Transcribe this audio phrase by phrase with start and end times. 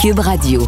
[0.00, 0.66] Cube Radio.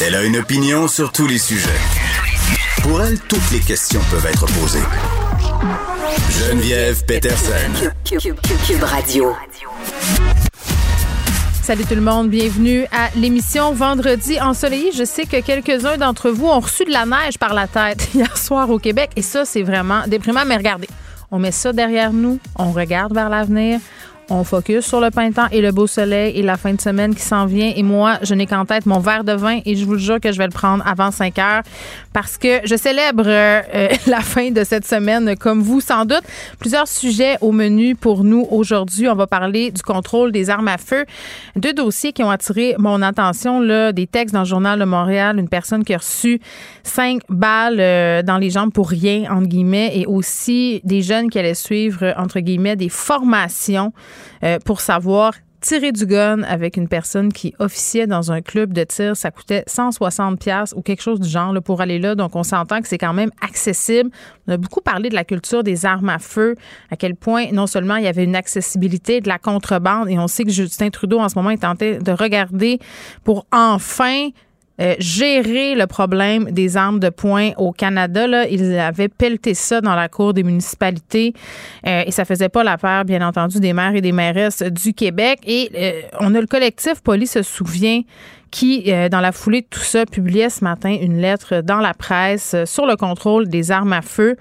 [0.00, 1.68] Elle a une opinion sur tous les sujets.
[2.80, 4.78] Pour elle, toutes les questions peuvent être posées.
[6.30, 7.90] Geneviève Peterson.
[8.06, 9.34] Cube, Radio.
[11.62, 14.92] Salut tout le monde, bienvenue à l'émission Vendredi ensoleillé.
[14.92, 18.34] Je sais que quelques-uns d'entre vous ont reçu de la neige par la tête hier
[18.38, 20.46] soir au Québec et ça, c'est vraiment déprimant.
[20.46, 20.88] Mais regardez,
[21.32, 23.80] on met ça derrière nous, on regarde vers l'avenir.
[24.34, 27.20] On focus sur le printemps et le beau soleil et la fin de semaine qui
[27.20, 27.70] s'en vient.
[27.76, 30.32] Et moi, je n'ai qu'en tête mon verre de vin et je vous jure que
[30.32, 31.62] je vais le prendre avant 5 heures
[32.14, 33.60] parce que je célèbre euh,
[34.06, 36.22] la fin de cette semaine comme vous sans doute.
[36.58, 39.06] Plusieurs sujets au menu pour nous aujourd'hui.
[39.06, 41.04] On va parler du contrôle des armes à feu.
[41.56, 45.38] Deux dossiers qui ont attiré mon attention, là, des textes dans le journal de Montréal,
[45.38, 46.40] une personne qui a reçu
[46.84, 51.38] cinq balles euh, dans les jambes pour rien, entre guillemets, et aussi des jeunes qui
[51.38, 53.92] allaient suivre, entre guillemets, des formations
[54.42, 58.82] euh, pour savoir tirer du gun avec une personne qui officiait dans un club de
[58.84, 62.14] tir, ça coûtait 160 pièces ou quelque chose du genre pour aller là.
[62.14, 64.10] Donc on s'entend que c'est quand même accessible.
[64.46, 66.56] On a beaucoup parlé de la culture des armes à feu,
[66.90, 70.26] à quel point non seulement il y avait une accessibilité de la contrebande et on
[70.26, 72.80] sait que Justin Trudeau en ce moment est tenté de regarder
[73.22, 74.30] pour enfin
[74.82, 78.46] euh, gérer le problème des armes de poing au Canada.
[78.48, 81.34] Ils avaient pelleté ça dans la cour des municipalités
[81.86, 85.38] euh, et ça faisait pas l'affaire, bien entendu, des maires et des mairesses du Québec.
[85.46, 88.00] Et euh, on a le collectif Police se souvient
[88.50, 92.54] qui, dans la foulée de tout ça, publiait ce matin une lettre dans la presse
[92.66, 94.36] sur le contrôle des armes à feu.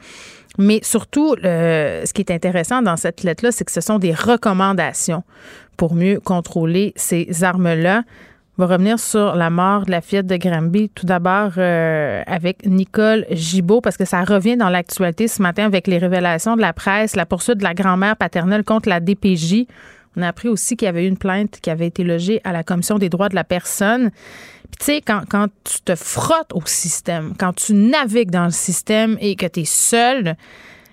[0.57, 5.23] Mais surtout, ce qui est intéressant dans cette lettre-là, c'est que ce sont des recommandations
[5.77, 8.03] pour mieux contrôler ces armes-là.
[8.57, 10.89] On va revenir sur la mort de la fillette de Granby.
[10.89, 15.87] Tout d'abord euh, avec Nicole Gibault, parce que ça revient dans l'actualité ce matin avec
[15.87, 19.67] les révélations de la presse, la poursuite de la grand-mère paternelle contre la DPJ.
[20.17, 22.51] On a appris aussi qu'il y avait eu une plainte qui avait été logée à
[22.51, 24.11] la Commission des droits de la personne.
[24.11, 28.51] Puis tu sais, quand, quand tu te frottes au système, quand tu navigues dans le
[28.51, 30.35] système et que tu es seul,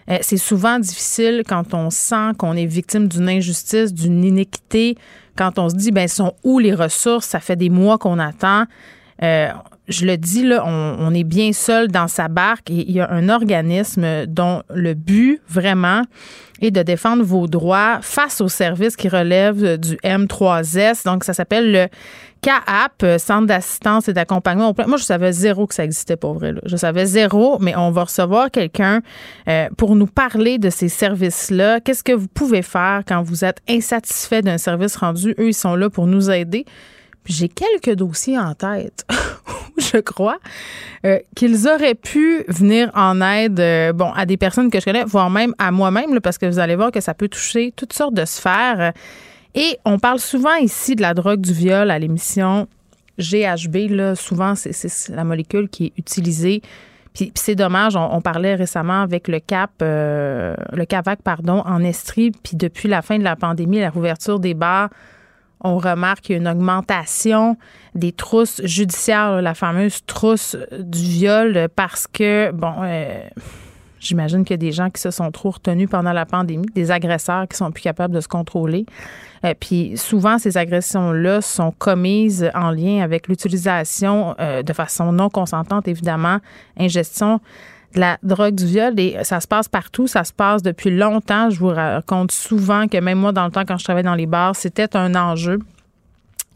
[0.08, 4.97] euh, c'est souvent difficile quand on sent qu'on est victime d'une injustice, d'une iniquité,
[5.38, 7.26] quand on se dit, ben, sont où les ressources?
[7.26, 8.65] Ça fait des mois qu'on attend.
[9.22, 9.49] Euh,
[9.87, 13.10] je le dis, là, on, est bien seul dans sa barque et il y a
[13.10, 16.03] un organisme dont le but vraiment
[16.60, 21.04] est de défendre vos droits face aux services qui relèvent du M3S.
[21.04, 21.87] Donc, ça s'appelle le
[22.41, 24.75] CAAP, Centre d'assistance et d'accompagnement.
[24.87, 26.54] Moi, je savais zéro que ça existait pour vrai.
[26.65, 29.00] Je savais zéro, mais on va recevoir quelqu'un
[29.49, 31.81] euh, pour nous parler de ces services-là.
[31.81, 35.34] Qu'est-ce que vous pouvez faire quand vous êtes insatisfait d'un service rendu?
[35.38, 36.65] Eux, ils sont là pour nous aider.
[37.28, 39.06] J'ai quelques dossiers en tête,
[39.77, 40.38] je crois,
[41.04, 45.04] euh, qu'ils auraient pu venir en aide euh, bon, à des personnes que je connais,
[45.04, 48.15] voire même à moi-même, parce que vous allez voir que ça peut toucher toutes sortes
[48.15, 48.94] de sphères.
[49.54, 52.69] Et on parle souvent ici de la drogue du viol à l'émission
[53.19, 53.91] GHB.
[53.91, 56.62] Là, souvent, c'est la molécule qui est utilisée.
[57.14, 62.31] Puis, c'est dommage, on, parlait récemment avec le CAP, euh, le CAVAC, pardon, en Estrie.
[62.31, 64.91] Puis depuis la fin de la pandémie, la rouverture des bars,
[65.60, 67.56] on remarque qu'il y a une augmentation
[67.94, 73.20] des trousses judiciaires, la fameuse trousse du viol, parce que, bon, euh,
[74.00, 76.91] j'imagine qu'il y a des gens qui se sont trop retenus pendant la pandémie, des
[76.91, 78.86] agresseurs qui sont plus capables de se contrôler.
[79.44, 85.31] Euh, puis souvent, ces agressions-là sont commises en lien avec l'utilisation euh, de façon non
[85.31, 86.38] consentante, évidemment,
[86.78, 87.41] ingestion
[87.94, 91.50] de la drogue du viol et ça se passe partout, ça se passe depuis longtemps.
[91.50, 94.26] Je vous raconte souvent que même moi, dans le temps, quand je travaillais dans les
[94.26, 95.59] bars, c'était un enjeu.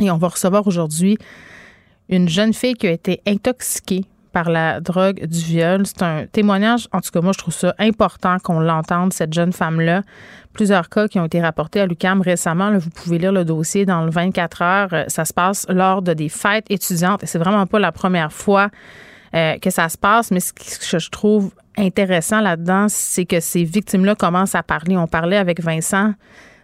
[0.00, 1.16] Et on va recevoir aujourd'hui
[2.09, 5.87] une jeune fille qui a été intoxiquée par la drogue du viol.
[5.87, 9.53] C'est un témoignage, en tout cas, moi, je trouve ça important qu'on l'entende, cette jeune
[9.53, 10.03] femme-là.
[10.53, 12.76] Plusieurs cas qui ont été rapportés à l'UCAM récemment.
[12.76, 15.04] vous pouvez lire le dossier dans le 24 heures.
[15.09, 18.69] Ça se passe lors de des fêtes étudiantes et c'est vraiment pas la première fois
[19.34, 20.31] euh, que ça se passe.
[20.31, 24.97] Mais ce que je trouve intéressant là-dedans, c'est que ces victimes-là commencent à parler.
[24.97, 26.12] On parlait avec Vincent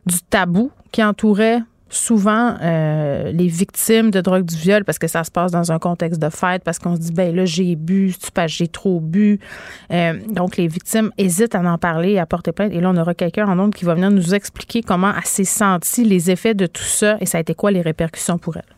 [0.05, 1.61] du tabou qui entourait
[1.91, 5.79] souvent euh, les victimes de drogue du viol parce que ça se passe dans un
[5.79, 8.15] contexte de fête parce qu'on se dit ben là j'ai bu
[8.47, 9.41] j'ai trop bu.
[9.91, 12.73] Euh, donc les victimes hésitent à en parler et à porter plainte.
[12.73, 15.45] Et là on aura quelqu'un en nombre qui va venir nous expliquer comment elle s'est
[15.45, 18.78] sentie les effets de tout ça et ça a été quoi les répercussions pour elle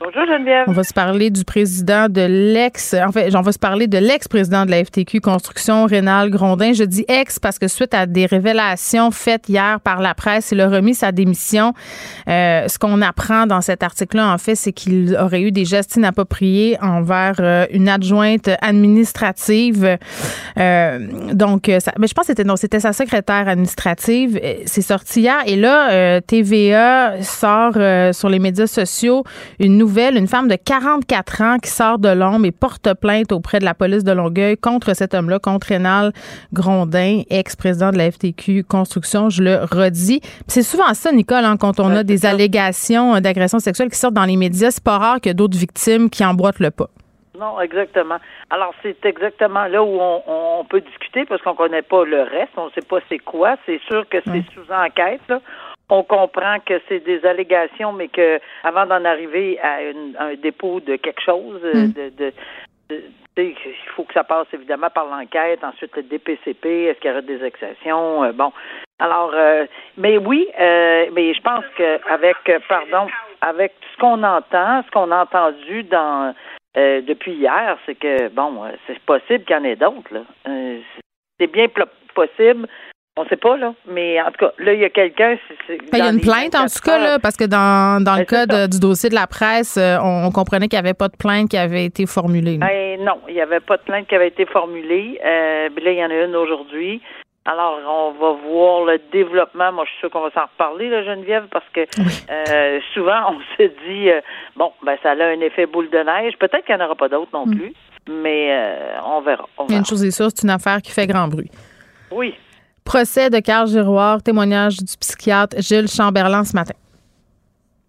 [0.00, 0.66] Bonjour Geneviève.
[0.68, 3.98] On va se parler du président de l'ex, en fait, j'en vais se parler de
[3.98, 6.72] l'ex-président de la FTQ Construction, Rénal Grondin.
[6.72, 10.60] Je dis ex parce que suite à des révélations faites hier par la presse, il
[10.60, 11.72] a remis sa démission.
[12.28, 15.96] Euh, ce qu'on apprend dans cet article-là, en fait, c'est qu'il aurait eu des gestes
[15.96, 19.98] inappropriés envers euh, une adjointe administrative.
[20.58, 24.40] Euh, donc, ça, mais je pense que c'était non, c'était sa secrétaire administrative.
[24.64, 27.74] C'est sorti hier et là, TVA sort
[28.12, 29.24] sur les médias sociaux
[29.58, 33.58] une nouvelle une femme de 44 ans qui sort de l'ombre et porte plainte auprès
[33.58, 36.12] de la police de Longueuil contre cet homme-là, contre Rénal
[36.52, 40.20] Grondin, ex-président de la FTQ Construction, je le redis.
[40.46, 44.24] C'est souvent ça, Nicole, hein, quand on a des allégations d'agression sexuelle qui sortent dans
[44.24, 46.88] les médias, c'est pas rare que d'autres victimes qui emboîtent le pas.
[47.38, 48.16] Non, exactement.
[48.50, 52.66] Alors, c'est exactement là où on, peut discuter parce qu'on connaît pas le reste, on
[52.66, 53.56] ne sait pas c'est quoi.
[53.64, 55.20] C'est sûr que c'est sous enquête.
[55.28, 55.40] Là
[55.90, 59.78] on comprend que c'est des allégations, mais que avant d'en arriver à
[60.18, 61.92] un dépôt de quelque chose, euh, mm.
[61.92, 62.32] de, de,
[63.36, 63.54] il
[63.94, 67.42] faut que ça passe évidemment par l'enquête, ensuite le DPCP, est-ce qu'il y aura des
[67.44, 68.52] exceptions, euh, bon.
[68.98, 69.64] Alors, euh,
[69.96, 72.36] mais oui, mais je pense qu'avec,
[72.68, 73.08] pardon,
[73.40, 76.34] avec ce qu'on entend, ce qu'on a entendu dans
[76.74, 80.24] depuis hier, c'est que bon, c'est possible qu'il y en ait d'autres.
[81.38, 81.66] c'est bien
[82.14, 82.68] possible
[83.18, 83.74] on ne sait pas, là.
[83.86, 85.36] Mais en tout cas, là, il y a quelqu'un.
[85.68, 88.24] Ben, il y a une plainte, en tout cas, là, parce que dans, dans le
[88.24, 91.16] ben, cas du dossier de la presse, euh, on, comprenait qu'il n'y avait pas de
[91.16, 92.58] plainte qui avait été formulée.
[92.58, 95.20] Ben, non, il n'y avait pas de plainte qui avait été formulée.
[95.24, 97.02] Euh, là, il y en a une aujourd'hui.
[97.44, 99.72] Alors, on va voir le développement.
[99.72, 101.80] Moi, je suis sûre qu'on va s'en reparler, là, Geneviève, parce que
[102.30, 104.10] euh, souvent, on se dit,
[104.54, 106.34] bon, ben, ça a un effet boule de neige.
[106.38, 107.56] Peut-être qu'il n'y en aura pas d'autres non mm.
[107.56, 107.72] plus,
[108.06, 108.54] mais
[109.04, 109.48] on verra.
[109.68, 111.50] Il y a une chose est sûre, c'est une affaire qui fait grand bruit.
[112.10, 112.34] Oui,
[112.88, 116.72] Procès de Carl Giroir, témoignage du psychiatre Gilles Chamberlain ce matin.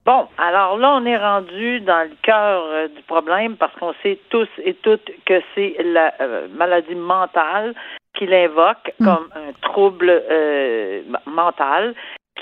[0.05, 4.19] Bon, alors là, on est rendu dans le cœur euh, du problème parce qu'on sait
[4.29, 7.75] tous et toutes que c'est la euh, maladie mentale
[8.13, 9.05] qu'il invoque mm.
[9.05, 11.95] comme un trouble euh, mental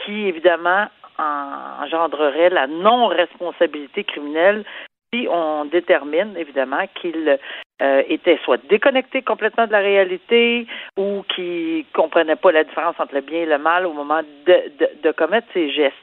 [0.03, 0.87] qui, évidemment,
[1.19, 4.65] engendrerait la non-responsabilité criminelle
[5.29, 7.39] on détermine évidemment qu'il
[7.81, 10.67] euh, était soit déconnecté complètement de la réalité
[10.97, 15.11] ou qui comprenait pas la différence entre le bien et le mal au moment de,
[15.13, 15.95] commettre ses gestes.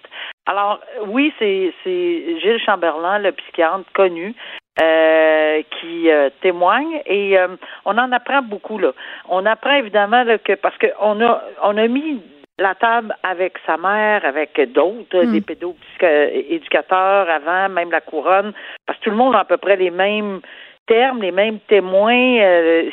[0.47, 4.35] Alors oui, c'est Gilles Chamberlain, le psychiatre connu,
[4.81, 7.37] euh, qui euh, témoigne et
[7.85, 8.93] on en apprend beaucoup là.
[9.29, 12.21] On apprend évidemment que parce qu'on a a mis
[12.59, 15.33] la table avec sa mère, avec d'autres, hmm.
[15.33, 18.53] des pédo-éducateurs avant, même la couronne,
[18.87, 20.41] parce que tout le monde a à peu près les mêmes
[20.87, 22.39] termes, les mêmes témoins.
[22.41, 22.91] Euh,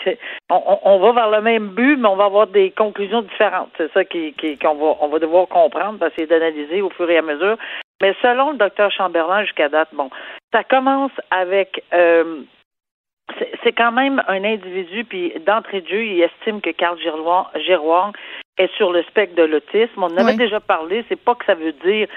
[0.50, 3.69] on, va vers le même but, mais on va avoir des conclusions différentes.
[3.78, 7.57] C'est ça qu'on va, on va devoir comprendre, essayer d'analyser au fur et à mesure.
[8.02, 10.10] Mais selon le docteur Chamberlain jusqu'à date, bon,
[10.52, 12.42] ça commence avec euh,
[13.64, 18.12] c'est quand même un individu, puis d'entrée de jeu, il estime que Carl Giroir
[18.57, 19.98] est sur le spectre de l'autisme.
[19.98, 21.03] On en avait déjà parlé.
[21.09, 22.07] C'est pas que ça veut dire,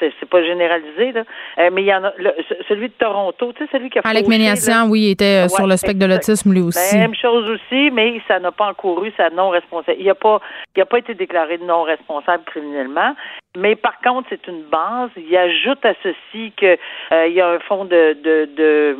[0.00, 1.24] c'est pas généralisé là,
[1.58, 2.12] euh, mais il y en a
[2.68, 4.02] celui de Toronto, tu sais, celui qui a.
[4.04, 6.96] Alec Méniassian, oui, il était euh, sur le spectre de l'autisme lui aussi.
[6.96, 9.98] Même chose aussi, mais ça n'a pas encouru sa non responsable.
[10.00, 10.40] Il a pas,
[10.74, 13.14] il a pas été déclaré non responsable criminellement.
[13.58, 15.10] Mais par contre, c'est une base.
[15.16, 16.76] Il ajoute à ceci que
[17.12, 18.96] euh, il y a un fond de de de,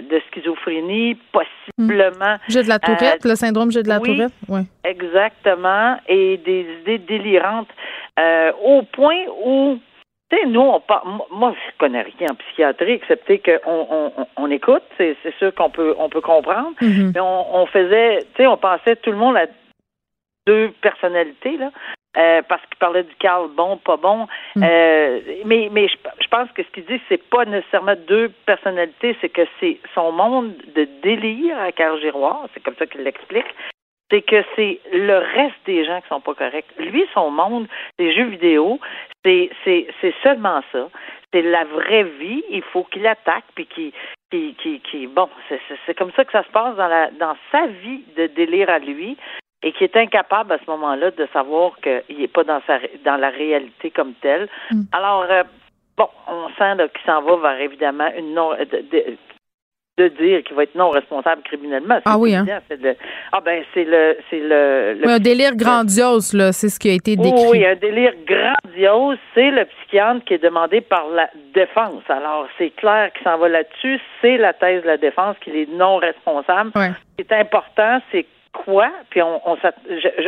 [0.00, 2.36] de schizophrénie possiblement.
[2.48, 4.32] J'ai de la Tourette, le syndrome j'ai de la Tourette.
[4.48, 4.60] Oui.
[4.84, 7.70] Exactement, et des idées délirantes
[8.18, 9.78] euh, au point où
[10.30, 10.82] tu sais, nous, on
[11.30, 15.94] moi, je connais rien en psychiatrie, excepté qu'on on, on, écoute, c'est sûr qu'on peut
[15.98, 17.12] on peut comprendre, mm-hmm.
[17.14, 19.46] mais on, on faisait, tu sais, on pensait tout le monde à
[20.46, 21.70] deux personnalités, là.
[22.16, 24.28] Euh, parce qu'il parlait du Carl bon, pas bon.
[24.54, 24.62] Mm.
[24.62, 29.16] Euh, mais mais je, je, pense que ce qu'il dit, c'est pas nécessairement deux personnalités,
[29.20, 33.52] c'est que c'est son monde de délire à Carl Giroir, c'est comme ça qu'il l'explique,
[34.10, 36.66] c'est que c'est le reste des gens qui sont pas corrects.
[36.78, 37.66] Lui, son monde,
[37.98, 38.78] les jeux vidéo,
[39.24, 40.88] c'est c'est c'est seulement ça.
[41.32, 42.44] C'est la vraie vie.
[42.50, 43.92] Il faut qu'il attaque puis qu'il
[44.30, 45.28] qui, qui, qui, bon,
[45.86, 48.78] c'est comme ça que ça se passe dans la dans sa vie de délire à
[48.78, 49.16] lui
[49.62, 53.16] et qui est incapable à ce moment-là de savoir qu'il n'est pas dans sa dans
[53.16, 54.48] la réalité comme telle.
[54.70, 54.82] Mm.
[54.92, 55.42] Alors euh,
[55.96, 59.16] bon, on sent qu'il s'en va vers évidemment une non de, de
[60.02, 62.00] dire qu'il va être non responsable criminellement.
[62.04, 62.46] Ah oui, hein?
[63.32, 67.16] ah ben c'est le c'est le, un délire grandiose là, c'est ce qui a été
[67.16, 67.46] décrit.
[67.50, 72.02] oui, un délire grandiose, c'est le psychiatre qui est demandé par la défense.
[72.08, 75.70] Alors c'est clair qu'il s'en va là-dessus, c'est la thèse de la défense qu'il est
[75.70, 76.72] non responsable.
[76.74, 76.90] Ouais.
[77.18, 79.56] Ce qui est important, c'est quoi, puis on on,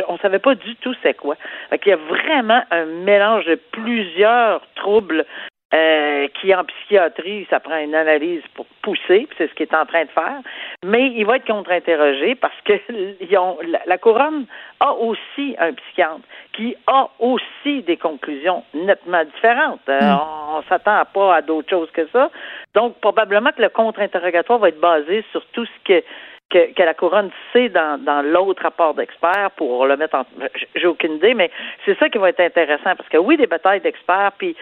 [0.07, 1.35] on savait pas du tout c'est quoi.
[1.69, 5.25] Fait il y a vraiment un mélange de plusieurs troubles
[5.73, 9.85] euh, qui en psychiatrie, ça prend une analyse pour pousser, c'est ce qu'il est en
[9.85, 10.39] train de faire,
[10.85, 12.73] mais il va être contre-interrogé parce que
[13.85, 14.45] la, couronne
[14.79, 16.21] a aussi un psychiatre
[16.53, 19.81] qui a aussi des conclusions nettement différentes.
[19.89, 20.19] Euh, mm.
[20.55, 22.31] on, s'attend pas à d'autres choses que ça.
[22.73, 26.03] Donc, probablement que le contre-interrogatoire va être basé sur tout ce que
[26.49, 30.25] que, la couronne sait dans, dans l'autre rapport d'experts pour le mettre en.
[30.75, 31.51] J'ai aucune idée, mais
[31.85, 34.55] c'est ça qui va être intéressant parce que oui, des batailles d'experts, puis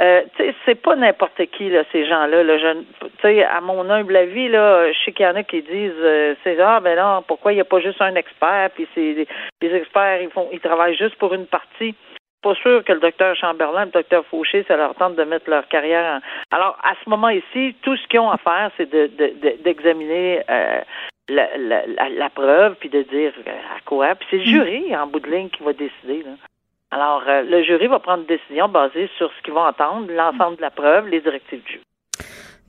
[0.00, 0.22] euh,
[0.64, 2.42] c'est pas n'importe qui là, ces gens-là.
[2.42, 2.74] Là,
[3.22, 6.34] sais, à mon humble avis, là, je sais qu'il y en a qui disent, euh,
[6.42, 9.26] c'est ah ben non, pourquoi il n'y a pas juste un expert Puis c'est
[9.62, 11.94] les experts, ils font, ils travaillent juste pour une partie.
[12.42, 15.66] Pas sûr que le docteur Chamberlain, le docteur Fauché, ça leur tente de mettre leur
[15.68, 16.20] carrière.
[16.20, 16.56] En...
[16.56, 19.06] Alors à ce moment ici, tout ce qu'ils ont à faire, c'est de,
[19.62, 20.80] d'examiner euh,
[21.28, 24.16] la, la, la, preuve puis de dire à quoi.
[24.16, 26.24] Puis c'est le jury en bout de ligne qui va décider.
[26.24, 26.32] Là.
[26.94, 30.58] Alors, euh, le jury va prendre une décision basée sur ce qu'ils vont entendre, l'ensemble
[30.58, 31.84] de la preuve, les directives du jury.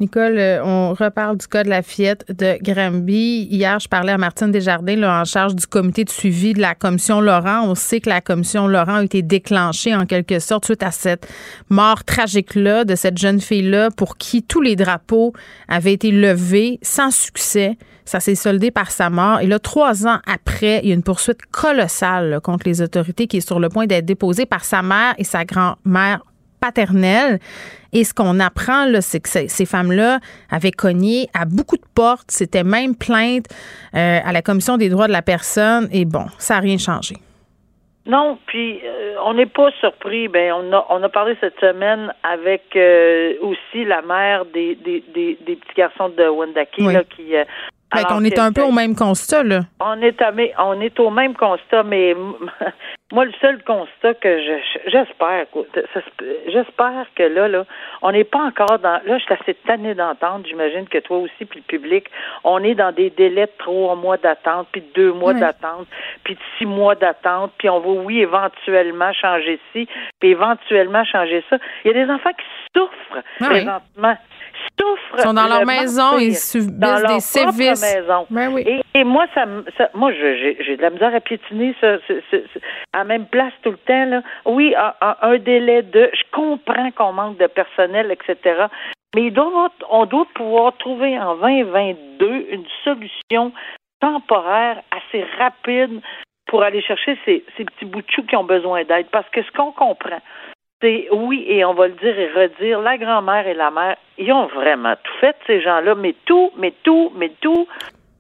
[0.01, 3.47] Nicole, euh, on reparle du cas de la fillette de Granby.
[3.49, 6.75] Hier, je parlais à Martine Desjardins, là, en charge du comité de suivi de la
[6.75, 7.61] commission Laurent.
[7.63, 11.29] On sait que la commission Laurent a été déclenchée en quelque sorte suite à cette
[11.69, 15.31] mort tragique-là de cette jeune fille-là pour qui tous les drapeaux
[15.69, 17.77] avaient été levés sans succès.
[18.03, 19.39] Ça s'est soldé par sa mort.
[19.39, 23.37] Et là, trois ans après, il y a une poursuite colossale contre les autorités qui
[23.37, 26.21] est sur le point d'être déposée par sa mère et sa grand-mère
[26.65, 27.39] paternelle.
[27.93, 30.19] Et ce qu'on apprend, c'est que ces femmes-là
[30.51, 33.45] avaient cogné à beaucoup de portes, c'était même plainte
[33.95, 35.87] euh, à la Commission des droits de la personne.
[35.91, 37.15] Et bon, ça n'a rien changé.
[38.07, 40.27] Non, puis euh, on n'est pas surpris.
[40.27, 45.03] Ben, on a on a parlé cette semaine avec euh, aussi la mère des, des,
[45.13, 46.83] des, petits garçons de Wendake qui
[48.09, 49.61] on est un peu au même constat, là.
[49.79, 50.15] On est,
[50.59, 52.15] on est au même constat, mais
[53.11, 54.39] moi, le seul constat que
[54.87, 55.45] j'espère,
[56.47, 57.65] j'espère que là, là,
[58.01, 58.99] on n'est pas encore dans.
[59.05, 62.09] Là, je suis assez tannée d'entendre, j'imagine que toi aussi, puis le public,
[62.43, 65.85] on est dans des délais de trois mois d'attente, puis de deux mois d'attente,
[66.23, 69.87] puis de six mois d'attente, puis on va, oui, éventuellement changer ci,
[70.19, 71.57] puis éventuellement changer ça.
[71.83, 72.45] Il y a des enfants qui
[72.75, 74.17] souffrent présentement
[74.79, 75.15] souffrent.
[75.17, 77.81] Ils sont dans leur maison, ils subissent des sévices.
[77.81, 78.25] Maison.
[78.29, 78.57] Ben
[78.93, 79.45] et, moi, ça,
[79.93, 81.97] moi, j'ai de la misère à piétiner ça,
[82.95, 84.05] à même place tout le temps.
[84.05, 84.21] Là.
[84.45, 86.09] Oui, un, délai de.
[86.13, 88.65] Je comprends qu'on manque de personnel, etc.
[89.15, 89.31] Mais
[89.89, 93.51] on doit pouvoir trouver en 2022 une solution
[93.99, 96.01] temporaire assez rapide
[96.47, 99.07] pour aller chercher ces, ces petits bouts de qui ont besoin d'aide.
[99.11, 100.19] Parce que ce qu'on comprend,
[100.81, 104.31] c'est oui, et on va le dire et redire, la grand-mère et la mère, ils
[104.31, 107.67] ont vraiment tout fait, ces gens-là, mais tout, mais tout, mais tout.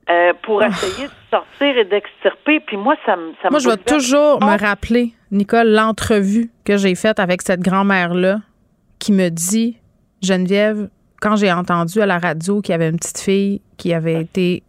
[0.07, 0.67] Euh, pour ah.
[0.67, 2.59] essayer de sortir et d'extirper.
[2.59, 3.33] Puis moi, ça me.
[3.41, 8.37] Ça moi, je vais toujours me rappeler, Nicole, l'entrevue que j'ai faite avec cette grand-mère-là
[8.99, 9.79] qui me dit
[10.21, 10.89] Geneviève,
[11.21, 14.61] quand j'ai entendu à la radio qu'il y avait une petite fille qui avait été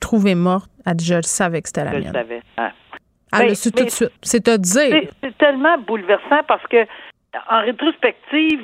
[0.00, 2.04] trouvée morte, elle dit Je le savais que c'était la mienne.
[2.06, 2.42] Je savais.
[2.56, 2.72] Ah.
[3.38, 4.12] Elle le tout de suite.
[4.22, 5.10] C'est à dire.
[5.22, 6.86] C'est tellement bouleversant parce que
[7.50, 8.60] en rétrospective,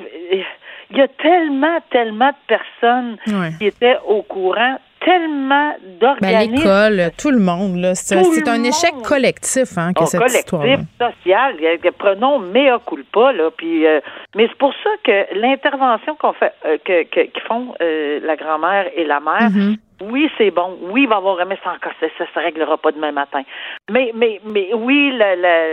[0.89, 3.17] il y a tellement, tellement de personnes
[3.57, 6.63] qui étaient au courant, tellement d'organismes.
[6.63, 10.61] Ben, L'école, tout le monde, C'est un échec collectif, hein, que cette histoire.
[10.61, 11.55] Collectif, social.
[11.97, 13.49] Prenons mea culpa, là.
[13.55, 13.99] Puis, euh,
[14.35, 18.87] mais c'est pour ça que l'intervention qu'on fait, euh, que, que, font euh, la grand-mère
[18.95, 19.49] et la mère.
[19.49, 19.77] Mm-hmm.
[20.09, 20.77] Oui, c'est bon.
[20.81, 21.91] Oui, il va y avoir sans cas.
[21.99, 23.43] Ça ne se réglera pas demain matin.
[23.91, 25.63] Mais, mais, mais oui, la, la,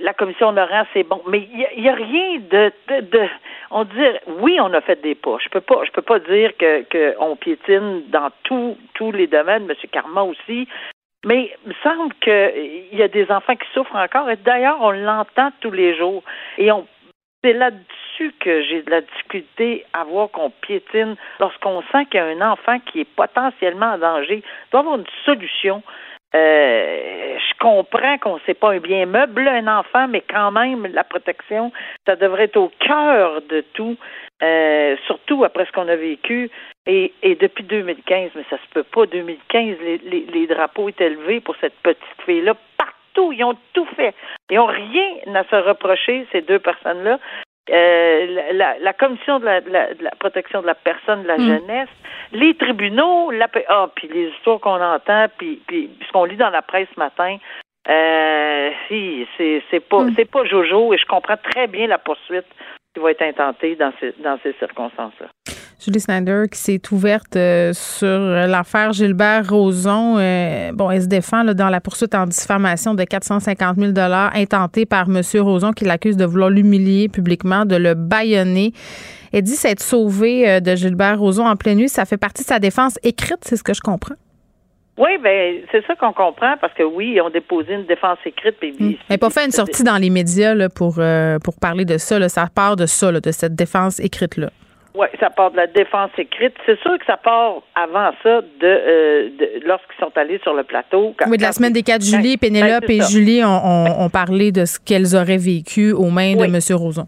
[0.00, 3.28] la commission Laurent, c'est bon, mais il n'y a, rien de, de,
[3.70, 4.06] on dit
[4.38, 5.38] oui, on a fait des pas.
[5.42, 9.66] Je peux pas, je peux pas dire que qu'on piétine dans tous tous les domaines.
[9.66, 10.68] Monsieur Carman aussi,
[11.24, 14.30] mais il me semble qu'il y a des enfants qui souffrent encore.
[14.30, 16.22] Et d'ailleurs, on l'entend tous les jours.
[16.58, 16.86] Et on,
[17.42, 22.22] c'est là-dessus que j'ai de la difficulté à voir qu'on piétine lorsqu'on sent qu'il y
[22.22, 24.44] a un enfant qui est potentiellement en danger.
[24.44, 25.82] Il doit avoir une solution.
[26.34, 30.86] Euh, je comprends qu'on ne sait pas un bien meuble, un enfant, mais quand même,
[30.86, 31.72] la protection,
[32.06, 33.96] ça devrait être au cœur de tout,
[34.42, 36.50] euh, surtout après ce qu'on a vécu.
[36.86, 41.40] Et, depuis 2015, mais ça se peut pas, 2015, les, les, les drapeaux étaient élevés
[41.40, 43.32] pour cette petite fille-là partout.
[43.32, 44.14] Ils ont tout fait.
[44.50, 47.18] Ils n'ont rien à se reprocher, ces deux personnes-là.
[47.70, 51.38] Euh, la, la, commission de la, la, de la, protection de la personne, de la
[51.38, 51.46] mm.
[51.46, 51.88] jeunesse,
[52.32, 56.50] les tribunaux, la, ah, puis les histoires qu'on entend, puis, puis ce qu'on lit dans
[56.50, 57.36] la presse ce matin,
[57.88, 60.14] euh, si, c'est, c'est pas, mm.
[60.16, 62.46] c'est pas Jojo, et je comprends très bien la poursuite
[62.94, 65.28] qui va être intentée dans ces, dans ces circonstances-là.
[65.84, 70.16] Julie Snyder, qui s'est ouverte euh, sur l'affaire Gilbert Rozon.
[70.16, 73.92] Euh, bon, elle se défend dans la poursuite en diffamation de 450 000
[74.34, 75.20] intentée par M.
[75.40, 78.72] Rozon, qui l'accuse de vouloir l'humilier publiquement, de le baïonner.
[79.32, 81.88] Elle dit s'être sauvée euh, de Gilbert Rozon en pleine nuit.
[81.88, 84.14] Ça fait partie de sa défense écrite, c'est ce que je comprends.
[84.98, 88.54] Oui, ben c'est ça qu'on comprend parce que oui, ils ont déposé une défense écrite.
[88.60, 91.00] Puis, Elle n'a pas fait une sortie dans les médias là, pour,
[91.42, 92.28] pour parler de ça.
[92.28, 94.50] Ça part de ça, de cette défense écrite-là.
[94.94, 96.54] Oui, ça part de la défense écrite.
[96.66, 100.64] C'est sûr que ça part avant ça, de, euh, de lorsqu'ils sont allés sur le
[100.64, 101.14] plateau.
[101.26, 104.78] oui, de la semaine des 4 juillet, ben, Pénélope et Julie ont, parlé de ce
[104.78, 106.58] qu'elles auraient vécu aux mains de M.
[106.76, 107.06] Roson.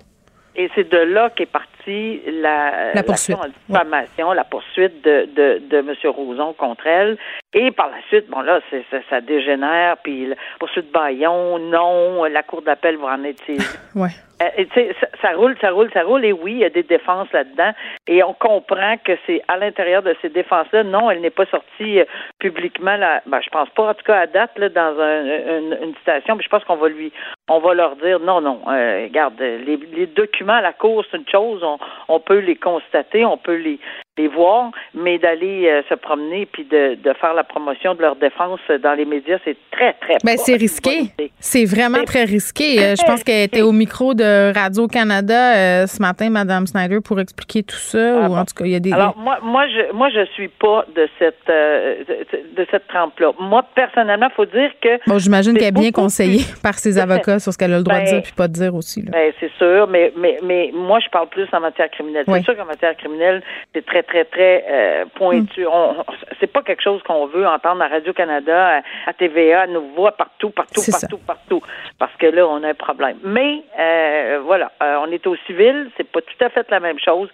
[0.56, 1.50] Et c'est de là qu'est
[1.86, 3.36] la, la poursuite,
[3.68, 5.94] la, la poursuite de, de, de M.
[6.04, 7.16] Roson contre elle.
[7.52, 12.42] Et par la suite, bon là, ça, ça, dégénère, puis la poursuite Bayon, non, la
[12.42, 13.42] cour d'appel va en être
[13.94, 14.10] ouais.
[14.42, 16.24] Euh, ça, ça, roule, ça roule, ça roule.
[16.24, 17.72] Et oui, il y a des défenses là-dedans.
[18.06, 20.82] Et on comprend que c'est à l'intérieur de ces défenses-là.
[20.82, 22.04] Non, elle n'est pas sortie euh,
[22.38, 22.96] publiquement.
[22.96, 25.22] Là, ben, je pense pas, en tout cas à date, là, dans un,
[25.58, 26.34] une, une citation.
[26.36, 27.12] Mais je pense qu'on va lui,
[27.48, 28.60] on va leur dire non, non.
[28.68, 31.62] Euh, regarde, les, les, documents à la cour, c'est une chose.
[31.62, 31.73] On,
[32.08, 33.78] on peut les constater, on peut les,
[34.16, 38.14] les voir, mais d'aller euh, se promener puis de, de, faire la promotion de leur
[38.14, 41.10] défense dans les médias, c'est très, très ben, c'est risqué.
[41.40, 42.78] C'est vraiment très risqué.
[42.78, 47.18] Euh, je pense qu'elle était au micro de Radio-Canada euh, ce matin, Madame Snyder, pour
[47.18, 48.22] expliquer tout ça.
[48.22, 48.92] Ah ou en tout cas, il y a des.
[48.92, 53.32] Alors, moi, moi, je moi, je suis pas de cette de, cette trempe-là.
[53.40, 55.00] Moi, personnellement, il faut dire que.
[55.08, 57.98] Bon, j'imagine qu'elle est bien conseillée par ses avocats sur ce qu'elle a le droit
[57.98, 59.02] de dire puis pas de dire aussi.
[59.02, 62.24] Ben, c'est sûr, mais, mais, mais moi, je parle plus en matière criminelle.
[62.28, 63.42] C'est sûr qu'en matière criminelle,
[63.74, 65.64] c'est très très, très euh, pointu.
[65.64, 66.02] Mm.
[66.40, 70.82] C'est pas quelque chose qu'on veut entendre à Radio-Canada, à, TVA, à Nouveau, partout, partout,
[70.90, 71.62] partout, partout.
[71.98, 73.18] Parce que là, on a un problème.
[73.24, 76.98] Mais, euh, voilà, euh, on est au civil, c'est pas tout à fait la même
[76.98, 77.28] chose.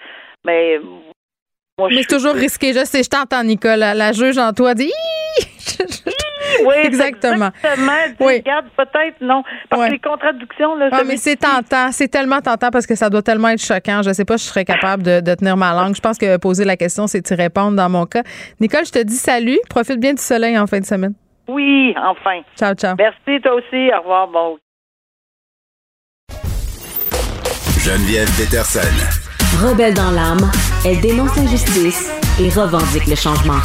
[0.44, 0.80] Mais
[1.78, 2.72] mais c'est toujours risqué.
[2.74, 3.78] Je sais, je t'entends, Nicole.
[3.78, 4.92] La juge en toi dit.
[6.66, 7.50] oui, exactement.
[7.62, 7.92] exactement.
[8.20, 8.36] Oui.
[8.38, 9.42] Regarde, peut-être non.
[9.68, 10.88] Parce que les contradictions, là.
[10.92, 11.92] Ah, mais c'est tentant.
[11.92, 14.02] C'est tellement tentant parce que ça doit tellement être choquant.
[14.02, 15.94] Je sais pas si je serais capable de, de tenir ma langue.
[15.94, 18.22] Je pense que poser la question, c'est y répondre dans mon cas.
[18.60, 19.58] Nicole, je te dis salut.
[19.68, 21.14] Profite bien du soleil en fin de semaine.
[21.48, 22.42] Oui, enfin.
[22.56, 22.94] Ciao, ciao.
[22.98, 23.90] Merci, toi aussi.
[23.92, 24.28] Au revoir.
[24.28, 24.58] Bon.
[27.84, 28.80] Geneviève Peterson.
[29.58, 30.50] Rebelle dans l'âme,
[30.86, 33.58] elle dénonce l'injustice et revendique le changement.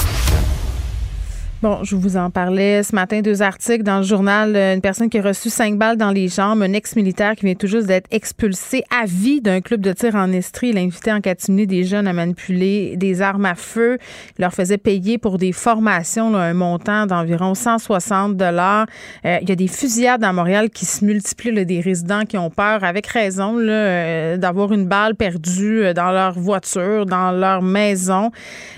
[1.61, 4.57] Bon, je vous en parlais ce matin, deux articles dans le journal.
[4.57, 7.65] Une personne qui a reçu cinq balles dans les jambes, un ex-militaire qui vient tout
[7.65, 10.69] juste d'être expulsé à vie d'un club de tir en Estrie.
[10.69, 13.97] Il a invité en catimini des jeunes à manipuler des armes à feu.
[14.37, 18.85] Il leur faisait payer pour des formations, un montant d'environ 160 dollars.
[19.25, 22.49] Euh, il y a des fusillades à Montréal qui se multiplient, des résidents qui ont
[22.49, 28.31] peur, avec raison, euh, d'avoir une balle perdue euh, dans leur voiture, dans leur maison.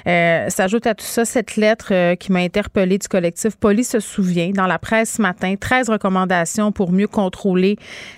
[0.05, 4.67] S'ajoute à tout ça cette lettre qui m'a interpellée du collectif Police se souvient dans
[4.67, 5.55] la presse ce matin.
[5.59, 7.77] 13 recommandations pour mieux contrôler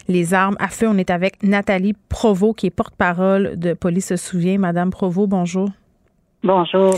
[0.09, 0.87] les armes à feu.
[0.89, 4.57] On est avec Nathalie Provo, qui est porte-parole de Police se souvient.
[4.57, 5.69] Madame Provo, bonjour.
[6.43, 6.95] Bonjour.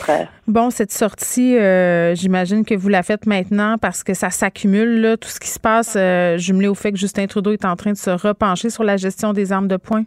[0.48, 5.30] Bon, cette sortie, euh, j'imagine que vous la faites maintenant parce que ça s'accumule, tout
[5.30, 7.98] ce qui se passe, euh, jumelé au fait que Justin Trudeau est en train de
[7.98, 10.04] se repencher sur la gestion des armes de poing.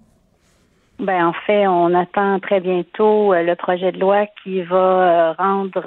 [1.01, 5.85] Ben en fait, on attend très bientôt euh, le projet de loi qui va rendre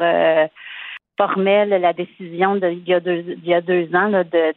[1.18, 4.54] formelle la décision de, il, y a deux, il y a deux ans là, de,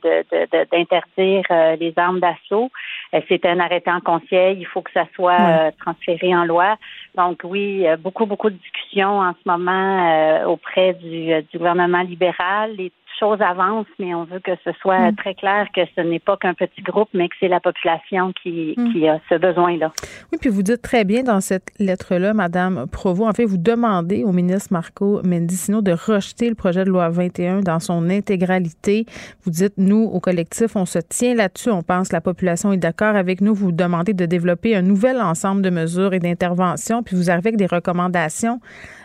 [0.70, 2.70] d'interdire euh, les armes d'assaut.
[3.14, 4.58] Euh, c'est un arrêté en conseil.
[4.60, 6.76] Il faut que ça soit euh, transféré en loi.
[7.16, 12.72] Donc oui, beaucoup, beaucoup de discussions en ce moment auprès du, du gouvernement libéral.
[12.76, 15.16] Les choses avancent, mais on veut que ce soit mm.
[15.16, 18.74] très clair que ce n'est pas qu'un petit groupe, mais que c'est la population qui,
[18.76, 18.92] mm.
[18.92, 19.92] qui a ce besoin-là.
[20.32, 24.24] Oui, puis vous dites très bien dans cette lettre-là, Madame Provo, en fait, vous demandez
[24.24, 29.06] au ministre Marco Mendicino de rejeter le projet de loi 21 dans son intégralité.
[29.44, 32.78] Vous dites, nous, au collectif, on se tient là-dessus, on pense que la population est
[32.78, 33.54] d'accord avec nous.
[33.54, 37.58] Vous demandez de développer un nouvel ensemble de mesures et d'interventions, puis vous arrivez avec
[37.58, 38.60] des recommandations.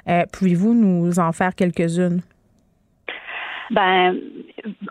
[0.08, 2.21] Euh, pouvez-vous nous en faire quelques-unes?
[3.71, 4.15] Ben,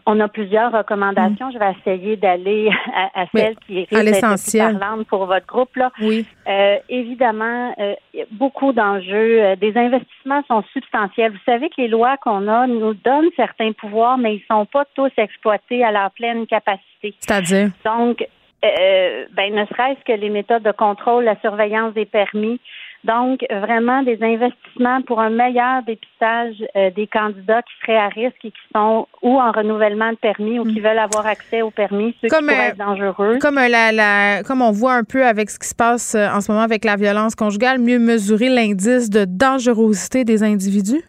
[0.07, 1.51] on a plusieurs recommandations.
[1.51, 2.71] Je vais essayer d'aller
[3.15, 5.91] à, celle qui est parlante pour votre groupe là.
[6.01, 6.27] Oui.
[6.49, 7.95] Euh, évidemment, euh,
[8.33, 9.43] beaucoup d'enjeux.
[9.43, 11.33] Euh, des investissements sont substantiels.
[11.33, 14.85] Vous savez que les lois qu'on a nous donnent certains pouvoirs, mais ils sont pas
[14.95, 17.15] tous exploités à leur pleine capacité.
[17.21, 17.71] C'est-à-dire?
[17.85, 18.27] Donc,
[18.63, 22.61] ben, ne serait-ce que les méthodes de contrôle, la surveillance des permis,
[23.05, 28.45] Donc, vraiment des investissements pour un meilleur dépistage euh, des candidats qui seraient à risque
[28.45, 30.85] et qui sont ou en renouvellement de permis ou qui mm.
[30.85, 33.39] veulent avoir accès au permis, ceux comme, qui pourraient être dangereux.
[33.41, 36.51] Comme, la, la, comme on voit un peu avec ce qui se passe en ce
[36.51, 41.03] moment avec la violence conjugale, mieux mesurer l'indice de dangerosité des individus?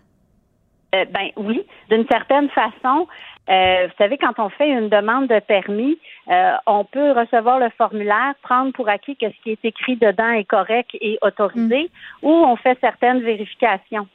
[0.95, 3.07] Euh, ben oui, d'une certaine façon.
[3.49, 5.97] Euh, vous savez, quand on fait une demande de permis,
[6.29, 10.31] euh, on peut recevoir le formulaire, prendre pour acquis que ce qui est écrit dedans
[10.31, 12.27] est correct et autorisé, mm.
[12.27, 14.07] ou on fait certaines vérifications.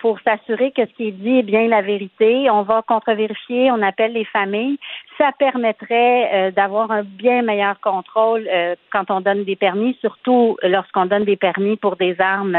[0.00, 2.48] pour s'assurer que ce qui est dit est bien la vérité.
[2.48, 4.78] On va contre-vérifier, on appelle les familles.
[5.18, 8.48] Ça permettrait d'avoir un bien meilleur contrôle
[8.90, 12.56] quand on donne des permis, surtout lorsqu'on donne des permis pour des armes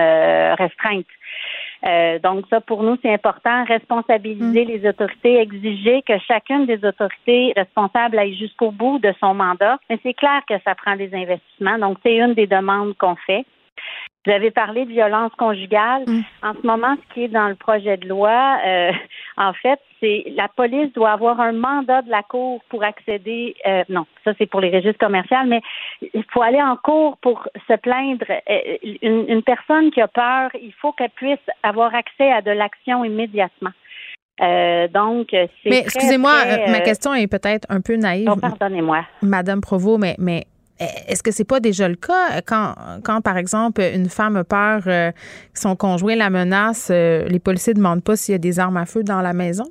[0.64, 1.16] restreintes.
[1.86, 3.63] Euh, donc ça, pour nous, c'est important.
[3.65, 4.68] Responsabiliser mm.
[4.68, 9.80] les autorités, exiger que chacune des autorités responsables aille jusqu'au bout de son mandat.
[9.89, 11.78] Mais c'est clair que ça prend des investissements.
[11.78, 13.46] Donc c'est une des demandes qu'on fait.
[14.26, 16.04] Vous avez parlé de violence conjugale.
[16.06, 16.22] Mm.
[16.44, 18.92] En ce moment, ce qui est dans le projet de loi, euh,
[19.38, 23.56] en fait, c'est la police doit avoir un mandat de la cour pour accéder.
[23.66, 25.62] Euh, non, ça c'est pour les registres commerciaux, mais
[26.14, 28.26] il faut aller en cour pour se plaindre.
[28.30, 33.06] Euh, une, personne qui a peur, il faut qu'elle puisse avoir accès à de l'action
[33.06, 33.72] immédiatement.
[34.94, 35.70] donc, c'est.
[35.70, 36.34] Mais excusez-moi,
[36.68, 38.30] ma question est peut-être un peu naïve.
[38.30, 39.06] Oh, pardonnez-moi.
[39.22, 40.44] Madame Provo, mais, mais
[40.80, 42.42] est-ce que c'est pas déjà le cas?
[42.48, 47.26] Quand, quand par exemple, une femme a peur euh, que son conjoint la menace, euh,
[47.28, 49.65] les policiers ne demandent pas s'il y a des armes à feu dans la maison?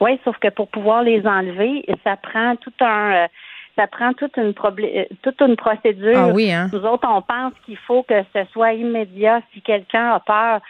[0.00, 3.26] Oui, sauf que pour pouvoir les enlever, ça prend tout un euh,
[3.76, 4.54] ça prend toute une
[5.22, 6.18] toute une procédure.
[6.18, 6.68] Ah oui, hein?
[6.72, 10.60] Nous autres, on pense qu'il faut que ce soit immédiat si quelqu'un a peur.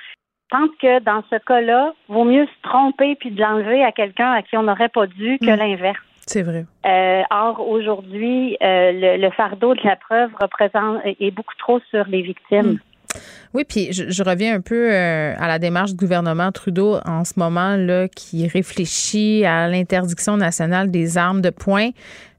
[0.50, 4.32] Je pense que dans ce cas-là, vaut mieux se tromper puis de l'enlever à quelqu'un
[4.32, 5.58] à qui on n'aurait pas dû que hmm.
[5.58, 6.07] l'inverse.
[6.28, 6.66] C'est vrai.
[6.86, 12.20] Euh, or, aujourd'hui, euh, le, fardeau de la preuve représente est beaucoup trop sur les
[12.20, 12.72] victimes.
[12.72, 12.78] Hmm.
[13.54, 17.32] Oui, puis je, reviens un peu euh, à la démarche du gouvernement Trudeau en ce
[17.38, 21.88] moment là, qui réfléchit à l'interdiction nationale des armes de poing.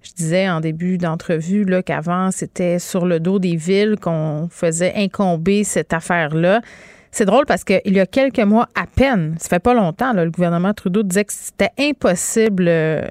[0.04, 4.94] Je disais en début d'entrevue là qu'avant c'était sur le dos des villes qu'on faisait
[4.96, 6.62] incomber cette affaire-là.
[7.12, 10.30] C'est drôle parce qu'il y a quelques mois à peine, ça fait pas longtemps, le
[10.30, 13.02] gouvernement Trudeau disait que c'était impossible euh,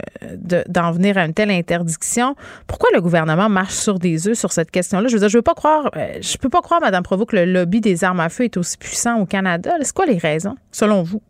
[0.69, 2.37] d'en venir à une telle interdiction.
[2.69, 5.09] Pourquoi le gouvernement marche sur des œufs sur cette question-là?
[5.09, 7.37] Je veux dire, je veux pas croire, euh, je peux pas croire, Mme Provost, que
[7.37, 9.73] le lobby des armes à feu est aussi puissant au Canada.
[9.83, 11.21] C'est quoi les raisons, selon vous?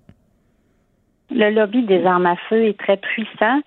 [1.31, 3.61] Le lobby des armes à feu est très puissant.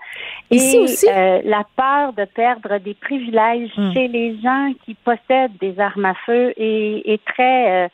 [0.50, 1.08] Ici aussi?
[1.08, 3.94] Euh, la peur de perdre des privilèges hmm.
[3.94, 7.86] chez les gens qui possèdent des armes à feu est, est très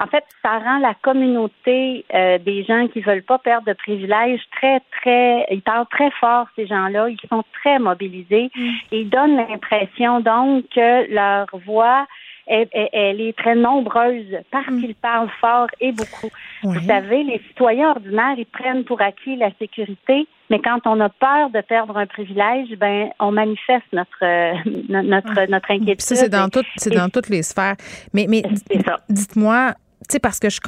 [0.00, 4.40] en fait, ça rend la communauté euh, des gens qui veulent pas perdre de privilèges
[4.52, 8.70] très, très, ils parlent très fort, ces gens-là, ils sont très mobilisés mm.
[8.92, 12.06] et ils donnent l'impression donc que leur voix
[12.50, 14.80] elle, est très nombreuse parce mm.
[14.80, 16.30] qu'ils parlent fort et beaucoup.
[16.62, 21.08] Vous savez, les citoyens ordinaires, ils prennent pour acquis la sécurité, mais quand on a
[21.08, 24.54] peur de perdre un privilège, ben on manifeste notre euh,
[24.88, 26.00] notre notre inquiétude.
[26.00, 27.76] ça c'est dans toutes c'est dans toutes les sphères.
[28.14, 28.42] Mais mais
[29.10, 29.74] dites-moi
[30.10, 30.60] sais, parce que je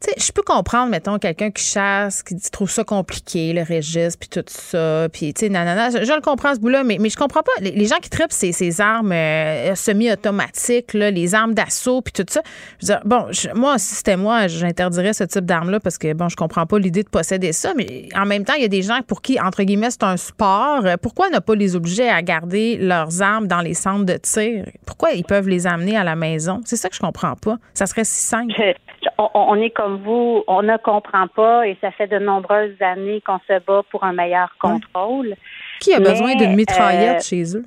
[0.00, 4.18] tu sais, je peux comprendre, mettons, quelqu'un qui chasse, qui trouve ça compliqué, le registre,
[4.18, 5.90] puis tout ça, puis, tu sais, nanana.
[5.90, 7.52] Je, je, le comprends, ce bout-là, mais, mais je comprends pas.
[7.60, 12.40] Les, gens qui trippent ces, ces armes euh, semi-automatiques, les armes d'assaut, puis tout ça.
[12.80, 16.30] Je veux dire, bon, moi, si c'était moi, j'interdirais ce type d'armes-là parce que, bon,
[16.30, 18.82] je comprends pas l'idée de posséder ça, mais en même temps, il y a des
[18.82, 20.82] gens pour qui, entre guillemets, c'est un sport.
[21.02, 24.64] Pourquoi ne pas les obliger à garder leurs armes dans les centres de tir?
[24.86, 26.62] Pourquoi ils peuvent les amener à la maison?
[26.64, 27.58] C'est ça que je comprends pas.
[27.74, 28.54] Ça serait si simple
[29.18, 33.38] on, est comme vous, on ne comprend pas et ça fait de nombreuses années qu'on
[33.48, 35.34] se bat pour un meilleur contrôle.
[35.80, 37.64] Qui a besoin d'une mitraillette euh, chez eux?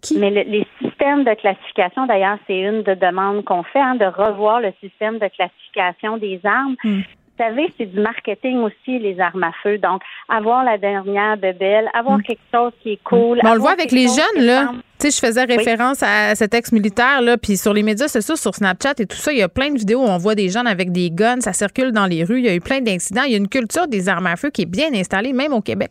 [0.00, 0.18] Qui?
[0.18, 4.60] Mais les systèmes de classification, d'ailleurs, c'est une des demandes qu'on fait, hein, de revoir
[4.60, 6.76] le système de classification des armes.
[6.84, 7.00] Hmm
[7.38, 9.78] savez, c'est du marketing aussi, les armes à feu.
[9.78, 12.22] Donc, avoir la dernière belle, avoir mm.
[12.22, 13.40] quelque chose qui est cool.
[13.44, 14.72] on le voit avec les jeunes, là.
[15.00, 18.54] Tu sais, je faisais référence à cet ex-militaire, là, puis sur les médias sociaux, sur
[18.54, 20.66] Snapchat et tout ça, il y a plein de vidéos où on voit des jeunes
[20.66, 23.22] avec des guns, ça circule dans les rues, il y a eu plein d'incidents.
[23.24, 25.60] Il y a une culture des armes à feu qui est bien installée, même au
[25.60, 25.90] Québec.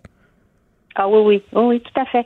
[0.96, 2.26] Ah oui, oui, oui, tout à fait.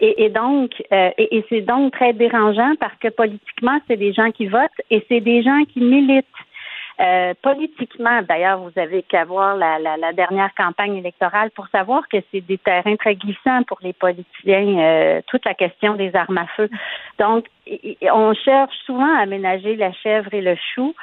[0.00, 4.46] Et, donc, euh, et c'est donc très dérangeant parce que politiquement, c'est des gens qui
[4.46, 6.26] votent et c'est des gens qui militent.
[6.98, 12.16] Euh, politiquement, d'ailleurs, vous avez qu'à voir la, la, dernière campagne électorale pour savoir que
[12.32, 16.46] c'est des terrains très glissants pour les politiciens, euh, toute la question des armes à
[16.56, 16.70] feu.
[17.18, 17.46] Donc,
[18.10, 20.94] on cherche souvent à aménager la chèvre et le chou.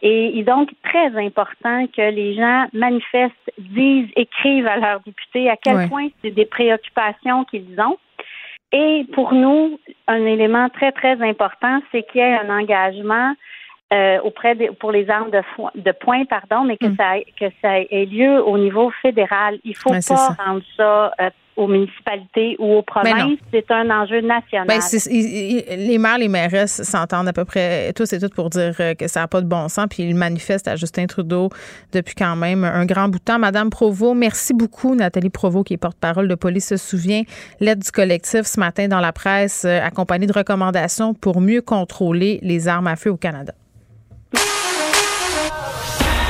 [0.00, 5.50] Et il est donc très important que les gens manifestent, disent, écrivent à leurs députés
[5.50, 7.98] à quel point c'est des préoccupations qu'ils ont.
[8.72, 13.34] Et pour nous, un élément très, très important, c'est qu'il y ait un engagement
[13.92, 15.42] euh, auprès des, pour les armes de,
[15.74, 16.96] de poing, pardon, mais que mm.
[16.96, 19.58] ça que ça ait lieu au niveau fédéral.
[19.64, 23.38] Il faut pas rendre ça euh, aux municipalités ou aux provinces.
[23.52, 24.66] C'est un enjeu national.
[24.66, 28.94] Ben, les maires, les mairesses s'entendent à peu près tous et toutes pour dire euh,
[28.94, 29.86] que ça n'a pas de bon sens.
[29.90, 31.50] Puis ils manifestent à Justin Trudeau
[31.92, 33.38] depuis quand même un grand bout de temps.
[33.38, 34.94] Madame Provo, merci beaucoup.
[34.94, 37.22] Nathalie Provo, qui est porte-parole de police, se souvient.
[37.60, 42.38] L'aide du collectif ce matin dans la presse, euh, accompagnée de recommandations pour mieux contrôler
[42.42, 43.52] les armes à feu au Canada.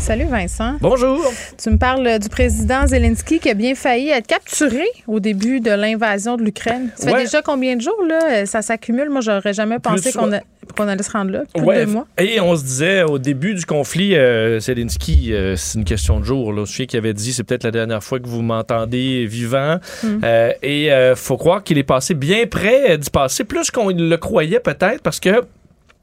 [0.00, 0.76] Salut Vincent.
[0.80, 1.20] Bonjour.
[1.62, 5.70] Tu me parles du président Zelensky qui a bien failli être capturé au début de
[5.70, 6.90] l'invasion de l'Ukraine.
[6.94, 8.46] Ça fait déjà combien de jours là?
[8.46, 9.10] Ça s'accumule.
[9.10, 11.42] Moi, j'aurais jamais pensé qu'on allait se rendre là.
[11.54, 12.06] Plus de deux mois.
[12.18, 16.24] Et on se disait au début du conflit, euh, Zelensky, euh, c'est une question de
[16.24, 16.52] jour.
[16.52, 16.64] Là.
[16.64, 19.78] Je sais qu'il avait dit c'est peut-être la dernière fois que vous m'entendez vivant.
[20.02, 20.20] Hmm.
[20.24, 24.16] Euh, et il faut croire qu'il est passé bien près d'y passer, plus qu'on le
[24.16, 25.42] croyait peut-être, parce que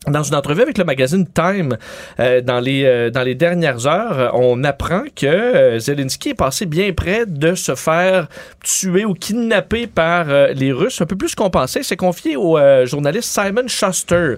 [0.07, 1.77] dans une entrevue avec le magazine Time,
[2.19, 6.65] euh, dans, les, euh, dans les dernières heures, on apprend que euh, Zelensky est passé
[6.65, 8.27] bien près de se faire
[8.63, 11.01] tuer ou kidnapper par les Russes.
[11.01, 11.83] Un peu plus qu'on pensait.
[11.83, 14.35] C'est confié au journaliste Simon Schuster.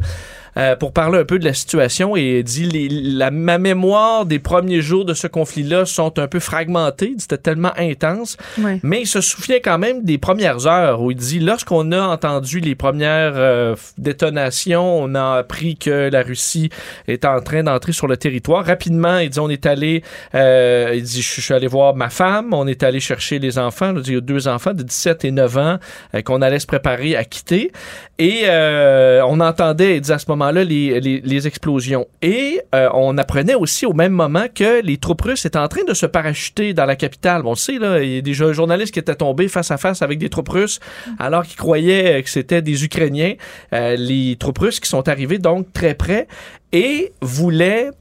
[0.57, 4.39] Euh, pour parler un peu de la situation et dit les, la, ma mémoire des
[4.39, 7.13] premiers jours de ce conflit-là sont un peu fragmentées.
[7.19, 8.37] C'était tellement intense.
[8.81, 12.59] Mais il se souvient quand même des premières heures où il dit lorsqu'on a entendu
[12.59, 16.69] les premières euh, détonations, on a appris que la Russie
[17.07, 18.65] est en train d'entrer sur le territoire.
[18.65, 20.01] Rapidement, il dit on est allé,
[20.33, 23.93] euh, il dit je suis allé voir ma femme, on est allé chercher les enfants.
[23.95, 25.77] Il, dit, il y a deux enfants de 17 et 9 ans
[26.25, 27.71] qu'on allait se préparer à quitter.
[28.17, 32.07] Et on entendait, il dit à ce moment là les, les, explosions.
[32.21, 35.83] Et euh, on apprenait aussi au même moment que les troupes russes étaient en train
[35.83, 37.43] de se parachuter dans la capitale.
[37.45, 39.77] on le sait, là, il y a déjà un journaliste qui était tombé face à
[39.77, 40.79] face avec des troupes russes
[41.19, 43.35] alors qu'il croyait que c'était des Ukrainiens.
[43.73, 46.27] Euh, les troupes russes qui sont arrivées donc très près
[46.71, 47.91] et voulaient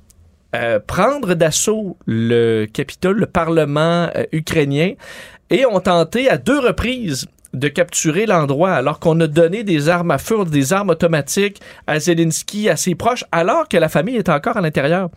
[0.55, 4.93] euh, prendre d'assaut le Capitole, le Parlement ukrainien,
[5.51, 7.27] et ont tenté à deux reprises
[7.57, 11.99] de capturer l'endroit alors qu'on a donné des armes à feu, des armes automatiques à
[11.99, 15.09] Zelensky, à ses proches, alors que la famille est encore à l'intérieur.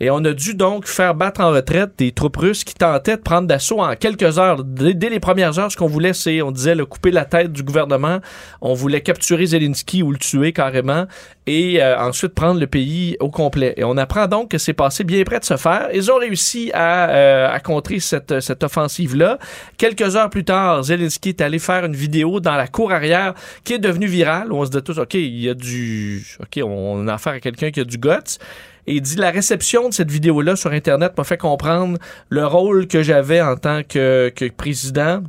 [0.00, 3.22] Et on a dû donc faire battre en retraite des troupes russes qui tentaient de
[3.22, 4.64] prendre d'assaut en quelques heures.
[4.64, 7.62] Dès, les premières heures, ce qu'on voulait, c'est, on disait, le couper la tête du
[7.62, 8.18] gouvernement.
[8.60, 11.06] On voulait capturer Zelensky ou le tuer carrément
[11.46, 13.74] et euh, ensuite prendre le pays au complet.
[13.76, 15.88] Et on apprend donc que c'est passé bien près de se faire.
[15.92, 19.38] Ils ont réussi à, euh, à contrer cette, cette offensive-là.
[19.76, 23.74] Quelques heures plus tard, Zelensky est allé faire une vidéo dans la cour arrière qui
[23.74, 24.52] est devenue virale.
[24.52, 26.24] On se dit tous, OK, il y a du...
[26.40, 28.38] OK, on a affaire à quelqu'un qui a du guts.
[28.86, 32.86] Et il dit la réception de cette vidéo-là sur Internet m'a fait comprendre le rôle
[32.86, 35.22] que j'avais en tant que, que président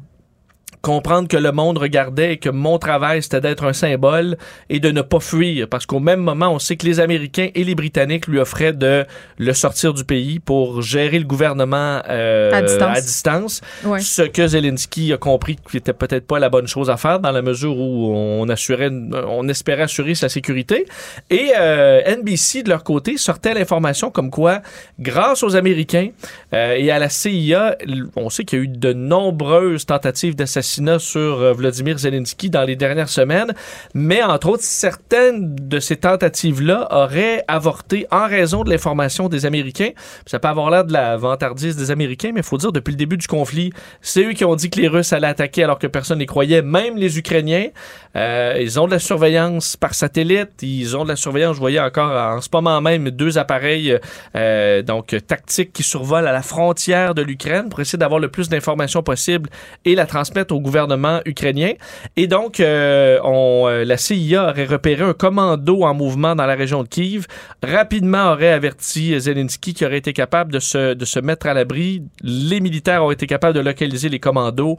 [0.85, 4.37] comprendre que le monde regardait et que mon travail, c'était d'être un symbole
[4.69, 5.67] et de ne pas fuir.
[5.67, 9.03] Parce qu'au même moment, on sait que les Américains et les Britanniques lui offraient de
[9.39, 13.61] le sortir du pays pour gérer le gouvernement euh, à distance.
[13.97, 17.31] Ce que Zelensky a compris qui était peut-être pas la bonne chose à faire dans
[17.31, 20.85] la mesure où on assurait, on espérait assurer sa sécurité.
[21.31, 24.61] Et euh, NBC, de leur côté, sortait l'information comme quoi,
[24.99, 26.09] grâce aux Américains
[26.53, 27.75] euh, et à la CIA,
[28.15, 32.63] on sait qu'il y a eu de nombreuses tentatives d'assassinat sur euh, Vladimir Zelensky dans
[32.63, 33.53] les dernières semaines,
[33.93, 39.91] mais entre autres, certaines de ces tentatives-là auraient avorté en raison de l'information des Américains.
[40.25, 42.97] Ça peut avoir l'air de la vantardise des Américains, mais il faut dire, depuis le
[42.97, 45.88] début du conflit, c'est eux qui ont dit que les Russes allaient attaquer alors que
[45.88, 47.67] personne n'y croyait, même les Ukrainiens.
[48.15, 51.79] Euh, ils ont de la surveillance par satellite, ils ont de la surveillance, je voyais
[51.79, 53.97] encore en ce moment même deux appareils
[54.35, 58.49] euh, donc tactiques qui survolent à la frontière de l'Ukraine pour essayer d'avoir le plus
[58.49, 59.49] d'informations possible
[59.83, 61.73] et la transmettre au gouvernement ukrainien.
[62.17, 66.56] Et donc, euh, on, euh, la CIA aurait repéré un commando en mouvement dans la
[66.56, 67.25] région de Kiev,
[67.63, 72.04] rapidement aurait averti Zelensky qui aurait été capable de se, de se mettre à l'abri.
[72.21, 74.78] Les militaires ont été capables de localiser les commandos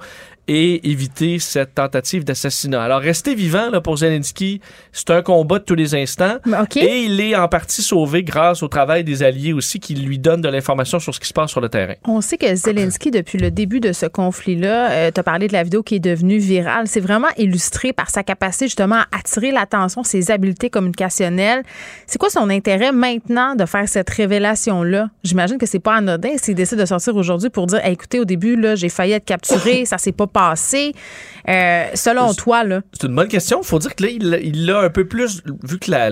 [0.48, 2.82] et éviter cette tentative d'assassinat.
[2.82, 4.60] Alors, rester vivant là, pour Zelensky,
[4.92, 6.38] c'est un combat de tous les instants.
[6.76, 10.42] Et il est en partie sauvé grâce au travail des alliés aussi qui lui donnent
[10.42, 11.94] de l'information sur ce qui se passe sur le terrain.
[12.04, 15.52] On sait que Zelensky, depuis le début de ce conflit-là, euh, tu as parlé de
[15.52, 19.50] la vidéo qui est devenue virale, c'est vraiment illustré par sa capacité justement à attirer
[19.50, 21.62] l'attention, ses habiletés communicationnelles.
[22.06, 25.10] C'est quoi son intérêt maintenant de faire cette révélation-là?
[25.24, 28.56] J'imagine que c'est pas anodin s'il décide de sortir aujourd'hui pour dire écoutez, au début,
[28.56, 30.92] là, j'ai failli être capturé, ça s'est pas passé.
[31.48, 32.82] Euh, selon toi, là.
[32.92, 33.60] C'est une bonne question.
[33.62, 36.10] Il faut dire que là, il, a un peu plus, vu que la,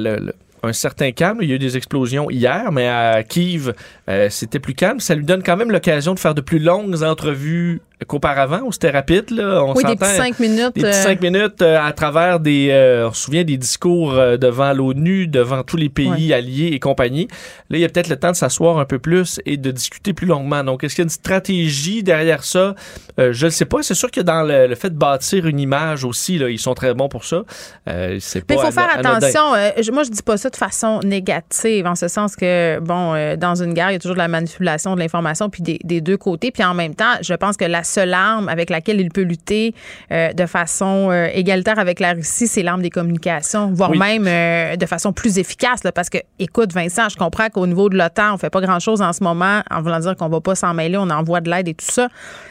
[0.65, 1.39] un certain calme.
[1.43, 3.75] Il y a eu des explosions hier, mais à Kiev,
[4.09, 5.01] euh, c'était plus calme.
[5.01, 8.91] Ça lui donne quand même l'occasion de faire de plus longues entrevues qu'auparavant, où c'était
[8.91, 9.31] rapide.
[9.31, 9.63] Là.
[9.65, 10.75] On Oui, des petits cinq minutes.
[10.75, 12.69] des petits euh, cinq minutes euh, à travers des.
[12.71, 16.79] euh, on se souvient des discours euh, devant l'ONU, devant tous les pays alliés et
[16.79, 17.29] compagnie.
[17.71, 20.13] Là, il y a peut-être le temps de s'asseoir un peu plus et de discuter
[20.13, 20.63] plus longuement.
[20.65, 22.75] Donc, est-ce qu'il y a une stratégie derrière ça?
[23.19, 23.83] Euh, je ne sais pas.
[23.83, 26.75] C'est sûr que dans le, le fait de bâtir une image aussi, là, ils sont
[26.75, 27.43] très bons pour ça.
[27.89, 29.55] Euh, c'est Mais il faut faire attention.
[29.55, 33.15] euh, je- moi, je dis pas ça de façon négative, en ce sens que, bon,
[33.15, 35.79] euh, dans une guerre, il y a toujours de la manipulation de l'information, puis des,
[35.85, 36.51] des deux côtés.
[36.51, 39.75] Puis en même temps, je pense que la seule arme avec laquelle il peut lutter
[40.13, 43.99] euh, de façon euh, égalitaire avec la Russie, c'est l'arme des communications, voire Oui.
[43.99, 45.85] même euh, de façon plus efficace.
[45.85, 49.01] là, parce que, écoute, Vincent, je comprends qu'au niveau de l'OTAN, on fait pas grand-chose
[49.03, 51.69] en ce moment, en voulant dire qu'on va pas s'en mêler, on envoie de l'aide
[51.69, 52.09] et tout ça.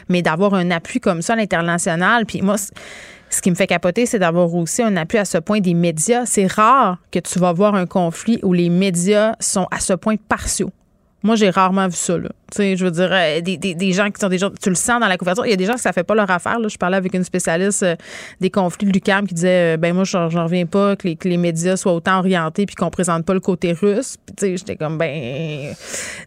[0.08, 2.56] Mais d'avoir un appui comme ça à l'international, puis moi,
[3.30, 6.24] ce qui me fait capoter, c'est d'avoir aussi un appui à ce point des médias.
[6.26, 10.16] C'est rare que tu vas voir un conflit où les médias sont à ce point
[10.28, 10.70] partiaux.
[11.24, 12.16] Moi, j'ai rarement vu ça.
[12.18, 12.28] Là.
[12.52, 14.48] Tu sais, je veux dire, euh, des, des- des gens qui sont déjà.
[14.62, 15.44] Tu le sens dans la couverture.
[15.46, 16.58] Il y a des gens que ça fait pas leur affaire.
[16.60, 16.68] Là.
[16.68, 17.96] Je parlais avec une spécialiste euh,
[18.40, 21.16] des conflits de l'UQAM qui disait euh, ben moi, j'en j'en reviens pas que les,
[21.16, 24.16] que les médias soient autant orientés puis qu'on présente pas le côté russe.
[24.26, 25.72] Puis, tu sais, j'étais comme ben.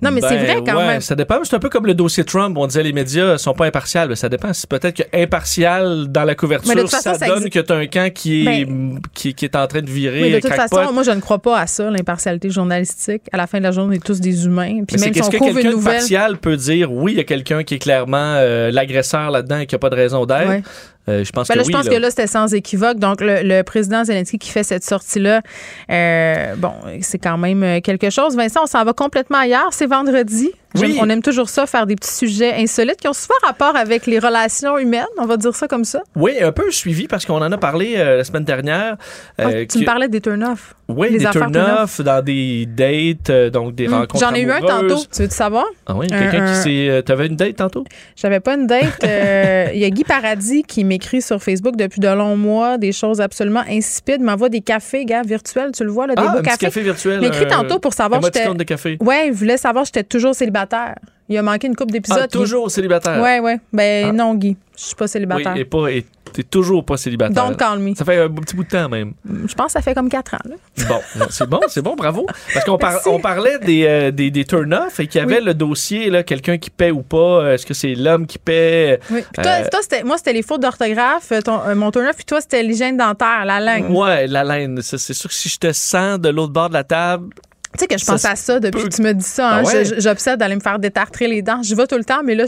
[0.01, 1.01] Non, mais c'est Ben, vrai quand ouais, même.
[1.01, 1.39] Ça dépend.
[1.43, 2.57] C'est un peu comme le dossier Trump.
[2.57, 4.09] On disait les médias sont pas impartials.
[4.09, 4.51] Ben, ça dépend.
[4.51, 7.59] C'est peut-être que impartial dans la couverture, Mais de toute façon, ça, ça donne que
[7.59, 8.67] tu as un camp qui est,
[9.13, 10.21] qui, qui est en train de virer.
[10.21, 10.77] Mais de toute crackpot.
[10.77, 13.21] façon, moi, je ne crois pas à ça, l'impartialité journalistique.
[13.31, 14.83] À la fin de la journée, on est tous des humains.
[14.87, 15.97] Puis même si on que couvre une quelqu'un de nouvelle.
[15.97, 19.65] partial peut dire oui, il y a quelqu'un qui est clairement euh, l'agresseur là-dedans et
[19.65, 20.47] qui n'a pas de raison d'être.
[20.47, 20.63] Ouais.
[21.09, 21.71] Euh, je pense Ben que là, oui.
[21.71, 21.91] je pense là.
[21.95, 22.97] que là, c'était sans équivoque.
[22.99, 25.41] Donc, le, le président Zelensky qui fait cette sortie-là,
[25.89, 28.35] euh, bon, c'est quand même euh, quelque chose.
[28.35, 29.69] Vincent, on s'en va complètement ailleurs.
[29.71, 30.51] C'est vendredi.
[30.99, 34.19] On aime toujours ça, faire des petits sujets insolites qui ont souvent rapport avec les
[34.19, 35.07] relations humaines.
[35.17, 36.01] On va dire ça comme ça.
[36.15, 38.95] Oui, un peu suivi parce qu'on en a parlé euh, la semaine dernière.
[39.39, 40.75] Ah, euh, tu me parlais des turn-off.
[40.87, 44.59] Oui, des turn-off dans des dates, euh, donc des Hum, rencontres J'en ai eu un
[44.59, 44.99] tantôt.
[45.11, 45.65] Tu veux savoir?
[45.87, 47.03] Ah oui, Un- quelqu'un un- qui s'est...
[47.03, 47.83] T'avais une date tantôt?
[48.15, 48.99] J'avais pas une date.
[49.73, 53.21] Il y a Guy Paradis qui m'écrit sur Facebook depuis de longs mois des choses
[53.21, 54.17] absolument insipides.
[54.19, 55.71] Il m'envoie des cafés, gars, virtuels.
[55.71, 56.57] Tu le vois, là, des ah, beaux un cafés.
[56.57, 57.19] café virtuel.
[57.21, 58.97] Il m'a écrit un- tantôt pour savoir un de café.
[59.01, 60.95] Ouais, il voulait savoir j'étais toujours célibataire.
[61.29, 62.19] Il a manqué une couple d'épisodes.
[62.23, 63.21] Ah, toujours célibataire.
[63.21, 63.59] Ouais, ouais.
[63.73, 64.13] Ben Ah.
[64.13, 64.55] non, Guy.
[64.77, 65.57] Je suis pas Oui, célibataire.
[65.57, 65.89] et pas...
[65.91, 67.45] Et t'es toujours pas célibataire.
[67.47, 67.95] Don't call me.
[67.95, 69.13] Ça fait un petit bout de temps même.
[69.25, 70.39] Je pense que ça fait comme quatre ans.
[70.45, 70.55] Là.
[70.87, 72.25] Bon, c'est bon, c'est bon, bravo.
[72.53, 73.09] Parce qu'on par- Merci.
[73.09, 75.45] on parlait des, euh, des, des turn-off et qu'il y avait Oui.
[75.45, 77.17] le dossier, là, quelqu'un qui paie ou pas.
[77.17, 78.99] euh, Est-ce que c'est l'homme qui paie?
[79.11, 79.21] Oui.
[79.33, 82.63] Puis toi, Euh, toi, moi, c'était les fautes d'orthographe, euh, mon turn-off, puis toi, c'était
[82.63, 83.89] l'hygiène dentaire, la langue.
[83.91, 84.79] Ouais, la laine.
[84.81, 87.29] C'est sûr que si je te sens de l'autre bord de la table,
[87.77, 89.57] Tu sais que je Ça pense à ça depuis peut- que tu me dis ça.
[89.57, 89.63] hein.
[89.65, 89.83] Ah ouais?
[89.99, 91.61] J'obsède d'aller me faire détartrer les dents.
[91.63, 92.45] J'y vais tout le temps, mais là,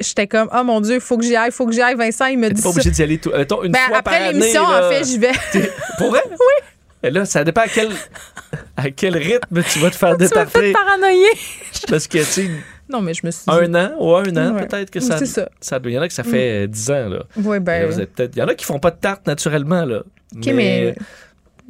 [0.00, 1.94] j'étais comme, oh mon Dieu, il faut que j'y aille, il faut que j'y aille.
[1.96, 2.74] Vincent, il me t'es dit pas ça.
[2.74, 4.38] obligé d'y aller tout, mettons, une Ben, fois après par année.
[4.38, 5.32] l'émission, en fait, j'y vais.
[5.52, 6.22] T'es- Pour vrai?
[6.30, 6.64] Oui.
[7.02, 7.88] Et là, ça dépend à quel,
[8.76, 10.72] à quel rythme tu vas te faire tu m'as fait détartrer.
[10.72, 11.30] paranoïer.
[11.88, 12.50] Parce que, tu sais,
[12.90, 13.50] Non, mais je me suis dit.
[13.56, 14.66] un an ou un an, Ouais.
[14.66, 15.16] peut-être que ça.
[15.18, 15.48] C'est ça.
[15.84, 17.22] Il y en a que ça fait euh, 10 ans, là.
[17.36, 17.86] Oui, Là, ben.
[17.86, 20.02] vous êtes peut-être- Il y en a qui font pas de tarte naturellement, là.
[20.36, 20.94] OK, mais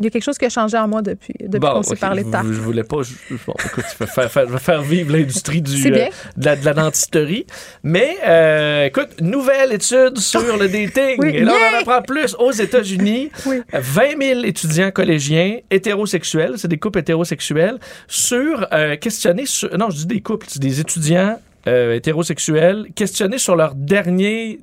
[0.01, 1.95] il y a quelque chose qui a changé en moi depuis, depuis Bon, qu'on s'est
[1.97, 2.47] parlé de je- tarte.
[2.47, 3.03] Je, voulais pas.
[3.03, 6.45] je- bon, écoute, je vais faire, faire- je vais faire vivre l'industrie du euh, de,
[6.45, 7.47] la, de la dentisterie.
[7.83, 11.17] Mais euh, écoute, nouvelle étude sur le dating.
[11.19, 13.31] Oui, Et là, on en apprend plus aux États-Unis.
[13.47, 13.61] Oui.
[13.73, 19.77] 20 000 étudiants collégiens hétérosexuels, c'est des couples hétérosexuels, sur euh, questionnés sur.
[19.77, 24.61] Non, je dis des couples, c'est des étudiants euh, hétérosexuels questionnés sur leur dernier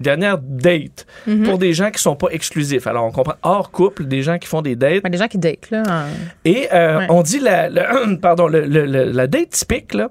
[0.00, 1.44] dernière date Mhm.
[1.44, 2.86] pour des gens qui sont pas exclusifs.
[2.86, 5.04] Alors, on comprend hors couple, des gens qui font des dates.
[5.04, 6.06] Des gens qui datent, là.
[6.44, 7.06] Et euh, Ouais.
[7.10, 10.10] on dit la, le- pardon, le- le- le- la date typique, là.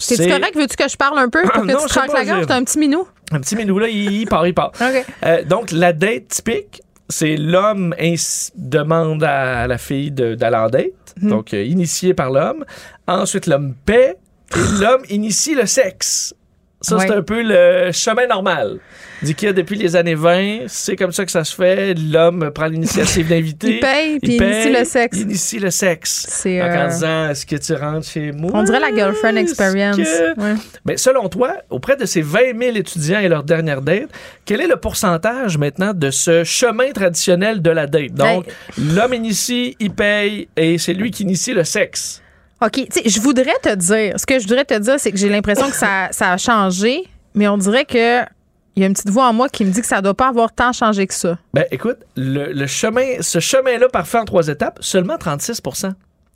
[0.00, 0.54] C'est correct?
[0.54, 2.46] Veux-tu que je parle un peu pour que Non, tu pas, la gorge?
[2.46, 3.06] T'as un petit minou?
[3.32, 4.72] un petit minou, là, il, il part, il part.
[4.80, 5.04] OK.
[5.24, 7.94] Euh, donc, la date typique, c'est l'homme
[8.54, 11.30] demande à la fille d'aller en date, Mhm.
[11.30, 12.64] donc euh, initié par l'homme.
[13.06, 14.16] Ensuite, l'homme paie
[14.54, 16.34] et l'homme initie le sexe.
[16.80, 18.78] Ça, c'est un peu le chemin normal.
[19.20, 21.94] Dit qu'il y a depuis les années 20, c'est comme ça que ça se fait.
[21.94, 23.74] L'homme prend l'initiative d'inviter.
[23.76, 25.16] Il paye, puis il paye, initie le sexe.
[25.18, 26.26] Il initie le sexe.
[26.28, 28.52] C'est, euh, en disant, est-ce que tu rentres chez moi?
[28.54, 29.96] On dirait la girlfriend experience.
[29.96, 30.54] que- Ouais.
[30.84, 34.08] Mais selon toi, auprès de ces 20 000 étudiants et leur dernière date,
[34.44, 38.12] quel est le pourcentage maintenant de ce chemin traditionnel de la date?
[38.14, 38.46] Donc,
[38.78, 42.22] l'homme initie, il paye et c'est lui qui initie le sexe.
[42.60, 42.72] OK.
[42.72, 45.28] Tu sais, je voudrais te dire, ce que je voudrais te dire, c'est que j'ai
[45.28, 48.22] l'impression que ça, ça a changé, mais on dirait que
[48.76, 50.28] il y a une petite voix en moi qui me dit que ça doit pas
[50.28, 51.36] avoir tant changé que ça.
[51.52, 55.60] Ben, écoute, le, le chemin, ce chemin-là parfait en trois étapes, seulement 36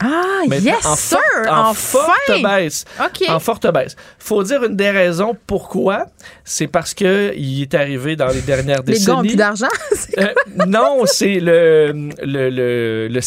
[0.05, 1.19] Ah, Maintenant, yes, en sir!
[1.19, 1.99] forte- en enfin!
[2.27, 2.85] forte baisse.
[3.01, 3.29] OK.
[3.29, 3.95] En forte baisse.
[4.19, 6.07] Faut dire une des raisons pourquoi.
[6.45, 9.29] C'est parce que il est arrivé dans les dernières Les décennies.
[9.29, 9.67] plus d'argent.
[10.19, 10.27] Euh,
[10.67, 11.93] non, c'est le,
[12.23, 13.21] le, le, le-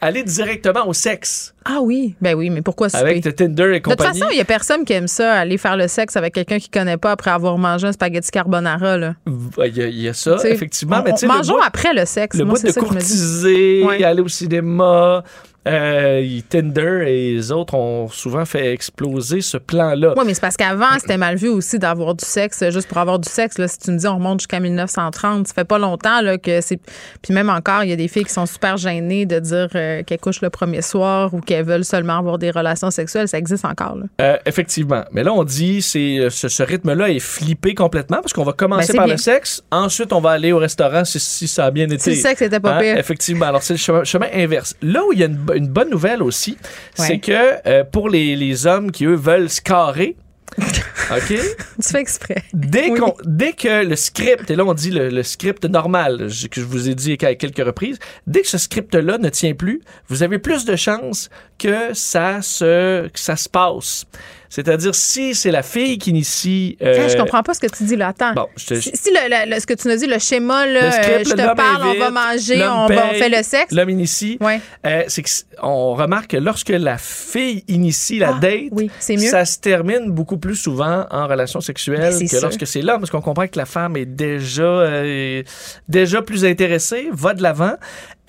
[0.00, 1.52] aller directement au sexe.
[1.66, 3.02] Ah oui, ben oui, mais pourquoi souper?
[3.02, 4.20] Avec Tinder et De toute compagnie.
[4.20, 6.70] façon, il y a personne qui aime ça, aller faire le sexe avec quelqu'un qu'il
[6.70, 8.96] connaît pas après avoir mangé un spaghetti carbonara.
[8.96, 9.14] Là.
[9.26, 11.00] Il y, a- il y a ça, Tu sais, effectivement.
[11.00, 12.38] on- mais tu sais, le mangeons bout- après le sexe.
[12.38, 14.02] Le Moi, bout de ça courtiser, Ouais.
[14.02, 15.22] aller au cinéma,
[15.68, 20.14] euh, Tinder et les autres ont souvent fait exploser ce plan-là.
[20.16, 23.18] Oui, mais c'est parce qu'avant, c'était mal vu aussi d'avoir du sexe juste pour avoir
[23.18, 23.58] du sexe.
[23.58, 23.68] Là.
[23.68, 26.78] Si tu me dis on remonte jusqu'à 1930, ça fait pas longtemps là, que c'est.
[27.22, 30.02] Puis même encore, il y a des filles qui sont super gênées de dire euh,
[30.02, 33.28] qu'elles couchent le premier soir ou qu'elles veulent seulement avoir des relations sexuelles.
[33.28, 33.96] Ça existe encore.
[33.96, 34.04] Là.
[34.20, 35.04] Euh, effectivement.
[35.12, 38.52] Mais là, on dit c'est euh, ce, ce rythme-là est flippé complètement parce qu'on va
[38.52, 39.14] Ben, commencer c'est par bien.
[39.14, 39.62] le sexe.
[39.70, 41.98] Ensuite, on va aller au restaurant si, si ça a bien été.
[41.98, 42.98] Si le sexe était pas Hein, pire.
[42.98, 43.46] Effectivement.
[43.46, 44.74] Alors, c'est le chemin, chemin inverse.
[44.80, 46.56] Là où il y a une, une bonne nouvelle aussi,
[46.98, 47.06] Ouais.
[47.06, 47.32] c'est que
[47.66, 50.16] euh, pour les, les hommes qui, eux, veulent se carrer,
[50.58, 51.28] OK?
[51.28, 52.42] Tu fais exprès.
[52.52, 53.00] Dès, Oui.
[53.24, 56.66] dès que le script, et là on dit le, le script normal, je- que je
[56.66, 60.38] vous ai dit à quelques reprises, dès que ce script-là ne tient plus, vous avez
[60.38, 64.06] plus de chances que ça se, que ça se passe.
[64.50, 66.76] C'est-à-dire, si c'est la fille qui initie...
[66.82, 68.08] euh, je comprends pas ce que tu dis là.
[68.08, 68.32] Attends.
[68.34, 70.66] Bon, je te- Si, si le, le- le- ce que tu nous dis, le schéma,
[70.66, 73.28] là, Le script, euh, je te parle, on va manger, on, va- on paye, fait
[73.28, 73.72] le sexe.
[73.72, 74.38] L'homme initie.
[74.40, 74.60] Ouais.
[74.84, 78.90] Euh, c'est que c- on remarque que lorsque la fille initie la Ah, date, oui,
[78.98, 79.28] c'est mieux.
[79.30, 82.40] ça se termine beaucoup plus souvent en relation sexuelle Ben, que sûr.
[82.42, 85.42] lorsque c'est l'homme, parce qu'on comprend que la femme est déjà euh,
[85.88, 87.74] déjà plus intéressée, va de l'avant.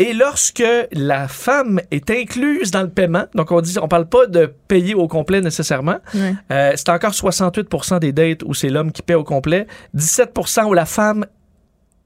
[0.01, 4.25] Et lorsque la femme est incluse dans le paiement, donc on dit, on parle pas
[4.27, 5.97] de payer au complet nécessairement.
[6.13, 6.33] Ouais.
[6.51, 10.73] euh, c'est encore 68% des dates où c'est l'homme qui paie au complet, 17% où
[10.73, 11.25] la femme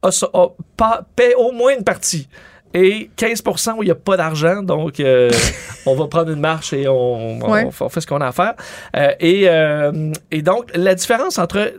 [0.02, 2.28] a, a- paie au moins une partie.
[2.76, 5.32] Et 15% où il n'y a pas d'argent, donc euh,
[5.86, 7.66] on va prendre une marche et on, on- Ouais.
[7.80, 8.54] on fait ce qu'on a à faire.
[8.98, 11.74] Euh, et, euh, et donc, la différence entre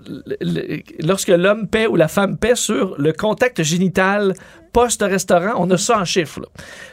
[1.01, 4.33] lorsque l'homme paie ou la femme paie sur le contact génital
[4.73, 6.41] post-restaurant, on a ça en chiffres.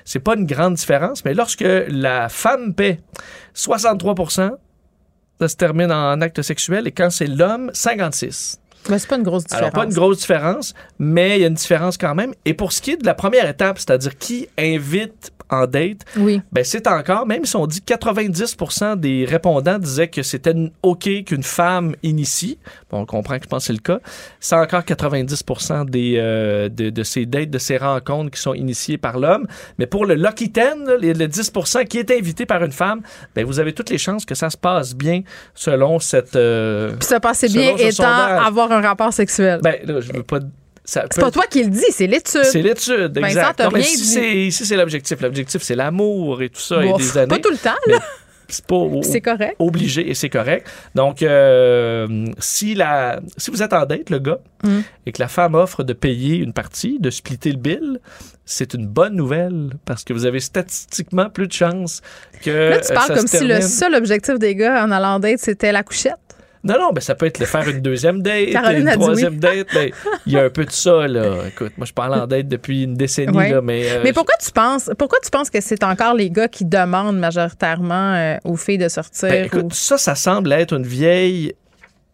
[0.05, 2.99] C'est pas une grande différence, mais lorsque la femme paie
[3.53, 4.15] 63
[5.39, 8.59] ça se termine en acte sexuel, et quand c'est l'homme, 56
[8.89, 9.59] Ben, c'est pas une grosse différence.
[9.61, 12.33] alors, pas une grosse différence, mais il y a une différence quand même.
[12.45, 16.41] Et pour ce qui est de la première étape, c'est-à-dire qui invite en date, Oui.
[16.51, 21.43] ben c'est encore, même si on dit 90% des répondants disaient que c'était OK qu'une
[21.43, 22.57] femme initie,
[22.89, 23.99] bon, on comprend que je pense que c'est le cas,
[24.39, 28.97] c'est encore 90% des, euh, de, de ces dates, de ces rencontres qui sont initiées
[28.97, 29.45] par l'homme.
[29.77, 33.01] Mais pour le Lucky 10, là, les- le 10% qui est invité par une femme,
[33.35, 35.21] ben vous avez toutes les chances que ça se passe bien
[35.53, 36.35] selon cette...
[36.35, 38.47] euh, Puis ça passait bien étant sondage.
[38.47, 39.59] avoir un rapport sexuel.
[39.63, 40.39] ben là, je veux pas...
[40.85, 42.43] c'est pas toi qui le dis, c'est l'étude.
[42.43, 43.55] c'est l'étude, exact.
[43.57, 44.03] t'as Non, mais rien dit.
[44.03, 47.27] c'est si c'est l'objectif, l'objectif c'est l'amour et tout ça Bon, et des années.
[47.27, 47.99] Pas tout le temps, mais là.
[48.49, 49.55] c'est pas C'est correct.
[49.59, 50.67] obligé et c'est correct.
[50.95, 54.79] Donc euh, si la si vous êtes en date le gars Mm.
[55.05, 57.99] et que la femme offre de payer une partie, de splitter le bill,
[58.45, 62.01] c'est une bonne nouvelle parce que vous avez statistiquement plus de chances
[62.41, 65.15] que Là, tu euh, parles ça comme si le seul objectif des gars en allant
[65.15, 66.13] en date, c'était la couchette.
[66.63, 68.47] Non, non, ben ça peut être le faire une deuxième date,
[68.77, 69.67] une troisième date.
[69.73, 69.91] ben,
[70.25, 71.47] Il y a un peu de ça, là.
[71.47, 73.91] Écoute, moi, je parle en date depuis une décennie, là, mais...
[73.91, 77.19] euh, Mais pourquoi tu penses pourquoi tu penses que c'est encore les gars qui demandent
[77.19, 79.29] majoritairement euh, aux filles de sortir?
[79.29, 81.53] Ben, ou- écoute, ça, ça semble être une vieille,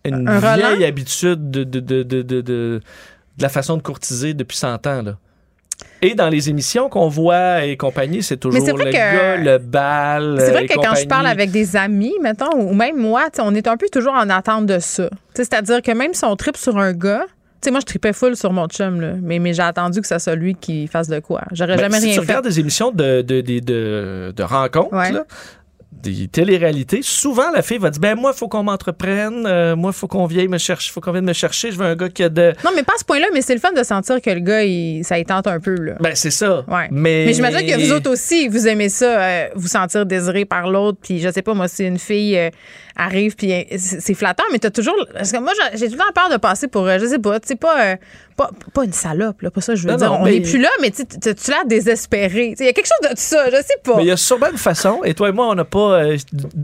[0.06, 2.82] une Un vieille habitude de, de, de, de, de, de-
[3.38, 5.02] de la façon de courtiser depuis 100 ans.
[5.04, 5.18] Là.
[6.02, 9.58] Et dans les émissions qu'on voit et compagnie, c'est toujours vrai le que- gars, le
[9.58, 10.36] bal.
[10.40, 13.54] C'est vrai que quand je parle avec des amis, mettons, ou même moi, tu on
[13.54, 15.10] est un peu toujours en attente de ça.
[15.10, 17.26] Tu C'est-à-dire que même si on tripe sur un gars,
[17.62, 20.08] tu sais, moi, je tripais full sur mon chum, là, mais, mais j'ai attendu que
[20.08, 21.42] ça soit lui qui fasse de quoi.
[21.52, 22.32] J'aurais Ben, jamais si rien tu fait.
[22.32, 25.12] regardes des émissions de, de, de, de, de rencontres, Ouais.
[25.12, 25.26] là,
[25.92, 30.08] des téléréalités, souvent la fille va dire ben moi faut qu'on m'entreprenne, euh, moi faut
[30.08, 32.30] qu'on vienne me chercher, faut qu'on vienne me chercher, je veux un gars qui a
[32.30, 34.40] de Non, mais pas à ce point-là, mais c'est le fun de sentir que le
[34.40, 35.94] gars, il, ça y tente un peu, là.
[36.00, 36.64] ben c'est ça.
[36.68, 36.88] Ouais.
[36.92, 40.70] Mais Mais j'imagine que vous autres aussi, vous aimez ça, euh, vous sentir désiré par
[40.70, 41.00] l'autre.
[41.02, 42.50] Puis je sais pas, moi, si une fille euh,
[43.00, 44.96] arrive, puis euh, c'est flatteur, mais t'as toujours.
[45.14, 47.40] Parce que moi, j'ai- tout le temps peur de passer pour, euh, je sais pas,
[47.40, 47.96] tu sais, pas, euh,
[48.36, 50.10] pas, pas une salope, là, pas ça, je veux Non, dire.
[50.12, 51.04] non, On n'est plus là, mais tu
[51.50, 52.56] l'air désespéré?
[52.60, 53.96] Il y a quelque chose de ça, je sais pas.
[53.98, 56.18] Mais il y a sûrement une façon, et toi et moi, on n'a pas euh,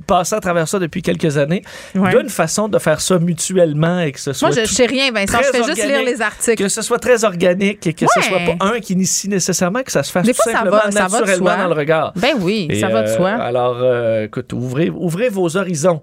[0.07, 1.63] passé à travers ça depuis quelques années.
[1.95, 2.09] Ouais.
[2.11, 4.65] Il y a une façon de faire ça mutuellement et que ce soit Moi, je
[4.71, 5.39] sais rien, Vincent.
[5.41, 6.55] Je fais juste lire les articles.
[6.63, 8.25] que ce soit très organique et que ce Ouais.
[8.25, 10.77] soit pas un qui initie nécessairement, que ça se fasse Des tout fois, ça simplement
[10.77, 11.57] va- ça va de naturellement soi.
[11.57, 12.13] dans le regard.
[12.15, 13.29] Ben oui, Et, ça va de euh, soi.
[13.31, 16.01] Alors, euh, écoute, ouvrez, ouvrez vos horizons,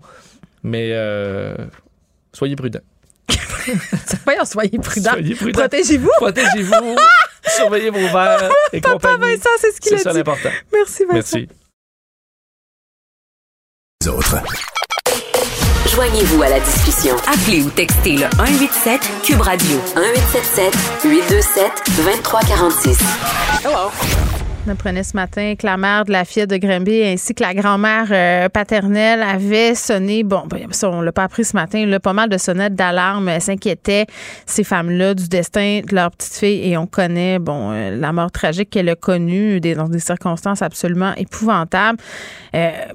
[0.63, 1.55] mais euh,
[2.33, 2.81] soyez prudents.
[4.25, 5.13] Voyons, soyez prudents.
[5.13, 5.61] Soyez prudents.
[5.61, 6.11] Protégez-vous.
[6.17, 6.97] Protégez-vous,
[7.57, 9.37] surveillez vos verres et Papa compagnie.
[9.37, 10.19] Vincent, c'est ce qu'il C'est a ça dit.
[10.19, 10.51] l'important.
[10.73, 11.15] Merci, Vincent.
[11.15, 11.49] Merci.
[14.03, 14.37] Les autres.
[15.95, 17.15] Joignez-vous à la discussion.
[17.27, 19.77] Appelez ou textez le 187 Cube Radio.
[19.97, 24.32] 1877 827 2346.
[24.65, 27.53] On apprenait ce matin que la mère de la fille de Grimby ainsi que la
[27.53, 31.99] grand-mère euh, paternelle avaient sonné, bon, ben, ça, on l'a pas appris ce matin, là,
[31.99, 34.07] pas mal de sonnettes d'alarme euh, s'inquiétaient
[34.47, 38.31] ces femmes-là du destin de leur petite fille et on connaît, bon, euh, la mort
[38.31, 41.99] tragique qu'elle a connue dans des circonstances absolument épouvantables.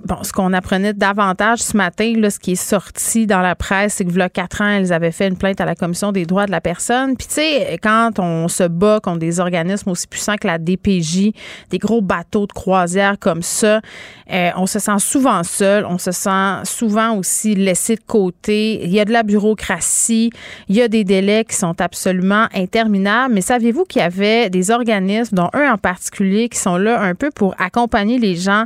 [0.05, 3.95] bon, ce qu'on apprenait davantage ce matin, là, ce qui est sorti dans la presse,
[3.95, 6.45] c'est que, voilà quatre ans, elles avaient fait une plainte à la Commission des droits
[6.45, 7.17] de la personne.
[7.17, 11.33] Puis, tu sais, quand on se bat contre des organismes aussi puissants que la DPJ,
[11.69, 13.81] des gros bateaux de croisière comme ça,
[14.31, 18.83] euh, on se sent souvent seul, on se sent souvent aussi laissé de côté.
[18.83, 20.31] Il y a de la bureaucratie,
[20.67, 23.33] il y a des délais qui sont absolument interminables.
[23.33, 27.15] Mais saviez-vous qu'il y avait des organismes, dont un en particulier, qui sont là un
[27.15, 28.65] peu pour accompagner les gens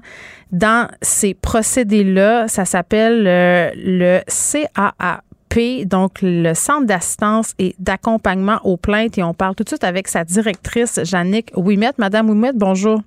[0.51, 2.47] dans ces procédés-là?
[2.47, 5.21] Ça s'appelle euh, le CAA
[5.85, 9.17] donc le Centre d'assistance et d'accompagnement aux plaintes.
[9.17, 11.91] Et on parle tout de suite avec sa directrice, Jannick Ouimet.
[11.97, 13.01] Madame Ouimet, bonjour.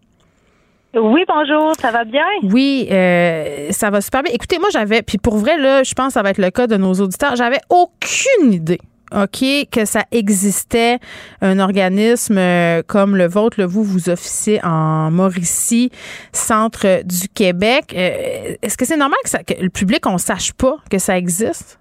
[0.94, 2.22] Oui, bonjour, ça va bien?
[2.44, 4.32] Oui, euh, ça va super bien.
[4.32, 6.66] Écoutez, moi, j'avais, puis pour vrai, là, je pense que ça va être le cas
[6.66, 8.78] de nos auditeurs, j'avais aucune idée.
[9.12, 10.98] OK, que ça existait
[11.40, 15.90] un organisme euh, comme le vôtre, le vous, vous officiez en Mauricie,
[16.32, 17.92] centre du Québec.
[17.94, 21.18] Euh, est-ce que c'est normal que, ça, que le public, on sache pas que ça
[21.18, 21.78] existe?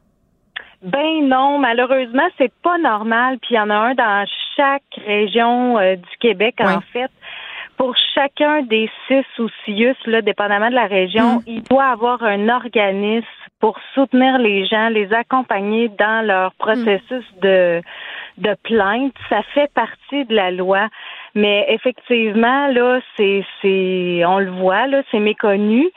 [0.84, 3.38] Ben non, malheureusement, c'est pas normal.
[3.40, 4.26] Puis il y en a un dans
[4.56, 7.10] chaque région euh, du Québec, en fait.
[7.78, 11.44] Pour chacun des six ou six, là, dépendamment de la région, mm.
[11.48, 13.26] il doit avoir un organisme
[13.60, 17.82] pour soutenir les gens, les accompagner dans leur processus de
[18.38, 19.14] de plainte.
[19.30, 20.90] Ça fait partie de la loi.
[21.36, 25.90] Mais effectivement, là, c'est, c'est, on le voit, là, c'est méconnu.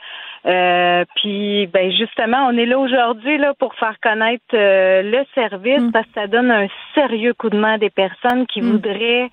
[0.47, 5.81] Euh, puis ben justement, on est là aujourd'hui là pour faire connaître euh, le service
[5.81, 5.91] mm.
[5.91, 8.71] parce que ça donne un sérieux coup de main à des personnes qui mm.
[8.71, 9.29] voudraient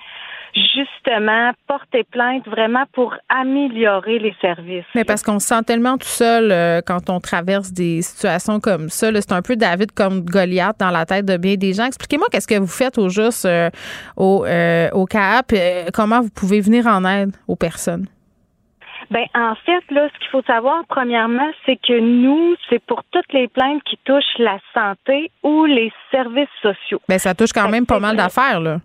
[0.55, 4.85] justement porter plainte vraiment pour améliorer les services.
[4.95, 8.89] Mais parce qu'on se sent tellement tout seul euh, quand on traverse des situations comme
[8.89, 9.09] ça.
[9.15, 11.87] C'est un peu David comme Goliath dans la tête de bien des gens.
[11.87, 13.49] Expliquez-moi qu'est-ce que vous faites au juste
[14.17, 14.47] au,
[14.93, 15.55] au CAP,
[15.93, 18.07] comment vous pouvez venir en aide aux personnes?
[19.11, 23.33] Ben en fait là, ce qu'il faut savoir premièrement, c'est que nous, c'est pour toutes
[23.33, 27.01] les plaintes qui touchent la santé ou les services sociaux.
[27.09, 28.79] Ben ça touche quand même pas mal d'affaires là.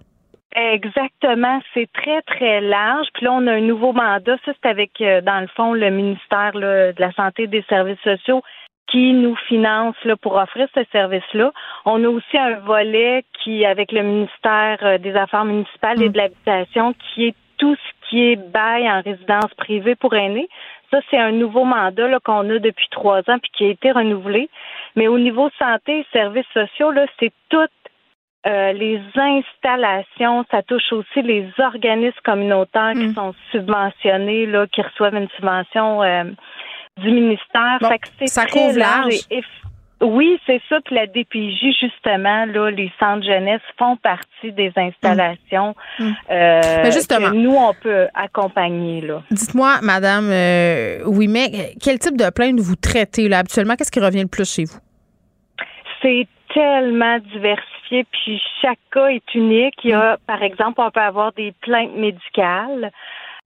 [0.56, 3.08] Exactement, c'est très très large.
[3.14, 4.36] Puis là, on a un nouveau mandat.
[4.46, 8.00] Ça, c'est avec euh, dans le fond le ministère de la santé et des services
[8.04, 8.42] sociaux
[8.92, 11.52] qui nous finance là, pour offrir ce service-là.
[11.86, 16.12] On a aussi un volet qui, avec le ministère euh, des Affaires municipales et mm.
[16.12, 20.50] de l'habitation, qui est tout ce qui est bail en résidence privée pour aînés.
[20.92, 24.50] Ça, c'est un nouveau mandat qu'on a depuis trois ans puis qui a été renouvelé.
[24.96, 27.70] Mais au niveau santé et services sociaux, là, c'est toutes
[28.48, 33.14] euh, les installations, ça touche aussi les organismes communautaires qui mm.
[33.14, 36.24] sont subventionnés, là, qui reçoivent une subvention euh,
[36.98, 37.80] du ministère.
[38.26, 39.20] ça couvre large.
[40.02, 40.78] Oui, c'est ça.
[40.84, 46.04] Puis la DPJ, justement, là, les centres jeunesse font partie des installations mmh.
[46.04, 46.16] mmh.
[46.32, 49.02] Euh, que nous, on peut accompagner.
[49.02, 49.22] Là.
[49.30, 53.76] Dites-moi, Madame euh, oui, mais quel type de plainte vous traitez là, habituellement?
[53.76, 54.80] Qu'est-ce qui revient le plus chez vous?
[56.02, 59.76] C'est tellement diversifié, puis chaque cas est unique.
[59.84, 60.18] Il y a, mmh.
[60.26, 62.92] par exemple, on peut avoir des plaintes médicales.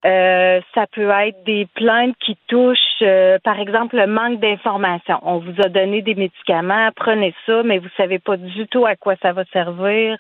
[0.05, 5.21] Euh, ça peut être des plaintes qui touchent, euh, par exemple, le manque d'information.
[5.23, 8.97] On vous a donné des médicaments, prenez ça, mais vous savez pas du tout à
[8.97, 10.19] quoi ça va servir.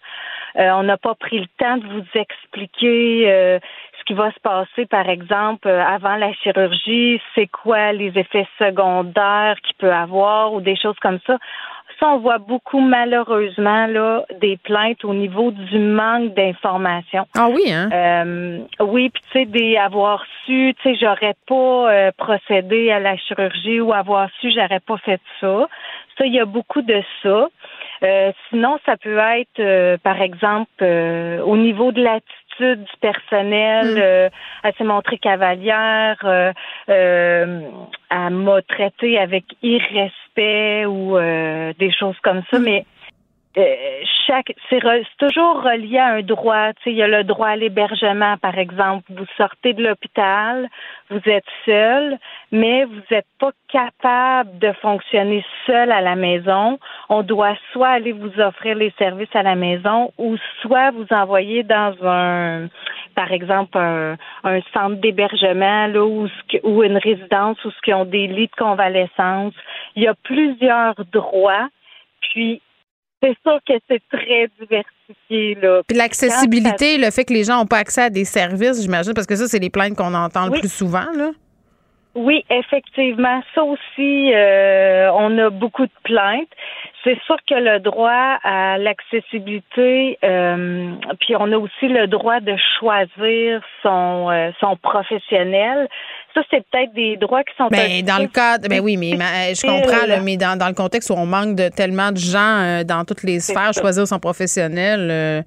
[0.56, 3.60] Euh, on n'a pas pris le temps de vous expliquer
[3.98, 9.56] ce qui va se passer, par exemple, avant la chirurgie, c'est quoi les effets secondaires
[9.62, 11.38] qu'il peut avoir ou des choses comme ça
[12.06, 17.26] on voit beaucoup malheureusement là des plaintes au niveau du manque d'information.
[17.36, 17.88] Ah oui, hein?
[17.92, 22.98] Euh, oui, puis tu sais, des avoir su, tu sais, j'aurais pas euh, procédé à
[22.98, 25.68] la chirurgie ou avoir su, j'aurais pas fait ça.
[26.18, 27.48] Ça, il y a beaucoup de ça.
[28.02, 33.94] Euh, sinon, ça peut être, par exemple, au niveau de l'attitude du personnel.
[33.94, 33.98] Mm.
[33.98, 34.28] Euh,
[34.62, 36.16] elle s'est montrée cavalière.
[36.24, 36.52] Euh,
[36.88, 37.60] euh,
[38.10, 42.58] elle m'a traité avec irrespect ou des choses comme ça.
[42.58, 42.62] Mm.
[42.62, 42.84] Mais
[43.58, 44.80] euh, chaque c'est
[45.18, 46.72] toujours relié à un droit.
[46.74, 49.04] Tu sais, il y a le droit à l'hébergement, par exemple.
[49.10, 50.68] Vous sortez de l'hôpital,
[51.10, 52.18] vous êtes seul,
[52.50, 56.78] mais vous n'êtes pas capable de fonctionner seul à la maison.
[57.10, 61.62] On doit soit aller vous offrir les services à la maison ou soit vous envoyer
[61.62, 62.68] dans un,
[63.14, 64.16] par exemple, un,
[64.72, 66.26] centre d'hébergement là ou,
[66.62, 69.52] ou une résidence où ce qui ont des lits de convalescence.
[69.94, 71.68] Il y a plusieurs droits.
[72.20, 72.62] Puis
[73.22, 75.54] c'est sûr que c'est très diversifié.
[75.62, 75.82] Là.
[75.86, 79.26] Puis l'accessibilité, le fait que les gens n'ont pas accès à des services, j'imagine, parce
[79.26, 81.06] que ça, c'est les plaintes qu'on entend le plus souvent.
[81.16, 81.30] Là.
[82.14, 83.42] Oui, effectivement.
[83.54, 86.48] Ça aussi, euh, on a beaucoup de plaintes.
[87.04, 92.54] C'est sûr que le droit à l'accessibilité, euh, puis on a aussi le droit de
[92.78, 95.88] choisir son euh, son professionnel.
[96.34, 97.68] Ça, c'est peut-être des droits qui sont.
[97.68, 99.12] Ben, dans le cadre, ben oui, mais
[99.54, 102.82] je comprends, là, mais dans, dans le contexte où on manque de tellement de gens
[102.84, 105.44] dans toutes les sphères, choisir son professionnel,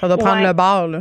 [0.00, 0.88] ça doit prendre le bord.
[0.88, 0.98] Là.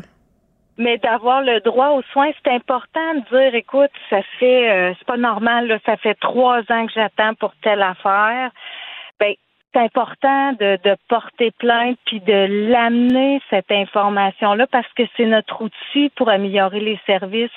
[0.78, 5.06] Mais d'avoir le droit aux soins, c'est important de dire, écoute, ça fait, euh, c'est
[5.06, 8.50] pas normal, là, ça fait trois ans que j'attends pour telle affaire.
[9.20, 9.36] Ben,
[9.72, 15.62] c'est important de, de porter plainte puis de l'amener cette information-là parce que c'est notre
[15.62, 17.52] outil pour améliorer les services.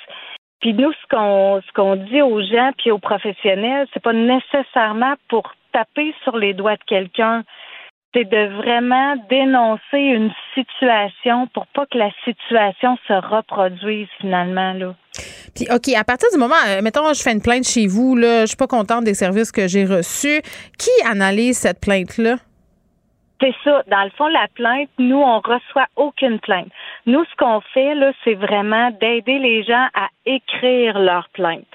[0.61, 5.15] Puis nous, ce qu'on ce qu'on dit aux gens puis aux professionnels, c'est pas nécessairement
[5.29, 7.43] pour taper sur les doigts de quelqu'un
[8.13, 14.95] c'est de vraiment dénoncer une situation pour pas que la situation se reproduise finalement là.
[15.55, 18.41] Puis OK, à partir du moment euh, mettons je fais une plainte chez vous là,
[18.41, 20.41] je suis pas contente des services que j'ai reçus,
[20.77, 22.37] qui analyse cette plainte là
[23.39, 23.83] c'est ça.
[23.87, 26.69] Dans le fond, la plainte, nous, on reçoit aucune plainte.
[27.05, 31.67] Nous, ce qu'on fait, là, c'est vraiment d'aider les gens à écrire leur plainte.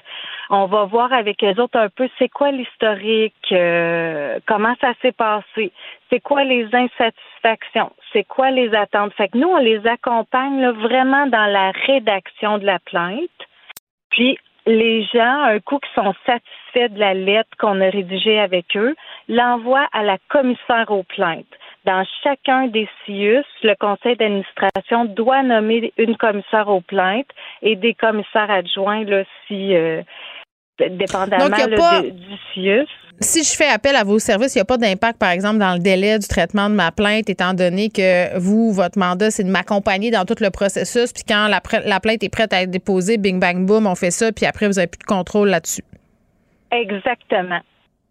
[0.49, 5.13] On va voir avec les autres un peu c'est quoi l'historique, euh, comment ça s'est
[5.13, 5.71] passé,
[6.09, 9.13] c'est quoi les insatisfactions, c'est quoi les attentes.
[9.13, 13.29] Fait que nous, on les accompagne vraiment dans la rédaction de la plainte.
[14.09, 18.75] Puis les gens, un coup qui sont satisfaits de la lettre qu'on a rédigée avec
[18.75, 18.95] eux,
[19.27, 21.45] l'envoient à la commissaire aux plaintes.
[21.85, 27.27] Dans chacun des CIUS, le conseil d'administration doit nommer une commissaire aux plaintes
[27.61, 30.01] et des commissaires adjoints là, si euh,
[30.79, 32.87] dépendamment du CIUS.
[33.19, 35.73] Si je fais appel à vos services, il n'y a pas d'impact, par exemple, dans
[35.73, 39.51] le délai du traitement de ma plainte, étant donné que vous, votre mandat, c'est de
[39.51, 41.13] m'accompagner dans tout le processus.
[41.13, 44.11] Puis quand la, la, plainte est prête à être déposée, bing, bang, boom, on fait
[44.11, 45.83] ça, puis après, vous n'avez plus de contrôle là-dessus.
[46.71, 47.59] Exactement.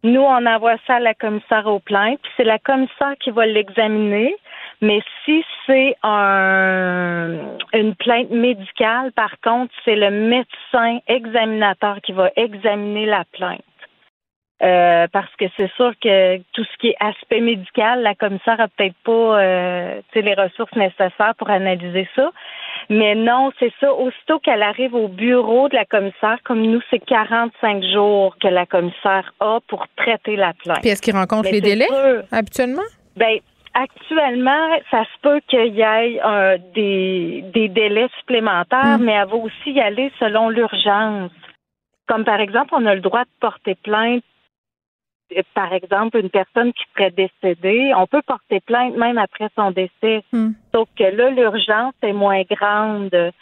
[0.05, 3.45] Nous, on envoie ça à la commissaire aux plaintes, puis c'est la commissaire qui va
[3.47, 4.35] l'examiner.
[4.83, 12.30] Mais si c'est un, une plainte médicale, par contre, c'est le médecin examinateur qui va
[12.35, 13.62] examiner la plainte.
[14.62, 18.68] Euh, parce que c'est sûr que tout ce qui est aspect médical, la commissaire a
[18.68, 22.30] peut-être pas euh, les ressources nécessaires pour analyser ça.
[22.89, 23.93] Mais non, c'est ça.
[23.93, 28.66] Aussitôt qu'elle arrive au bureau de la commissaire, comme nous, c'est 45 jours que la
[28.66, 30.80] commissaire a pour traiter la plainte.
[30.80, 31.89] Puis est-ce qu'il rencontre les délais
[32.30, 32.83] habituellement?
[33.16, 33.39] Ben,
[33.75, 39.03] Actuellement, ça se peut qu'il y ait euh, des, des délais supplémentaires, mm.
[39.05, 41.31] mais elle va aussi y aller selon l'urgence.
[42.07, 44.23] Comme par exemple, on a le droit de porter plainte
[45.55, 50.23] par exemple, une personne qui serait décédée, on peut porter plainte même après son décès.
[50.33, 50.51] Mm.
[50.75, 53.33] Sauf que là, l'urgence est moins grande.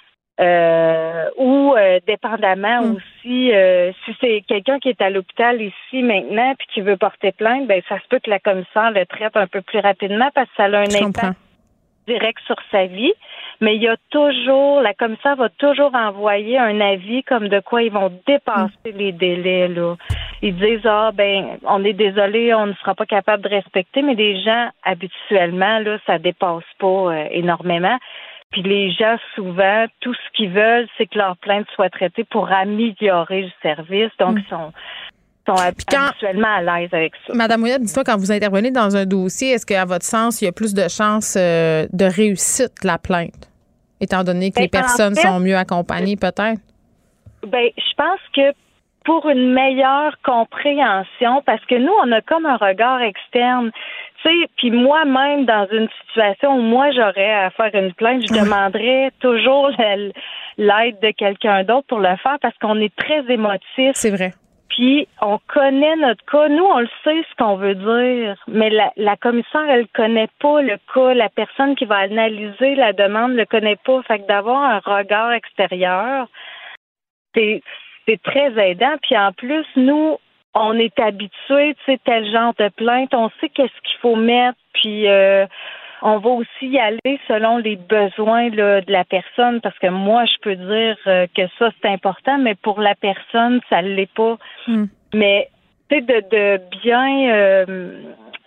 [0.40, 2.96] Euh, ou euh, dépendamment hmm.
[2.96, 7.32] aussi, euh, si c'est quelqu'un qui est à l'hôpital ici maintenant puis qui veut porter
[7.32, 10.48] plainte, ben ça se peut que la commissaire le traite un peu plus rapidement parce
[10.48, 11.36] que ça a un impact
[12.08, 13.12] direct sur sa vie.
[13.60, 17.82] Mais il y a toujours, la commissaire va toujours envoyer un avis comme de quoi
[17.82, 18.96] ils vont dépasser hmm.
[18.96, 19.68] les délais.
[19.68, 19.96] Là.
[20.40, 24.14] Ils disent ah ben on est désolé, on ne sera pas capable de respecter, mais
[24.14, 27.98] les gens habituellement là ça dépasse pas énormément.
[28.50, 32.50] Puis les gens, souvent, tout ce qu'ils veulent, c'est que leur plainte soit traitée pour
[32.50, 34.10] améliorer le service.
[34.18, 34.38] Donc, mm.
[34.38, 34.72] ils sont
[35.48, 37.34] sont habituellement à l'aise avec ça.
[37.34, 40.48] Madame Ouellette, dis-moi, quand vous intervenez dans un dossier, est-ce qu'à votre sens, il y
[40.48, 43.50] a plus de chances euh, de réussite de la plainte,
[44.00, 46.60] étant donné que ben, les personnes sont mieux accompagnées, peut-être?
[47.46, 48.52] Ben, je pense que
[49.04, 53.70] pour une meilleure compréhension, parce que nous, on a comme un regard externe.
[54.22, 59.10] Sais, puis moi-même, dans une situation où moi, j'aurais à faire une plainte, je demanderais
[59.20, 59.70] toujours
[60.58, 63.92] l'aide de quelqu'un d'autre pour le faire parce qu'on est très émotif.
[63.94, 64.32] C'est vrai.
[64.68, 66.48] Puis on connaît notre cas.
[66.48, 70.62] Nous, on le sait ce qu'on veut dire, mais la, la commissaire, elle connaît pas
[70.62, 71.14] le cas.
[71.14, 74.02] La personne qui va analyser la demande le connaît pas.
[74.02, 76.28] Fait que d'avoir un regard extérieur,
[77.34, 77.62] c'est
[78.06, 78.96] c'est très aidant.
[79.02, 80.18] Puis en plus, nous,
[80.54, 84.58] on est habitués, tu sais, tel genre de plainte, on sait qu'est-ce qu'il faut mettre,
[84.72, 85.46] puis euh,
[86.02, 90.36] on va aussi y aller selon les besoins de la personne, parce que moi, je
[90.42, 94.38] peux dire euh, que ça, c'est important, mais pour la personne, ça ne l'est pas.
[94.66, 94.86] Hmm.
[95.14, 95.50] Mais,
[95.88, 97.92] tu sais, de, de bien euh,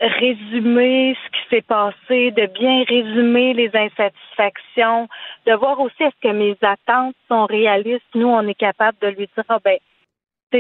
[0.02, 5.08] résumer ce qui s'est passé, de bien résumer les insatisfactions,
[5.46, 8.04] de voir aussi est-ce que mes attentes sont réalistes.
[8.16, 9.78] Nous, on est capable de lui dire, ah ben,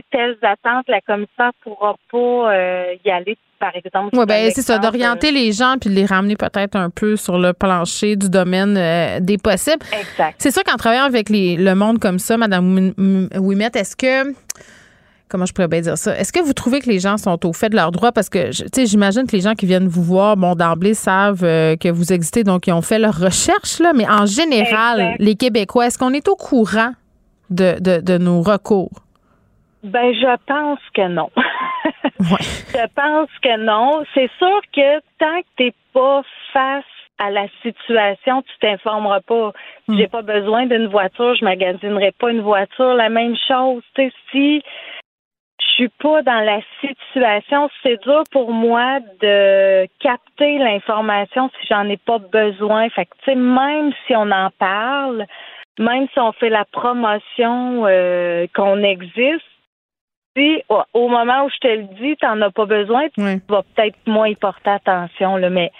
[0.09, 4.09] telles attentes, la commissaire pourra pas euh, y aller, par exemple.
[4.13, 7.37] Oui, ben c'est ça, d'orienter les gens puis de les ramener peut-être un peu sur
[7.37, 9.85] le plancher du domaine euh, des possibles.
[9.97, 10.35] Exact.
[10.37, 12.93] C'est sûr qu'en travaillant avec les, le monde comme ça, Madame
[13.35, 14.33] Ouimet, est-ce que
[15.29, 16.15] comment je pourrais bien dire ça?
[16.15, 18.11] Est-ce que vous trouvez que les gens sont au fait de leurs droits?
[18.11, 21.43] Parce que, tu sais, j'imagine que les gens qui viennent vous voir, bon, d'emblée, savent
[21.43, 23.93] euh, que vous existez, donc ils ont fait leur recherche, là.
[23.95, 26.91] Mais en général, les Québécois, est-ce qu'on est au courant
[27.49, 29.02] de, de, de nos recours?
[29.83, 31.29] Ben, je pense que non.
[32.19, 34.03] Je pense que non.
[34.13, 36.21] C'est sûr que tant que t'es pas
[36.53, 36.85] face
[37.19, 39.51] à la situation, tu t'informeras pas.
[39.87, 39.97] Hmm.
[39.97, 42.93] j'ai pas besoin d'une voiture, je magasinerai pas une voiture.
[42.93, 44.63] La même chose, tu sais, si
[45.61, 51.87] je suis pas dans la situation, c'est dur pour moi de capter l'information si j'en
[51.89, 52.89] ai pas besoin.
[52.89, 55.25] Fait que, tu sais, même si on en parle,
[55.79, 59.43] même si on fait la promotion euh, qu'on existe,
[60.93, 63.97] au moment où je te le dis, tu n'en as pas besoin, tu vas peut-être
[64.07, 65.37] moins y porter attention.
[65.37, 65.71] Là, mais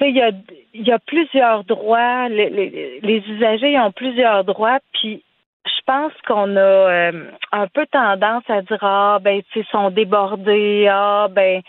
[0.00, 0.30] il y a,
[0.74, 2.28] y a plusieurs droits.
[2.28, 4.78] Les, les, usagers ont plusieurs droits.
[4.92, 5.22] Puis
[5.64, 10.86] je pense qu'on a euh, un peu tendance à dire Ah, ben, ils sont débordés.
[10.90, 11.62] Ah, ben,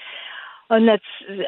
[0.69, 0.97] on, a,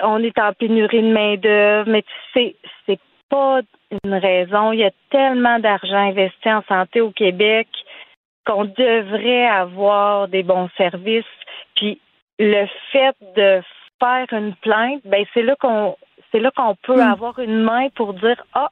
[0.04, 1.90] on est en pénurie de main-d'œuvre.
[1.90, 3.60] Mais tu sais, c'est pas
[4.04, 4.72] une raison.
[4.72, 7.68] Il y a tellement d'argent investi en santé au Québec
[8.50, 11.24] qu'on devrait avoir des bons services.
[11.76, 12.00] Puis
[12.40, 13.62] le fait de
[14.00, 15.96] faire une plainte, ben c'est là qu'on
[16.32, 17.12] c'est là qu'on peut hmm.
[17.12, 18.70] avoir une main pour dire ah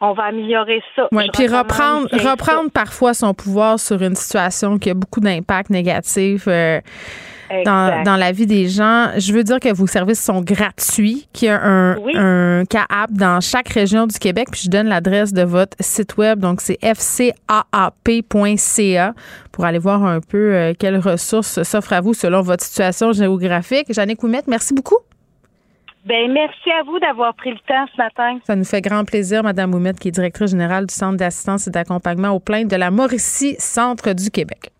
[0.00, 1.08] on va améliorer ça.
[1.10, 6.44] Oui, puis reprendre, reprendre parfois son pouvoir sur une situation qui a beaucoup d'impact négatif.
[6.46, 6.80] Euh,
[7.64, 9.08] dans, dans, la vie des gens.
[9.16, 13.40] Je veux dire que vos services sont gratuits, qu'il y a un, un CAAP dans
[13.40, 14.48] chaque région du Québec.
[14.50, 16.40] Puis je donne l'adresse de votre site web.
[16.40, 17.34] Donc, c'est fcaap.ca
[19.52, 23.92] pour aller voir un peu euh, quelles ressources s'offrent à vous selon votre situation géographique.
[23.92, 24.98] Jannick Ouimet, merci beaucoup.
[26.04, 28.38] Ben, merci à vous d'avoir pris le temps ce matin.
[28.46, 31.70] Ça nous fait grand plaisir, Madame Ouimet, qui est directrice générale du Centre d'assistance et
[31.70, 34.70] d'accompagnement aux plaintes de la Mauricie, Centre du Québec.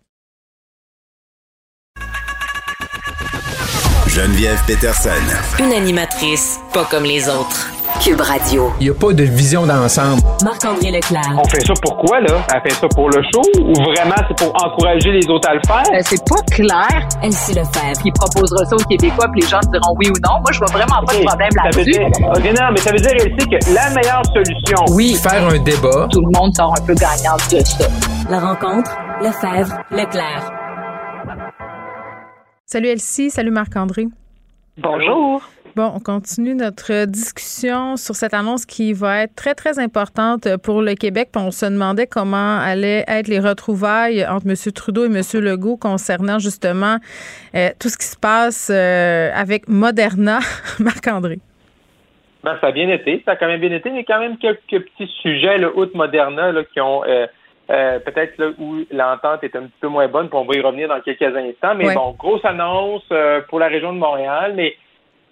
[4.19, 5.11] Geneviève Peterson.
[5.59, 7.69] Une animatrice pas comme les autres.
[8.03, 8.69] Cube Radio.
[8.81, 10.21] Il n'y a pas de vision d'ensemble.
[10.43, 11.37] Marc-André Leclerc.
[11.37, 12.45] On fait ça pourquoi, là?
[12.53, 15.61] Elle fait ça pour le show ou vraiment c'est pour encourager les autres à le
[15.65, 15.83] faire?
[15.93, 17.07] Euh, c'est pas clair.
[17.23, 17.93] Elle sait le faire.
[18.03, 20.41] Il proposera ça aux Québécois, puis les gens diront oui ou non.
[20.41, 22.03] Moi, je vois vraiment pas de problème là-dessus.
[22.03, 24.83] OK, non, mais ça veut dire, elle sait que la meilleure solution...
[24.89, 26.09] Oui, faire un débat.
[26.11, 27.87] Tout le monde sort un peu gagnant de ça.
[28.29, 28.91] La rencontre,
[29.21, 30.58] Lefebvre, Leclerc.
[32.71, 34.05] Salut Elsie, salut Marc-André.
[34.77, 35.41] Bonjour.
[35.75, 40.83] Bon, on continue notre discussion sur cette annonce qui va être très, très importante pour
[40.83, 41.29] le Québec.
[41.35, 44.53] on se demandait comment allaient être les retrouvailles entre M.
[44.71, 45.19] Trudeau et M.
[45.41, 46.97] Legault concernant justement
[47.55, 50.37] euh, tout ce qui se passe euh, avec Moderna.
[50.79, 51.39] Marc-André.
[52.43, 53.23] Ben, ça a bien été.
[53.25, 56.51] Ça a quand même bien été, mais quand même quelques petits sujets, le haut Moderna,
[56.51, 57.25] là, qui ont euh,
[57.69, 60.61] euh, peut-être là où l'entente est un petit peu moins bonne, puis on va y
[60.61, 61.75] revenir dans quelques instants.
[61.75, 64.75] Mais bon, grosse annonce euh, pour la région de Montréal, mais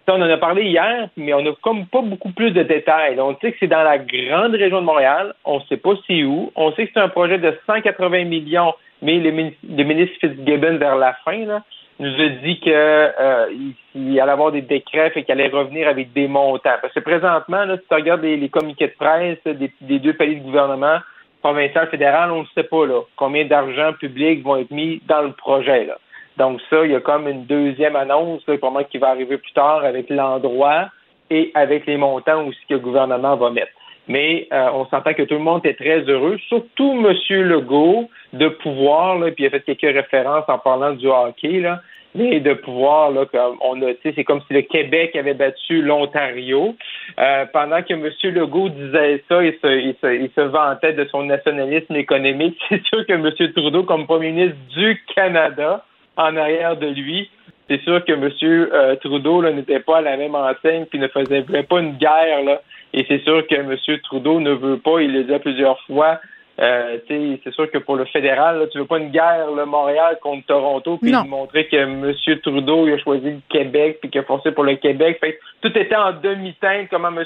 [0.09, 3.19] on en a parlé hier, mais on n'a comme pas beaucoup plus de détails.
[3.19, 5.33] On sait que c'est dans la grande région de Montréal.
[5.43, 6.51] On ne sait pas c'est où.
[6.55, 11.13] On sait que c'est un projet de 180 millions, mais le, ministre Fitzgibbon, vers la
[11.25, 11.63] fin, là,
[11.99, 13.47] nous a dit qu'il euh,
[13.95, 16.77] allait avoir des décrets et qu'il allait revenir avec des montants.
[16.81, 20.13] Parce que présentement, là, si tu regardes les, les communiqués de presse des, des deux
[20.13, 20.99] pays de gouvernement,
[21.41, 25.31] provincial, fédéral, on ne sait pas là, combien d'argent public vont être mis dans le
[25.31, 25.85] projet.
[25.85, 25.97] Là.
[26.37, 29.37] Donc ça, il y a comme une deuxième annonce là, pour moi qui va arriver
[29.37, 30.89] plus tard avec l'endroit
[31.29, 33.71] et avec les montants aussi que le gouvernement va mettre.
[34.07, 37.41] Mais euh, on s'entend que tout le monde est très heureux, surtout M.
[37.41, 41.81] Legault, de pouvoir, là, puis il a fait quelques références en parlant du hockey, là,
[42.15, 46.75] de pouvoir, là, comme on a, c'est comme si le Québec avait battu l'Ontario.
[47.19, 48.09] Euh, pendant que M.
[48.33, 52.57] Legault disait ça, il se, il, se, il se vantait de son nationalisme économique.
[52.69, 53.51] C'est sûr que M.
[53.53, 55.83] Trudeau, comme premier ministre du Canada,
[56.15, 57.29] en arrière de lui,
[57.69, 58.29] c'est sûr que M.
[58.41, 62.43] Euh, Trudeau n'était pas à la même enseigne puis ne faisait pas une guerre.
[62.43, 62.61] Là.
[62.93, 63.75] Et c'est sûr que M.
[64.03, 66.19] Trudeau ne veut pas, il l'a dit plusieurs fois,
[66.59, 70.17] euh, c'est sûr que pour le fédéral, là, tu veux pas une guerre le Montréal
[70.21, 72.13] contre Toronto, puis montrer que M.
[72.41, 75.17] Trudeau il a choisi le Québec, puis qu'il a forcé pour le Québec.
[75.19, 77.23] Fait tout était en demi-teinte, comment M.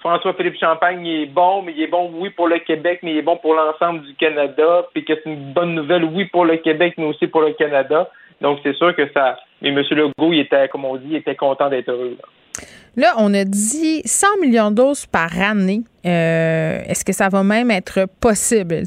[0.00, 3.22] François-Philippe Champagne est bon, mais il est bon, oui, pour le Québec, mais il est
[3.22, 6.94] bon pour l'ensemble du Canada, puis que c'est une bonne nouvelle, oui, pour le Québec,
[6.98, 8.10] mais aussi pour le Canada.
[8.40, 9.38] Donc, c'est sûr que ça...
[9.62, 9.82] Mais M.
[9.92, 12.18] Legault, il était, comme on dit, il était content d'être heureux.
[12.20, 12.28] Là.
[13.16, 15.82] On a dit 100 millions de doses par année.
[16.06, 18.82] Euh, est-ce que ça va même être possible?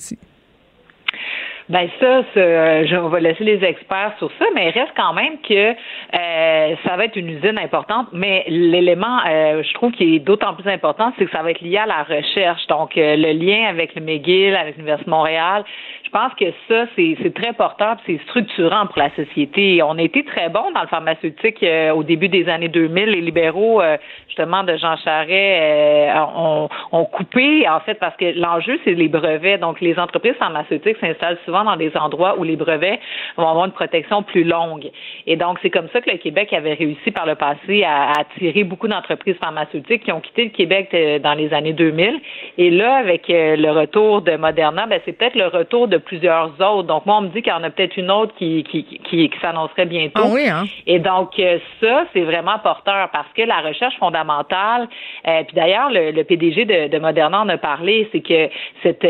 [1.69, 5.71] Ben ça, je, on laisser les experts sur ça, mais il reste quand même que
[5.71, 8.07] euh, ça va être une usine importante.
[8.13, 11.59] Mais l'élément, euh, je trouve, qui est d'autant plus important, c'est que ça va être
[11.59, 12.65] lié à la recherche.
[12.67, 15.65] Donc, euh, le lien avec le McGill, avec l'Université de Montréal,
[16.07, 19.83] je pense que ça, c'est très porteur, c'est structurant pour la société.
[19.83, 23.09] On a été très bons dans le pharmaceutique euh, au début des années 2000.
[23.09, 23.97] Les libéraux, euh,
[24.27, 29.59] justement, de Jean Charest, ont, ont, coupé, en fait, parce que l'enjeu, c'est les brevets.
[29.59, 32.99] Donc, les entreprises pharmaceutiques s'installent souvent dans des endroits où les brevets
[33.35, 34.89] vont avoir une protection plus longue.
[35.25, 38.21] Et donc, c'est comme ça que le Québec avait réussi par le passé à, à
[38.21, 42.21] attirer beaucoup d'entreprises pharmaceutiques qui ont quitté le Québec dans les années 2000
[42.57, 46.51] et là, avec euh, le retour de Moderna, ben, c'est peut-être le retour de plusieurs
[46.59, 46.87] autres.
[46.87, 49.31] Donc, moi, on me dit qu'il y en a peut-être une autre qui, qui, qui,
[49.41, 50.21] s'annoncerait bientôt.
[50.23, 50.65] Ah oui, hein?
[50.85, 54.87] Et donc, euh, ça, c'est vraiment porteur parce que la recherche fondamentale,
[55.27, 58.49] euh, puis d'ailleurs, le, PDG de, de, Moderna en a parlé, c'est que
[58.83, 59.07] cette,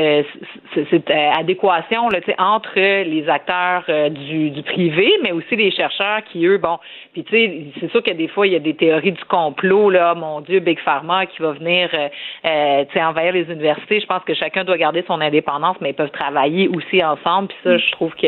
[0.89, 6.57] cette, adéquation là, entre les acteurs du, du privé, mais aussi les chercheurs qui, eux,
[6.57, 6.77] bon,
[7.13, 9.89] puis tu sais, c'est sûr que des fois, il y a des théories du complot,
[9.89, 13.99] là, mon Dieu, Big Pharma qui va venir, euh, tu sais, envahir les universités.
[13.99, 17.49] Je pense que chacun doit garder son indépendance, mais ils peuvent travailler aussi ensemble.
[17.49, 18.27] Puis ça, je trouve que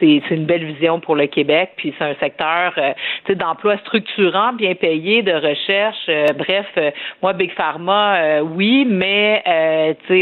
[0.00, 1.70] c'est une belle vision pour le Québec.
[1.76, 5.96] Puis c'est un secteur euh, d'emploi structurant, bien payé, de recherche.
[6.08, 6.90] Euh, bref, euh,
[7.22, 9.42] moi, Big Pharma, oui, mais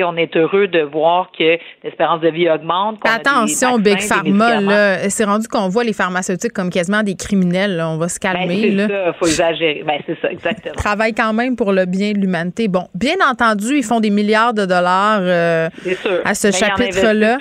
[0.04, 2.98] on est heureux de voir que l'espérance de vie augmente.
[3.04, 7.82] Attention, Big Pharma, là, c'est rendu qu'on voit les pharmaceutiques comme quasiment des criminels.
[7.84, 8.70] On va se ben, calmer.
[8.70, 9.82] Ben, c'est ça, faut exagérer.
[9.86, 10.74] Ben, c'est ça, exactement.
[10.76, 12.68] Travaillent quand même pour le bien de l'humanité.
[12.68, 15.22] Bon, bien entendu, ils font des milliards de dollars
[16.24, 17.38] à ce chapitre-là.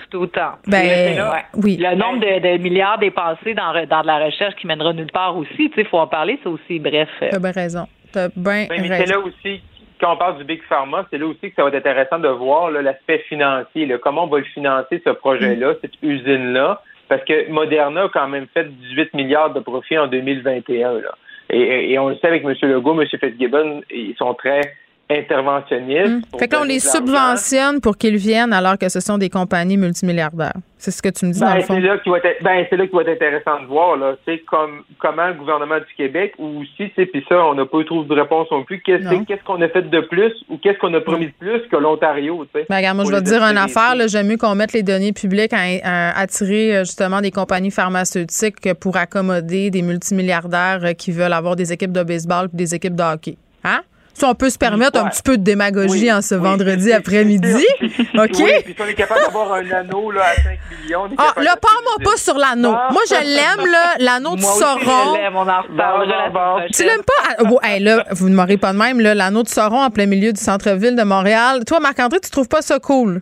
[0.67, 1.77] Ben, oui.
[1.79, 5.71] Le nombre de, milliards dépensés dans, dans de la recherche qui mènera nulle part aussi,
[5.75, 6.79] il faut en parler, ça aussi.
[6.79, 7.09] Bref.
[7.21, 7.29] Euh.
[7.31, 7.87] T'as bien raison.
[8.11, 9.61] T'as bien mais c'est là aussi,
[9.99, 12.27] quand on parle du Big Pharma, c'est là aussi que ça va être intéressant de
[12.27, 15.75] voir l'aspect financier, comment on va le financer, ce projet-là, mm.
[15.81, 20.93] cette usine-là, parce que Moderna a quand même fait 18 milliards de profits en 2021.
[20.93, 21.15] Là.
[21.51, 22.53] Et, et, on le sait avec M.
[22.61, 23.07] Legault, M.
[23.07, 24.61] Fitzgibbon, ils sont très
[25.09, 26.05] interventionnistes.
[26.07, 26.21] Hum.
[26.39, 29.77] Fait que là, on les subventionne pour qu'ils viennent alors que ce sont des compagnies
[29.77, 30.53] multimilliardaires.
[30.77, 31.73] C'est ce que tu me dis dans ben, le fond.
[31.73, 34.15] C'est là, qui va être, ben, c'est là qui va être intéressant de voir, là,
[34.47, 38.03] comme, comment le gouvernement du Québec, ou aussi, puis ça, on n'a pas eu trop
[38.03, 41.01] de réponse non plus, qu'est-ce, qu'est-ce qu'on a fait de plus ou qu'est-ce qu'on a
[41.01, 42.67] promis de plus que l'Ontario, tu sais.
[42.69, 44.83] Ben, regarde, moi, je vais te dire une affaire, là, j'aime mieux qu'on mette les
[44.83, 51.11] données publiques à, attirer, euh, justement, des compagnies pharmaceutiques pour accommoder des multimilliardaires euh, qui
[51.11, 53.37] veulent avoir des équipes de baseball et des équipes de hockey.
[53.63, 53.81] Hein?
[54.23, 57.65] On peut se permettre un petit peu de démagogie en ce vendredi après-midi.
[57.81, 58.29] OK?
[58.39, 61.09] Oui, puis si on est capable d'avoir un anneau là, à 5 millions.
[61.17, 62.71] Ah, là, parle-moi pas sur l'anneau.
[62.71, 65.15] Moi, je l'aime, là, l'anneau du Sauron.
[65.15, 66.67] Je l'aime, on en.
[66.71, 67.35] Tu l'aimes pas?
[67.37, 70.05] Ah, bon, là, vous ne m'aurez pas de même, là, l'anneau de Sauron en plein
[70.05, 71.63] milieu du centre-ville de Montréal.
[71.65, 73.21] Toi, Marc-André, tu trouves pas ça cool?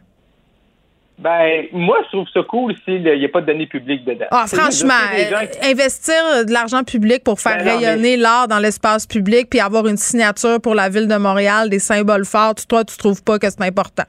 [1.20, 4.28] Ben, moi, je trouve ça cool s'il n'y a pas de données publiques dedans.
[4.30, 4.94] Ah, franchement,
[5.64, 9.98] investir de l'argent public pour faire ben rayonner l'art dans l'espace public puis avoir une
[9.98, 13.62] signature pour la ville de Montréal, des symboles forts, toi, tu trouves pas que c'est
[13.64, 14.04] important?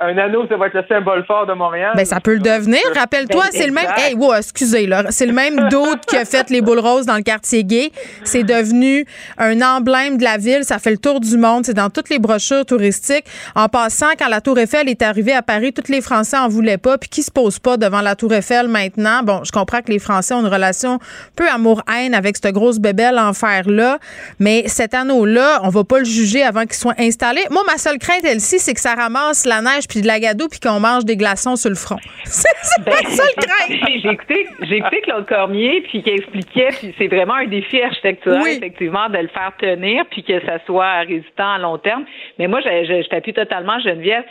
[0.00, 1.92] Un anneau, ça va être le symbole fort de Montréal.
[1.94, 2.80] Ben, ça peut le devenir.
[2.96, 3.86] Rappelle-toi, c'est le même.
[3.96, 5.04] Hey, wow, excusez, là.
[5.10, 7.92] C'est le même d'autre qui a fait les boules roses dans le quartier gay.
[8.24, 9.06] C'est devenu
[9.38, 10.64] un emblème de la ville.
[10.64, 11.64] Ça fait le tour du monde.
[11.64, 13.24] C'est dans toutes les brochures touristiques.
[13.54, 16.76] En passant, quand la Tour Eiffel est arrivée à Paris, tous les Français en voulaient
[16.76, 16.98] pas.
[16.98, 19.22] Puis qui se pose pas devant la Tour Eiffel maintenant?
[19.22, 20.98] Bon, je comprends que les Français ont une relation
[21.36, 23.98] peu amour-haine avec cette grosse bébelle en fer-là.
[24.40, 27.42] Mais cet anneau-là, on va pas le juger avant qu'il soit installé.
[27.52, 30.48] Moi, ma seule crainte, elle-ci, c'est que ça ramasse la neige puis de la gadoue
[30.48, 31.98] puis qu'on mange des glaçons sur le front.
[32.24, 37.08] C'est ben, ça le J'ai écouté, j'ai écouté Claude Cormier puis qui expliquait puis c'est
[37.08, 41.58] vraiment un défi architectural effectivement de le faire tenir puis que ça soit résistant à
[41.58, 42.04] long terme.
[42.38, 44.24] Mais moi, je, je, je t'appuie totalement Geneviève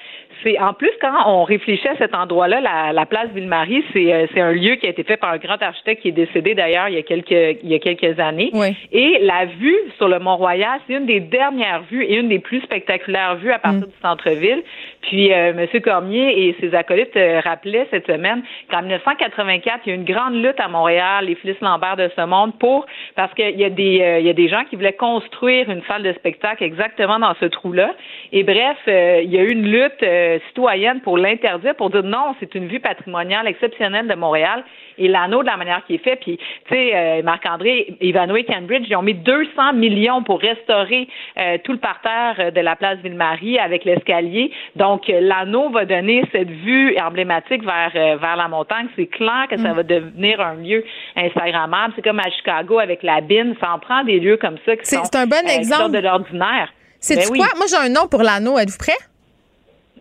[0.43, 4.51] c'est en plus quand on réfléchit à cet endroit-là, la, place Ville-Marie, euh, c'est un
[4.51, 6.97] lieu qui a été fait par un grand architecte qui est décédé d'ailleurs il y
[6.97, 8.51] a quelques il y a quelques années.
[8.91, 12.61] Et la vue sur le Mont-Royal, c'est une des dernières vues et une des plus
[12.61, 13.91] spectaculaires vues à partir mm.
[13.91, 14.63] du centre-ville.
[15.03, 15.81] Puis euh, M.
[15.81, 20.05] Cormier et ses acolytes euh, rappelaient cette semaine qu'en 1984, il y a eu une
[20.05, 22.85] grande lutte à Montréal, les Fils Lambert de ce monde, pour
[23.15, 26.03] parce qu'il y a des il y a des gens qui voulaient construire une salle
[26.03, 27.93] de spectacle exactement dans ce trou-là.
[28.31, 32.35] Et bref, il y a eu une lutte euh, citoyenne pour l'interdire, pour dire non,
[32.39, 34.63] c'est une vue patrimoniale exceptionnelle de Montréal
[34.97, 36.15] et l'anneau de la manière qui est fait.
[36.17, 41.57] Puis, tu sais, euh, Marc-André, Ivanhoe Cambridge, ils ont mis 200 millions pour restaurer euh,
[41.63, 44.51] tout le parterre de la place Ville-Marie avec l'escalier.
[44.75, 48.87] Donc, l'anneau va donner cette vue emblématique vers, vers la montagne.
[48.95, 49.75] C'est clair que ça mm.
[49.75, 50.83] va devenir un lieu
[51.15, 51.93] Instagrammable.
[51.95, 53.55] C'est comme à Chicago avec la bine.
[53.59, 55.91] Ça en prend des lieux comme ça qui sont un bon exemple.
[55.91, 56.71] de l'ordinaire.
[56.99, 57.47] C'est ben quoi?
[57.57, 58.57] Moi, j'ai un nom pour l'anneau.
[58.57, 58.97] Êtes-vous prêt?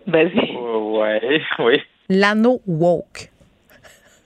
[0.06, 0.56] Vas-y.
[0.56, 1.82] Ouais, oui.
[2.08, 3.31] L'anneau woke.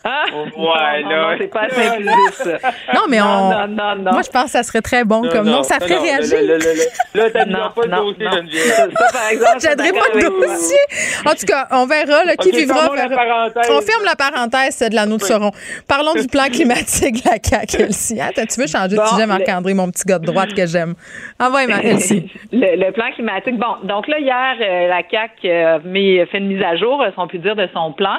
[0.09, 1.31] Ah, Ouais, non, là.
[1.33, 2.59] non, c'est pas assez inclusif, ça.
[2.95, 3.51] Non, mais non, on.
[3.51, 4.13] non, non, non.
[4.13, 5.63] Moi, je pense que ça serait très bon Non, comme non, nom.
[5.65, 6.39] Ça non, ferait non, réagir.
[7.15, 8.33] Là, t'as Non, pas de non, dossier, non.
[8.33, 8.93] Geneviève.
[8.97, 10.79] Ça, par exemple, J'aiderai je pas de dossier.
[11.27, 12.25] En tout cas, on verra.
[12.25, 13.09] Là, qui Ok, vivra verra.
[13.09, 13.71] parenthèse.
[13.71, 15.51] On ferme la parenthèse c'est de l'anneau de Sauron.
[15.89, 18.21] Parlons du plan climatique de la CAQ, Elsie.
[18.21, 20.95] Hein, tu veux changer de Bon, sujet, Marc-André, mon petit gars de droite que j'aime?
[21.41, 22.31] Envoie, ma Elsie.
[22.53, 23.57] Le, le plan climatique.
[23.59, 27.27] Bon, donc là, hier, euh, la CAQ euh, fait une mise à jour, si on
[27.27, 28.19] peut dire, de son plan.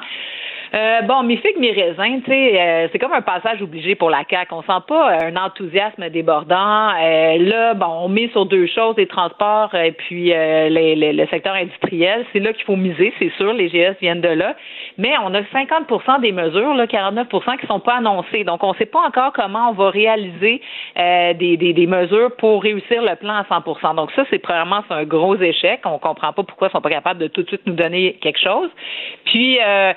[0.73, 4.09] Euh, bon, mi figue, mi raisin, tu sais, euh, c'est comme un passage obligé pour
[4.09, 4.53] la CAQ.
[4.53, 6.89] On sent pas euh, un enthousiasme débordant.
[6.99, 11.13] Euh, là, bon, on met sur deux choses, les transports et puis euh, les- les-
[11.13, 12.25] le secteur industriel.
[12.33, 13.53] C'est là qu'il faut miser, c'est sûr.
[13.53, 14.55] Les GS viennent de là.
[14.97, 18.43] Mais on a 50% des mesures, là, 49% qui sont pas annoncées.
[18.43, 20.61] Donc, on sait pas encore comment on va réaliser
[20.99, 24.81] euh, des, des, des mesures pour réussir le plan à 100% Donc, ça, c'est premièrement,
[24.89, 25.81] un gros échec.
[25.85, 28.39] On comprend pas pourquoi ils sont pas capables de tout de suite nous donner quelque
[28.39, 28.69] chose.
[29.25, 29.93] Puis, euh,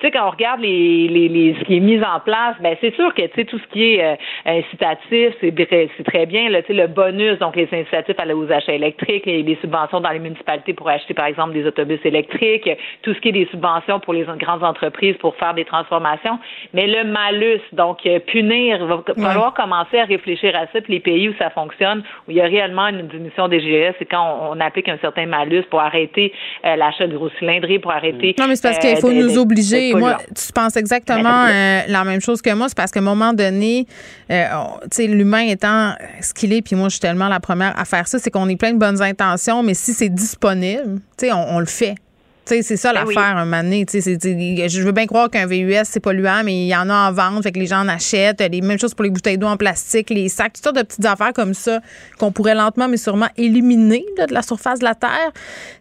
[0.00, 2.76] tu sais, quand on regarde les, les, les, ce qui est mis en place, ben
[2.80, 4.14] c'est sûr que tu sais tout ce qui est euh,
[4.62, 6.48] incitatif, c'est très- c'est très bien.
[6.50, 9.56] Là, tu sais, le bonus, donc les incitatifs à la- aux achats électriques, les, les
[9.60, 12.68] subventions dans les municipalités pour acheter par exemple des autobus électriques,
[13.02, 16.38] tout ce qui est des subventions pour les grandes entreprises pour faire des transformations.
[16.74, 20.80] Mais le malus, donc euh, punir, il va falloir commencer à réfléchir à ça.
[20.80, 23.94] Puis les pays où ça fonctionne, où il y a réellement une diminution des GS,
[23.98, 26.32] c'est quand on, on applique un certain malus pour arrêter
[26.64, 28.34] euh, l'achat de gros cylindrés, pour arrêter.
[28.38, 29.87] Non, mais c'est parce euh, qu'il faut nous obliger.
[29.94, 32.68] Moi, tu penses exactement euh, la même chose que moi.
[32.68, 33.86] C'est parce qu'à un moment donné,
[34.30, 34.46] euh,
[34.82, 37.84] tu sais, l'humain étant ce qu'il est, puis moi, je suis tellement la première à
[37.84, 41.32] faire ça, c'est qu'on est plein de bonnes intentions, mais si c'est disponible, tu sais,
[41.32, 41.94] on, on le fait.
[42.48, 43.14] C'est ça Ben oui.
[43.14, 43.84] l'affaire, un moment donné.
[43.92, 47.42] Je veux bien croire qu'un VUS, c'est polluant, mais il y en a en vente,
[47.42, 48.40] fait que les gens en achètent.
[48.40, 51.04] Les mêmes choses pour les bouteilles d'eau en plastique, les sacs, toutes sortes de petites
[51.04, 51.80] affaires comme ça
[52.18, 55.30] qu'on pourrait lentement, mais sûrement éliminer là, de la surface de la Terre.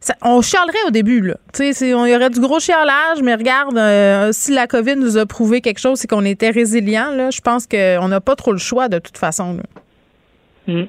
[0.02, 1.36] Ça- on chialerait au début, là.
[1.54, 4.96] Tu sais, c'est- on y aurait du gros chialage, mais regarde, euh, si la COVID
[4.98, 7.30] nous a prouvé quelque chose, c'est qu'on était résilient, là.
[7.32, 9.64] Je pense qu'on n'a pas trop le choix, de toute façon, là.
[10.74, 10.88] Mm.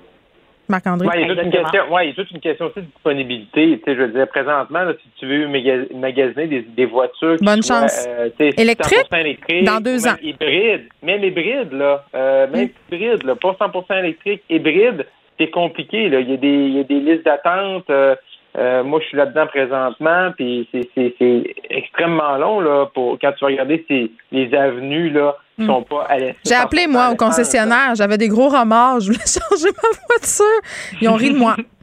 [0.69, 1.07] Marc-André?
[1.09, 2.81] Ouais, il y a toute une question, ouais, il y a toute une question aussi
[2.81, 3.81] de disponibilité.
[3.87, 7.63] Je veux dire, présentement, là, si tu veux maga- magasiner des, des voitures qui Bonne
[7.63, 8.07] soient, chance.
[8.09, 9.07] euh, Électriques?
[9.11, 10.15] 100% électriques, Dans deux ans.
[10.23, 12.71] Hybrides, même hybride, là, euh, même Mm.
[12.95, 15.07] hybride, là, pas 100% électrique, hybride,
[15.39, 16.09] c'est compliqué.
[16.09, 16.21] Là.
[16.21, 17.89] Il y a des, il y a des listes d'attente.
[17.91, 18.15] euh,
[18.57, 23.49] euh, moi, je suis là-dedans présentement, puis c'est, extrêmement long là pour quand tu vas
[23.51, 26.41] regarder ces, les avenues là qui sont pas à l'essence.
[26.47, 27.95] J'ai appelé, moi, au concessionnaire.
[27.95, 29.01] J'avais des gros remords.
[29.01, 31.01] Je voulais changer ma voiture.
[31.01, 31.57] Ils ont ri de moi.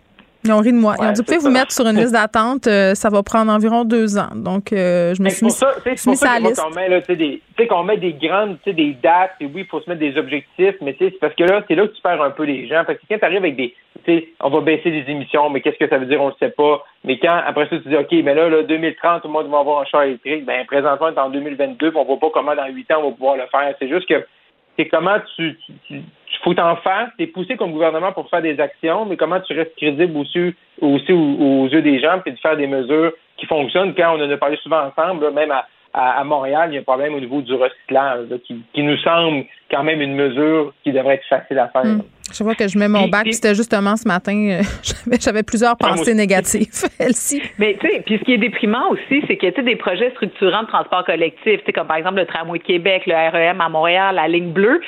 [0.46, 0.96] Ils ont ri de moi.
[1.00, 1.50] Ils ont dit, vous pouvez vous ça.
[1.50, 2.68] mettre sur une liste d'attente.
[2.68, 4.30] euh, ça va prendre environ deux ans.
[4.36, 6.62] Donc, euh, je me suis mis, ça, je mis pour ça sur la liste.
[6.62, 9.66] qu'on met, là, tu sais, des, qu'on met des grandes, des dates, et oui, il
[9.66, 11.94] faut se mettre des objectifs, mais tu sais, c'est parce que là, c'est là que
[11.96, 12.84] tu perds un peu les gens.
[12.86, 13.74] Parce que quand tu arrives avec des,
[14.06, 16.34] tu sais, on va baisser les émissions, mais qu'est-ce que ça veut dire, on le
[16.40, 16.84] sait pas.
[17.04, 19.60] Mais quand, après ça, tu dis, OK, mais là, là 2030, tout le monde va
[19.60, 22.56] avoir un char électrique, ben, présentement, on est en 2022, puis on voit pas comment
[22.56, 23.74] dans huit ans, on va pouvoir le faire.
[23.80, 24.26] C'est juste que,
[24.78, 26.04] c'est comment tu, tu, tu,
[26.44, 29.76] faut t'en faire, t'es poussé comme gouvernement pour faire des actions, mais comment tu restes
[29.78, 33.96] crédible aussi, aussi aux, aux yeux des gens, puis de faire des mesures qui fonctionnent.
[33.96, 36.78] Quand on en a parlé souvent ensemble, là, même à, à, à Montréal, il y
[36.78, 40.14] a un problème au niveau du recyclage, là, qui, qui nous semble quand même une
[40.14, 41.86] mesure qui devrait être facile à faire.
[41.86, 42.02] Mm.
[42.34, 43.28] Je vois que je mets mon bac.
[43.32, 44.36] C'était justement ce matin.
[44.36, 44.62] euh,
[45.22, 46.68] j'avais- plusieurs moi pensées négatives.
[47.00, 47.42] Elsie.
[47.60, 50.10] Mais tu sais, puis ce qui est déprimant aussi, c'est qu'il y a des projets
[50.12, 53.62] structurants de transport collectif, tu sais, comme par exemple le tramway de Québec, le REM
[53.62, 54.82] à Montréal, la ligne bleue,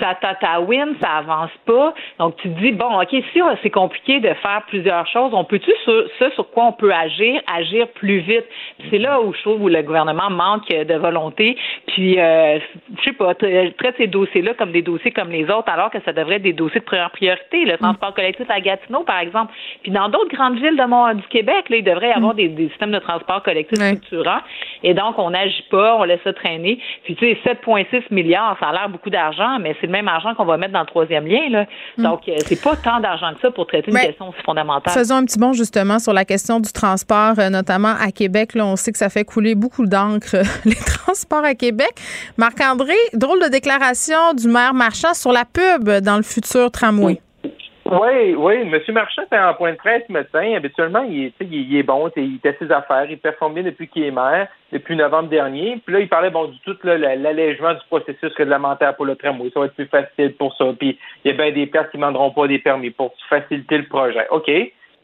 [0.00, 1.94] ça tatawine, ça avance pas.
[2.18, 5.44] Donc tu te dis bon, ok, si euh, c'est compliqué de faire plusieurs choses, on
[5.44, 8.44] peut-tu sur ça sur quoi on peut agir, agir plus vite?
[8.78, 11.56] Puis C'est là où je trouve où le gouvernement manque de volonté.
[11.88, 12.58] Puis euh,
[12.98, 15.98] je sais pas, tra- traite ces dossiers-là comme des dossiers comme les autres, alors que
[16.04, 17.64] ça devrait être des dossiers priorité.
[17.64, 19.52] Le transport collectif à Gatineau, par exemple.
[19.82, 22.48] Puis dans d'autres grandes villes de Mont- du Québec, là, il devrait y avoir des,
[22.48, 24.40] des systèmes de transport collectif structurants.
[24.82, 26.78] Et donc, on n'agit pas, on laisse ça traîner.
[27.04, 30.34] Puis, tu sais, 7,6 milliards, ça a l'air beaucoup d'argent, mais c'est le même argent
[30.34, 31.48] qu'on va mettre dans le troisième lien.
[31.50, 31.66] Là.
[31.98, 34.92] Donc, euh, c'est pas tant d'argent que ça pour traiter une question aussi fondamentale.
[34.92, 38.54] Faisons un petit bond justement sur la question du transport, euh, notamment à Québec.
[38.54, 41.90] Là, on sait que ça fait couler beaucoup d'encre, euh, les transports à Québec.
[42.36, 47.20] Marc-André, drôle de déclaration du maire Marchand sur la pub dans le futur tramway.
[47.90, 48.54] Oui, oui.
[48.54, 48.94] M.
[48.94, 50.54] Marchand était en point de presse ce matin.
[50.54, 53.54] Habituellement, il est, tu sais, il, il est bon, il fait ses affaires, il performe
[53.54, 55.80] bien depuis qu'il est maire, depuis novembre dernier.
[55.84, 59.50] Puis là, il parlait bon du tout l'allègement du processus réglementaire pour le tramway.
[59.52, 60.66] Ça va être plus facile pour ça.
[60.78, 63.78] Puis il y a bien des places qui ne demanderont pas des permis pour faciliter
[63.78, 64.26] le projet.
[64.30, 64.48] OK.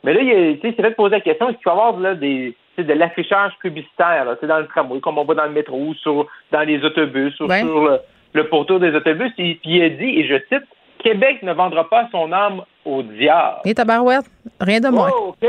[0.04, 2.54] Mais là, il, s'est fait poser la question, est-ce qu'il va y avoir là, des,
[2.78, 6.28] de l'affichage publicitaire là, dans le tramway, comme on voit dans le métro, ou sur,
[6.52, 7.60] dans les autobus, ou Ouais.
[7.60, 7.98] sur le,
[8.34, 9.32] le pourtour des autobus?
[9.36, 10.68] Puis il a dit, et je cite,
[11.06, 13.58] Québec ne vendra pas son âme au diable.
[13.64, 14.24] Et tabarouette,
[14.60, 15.10] rien de moins.
[15.14, 15.48] Oh, OK,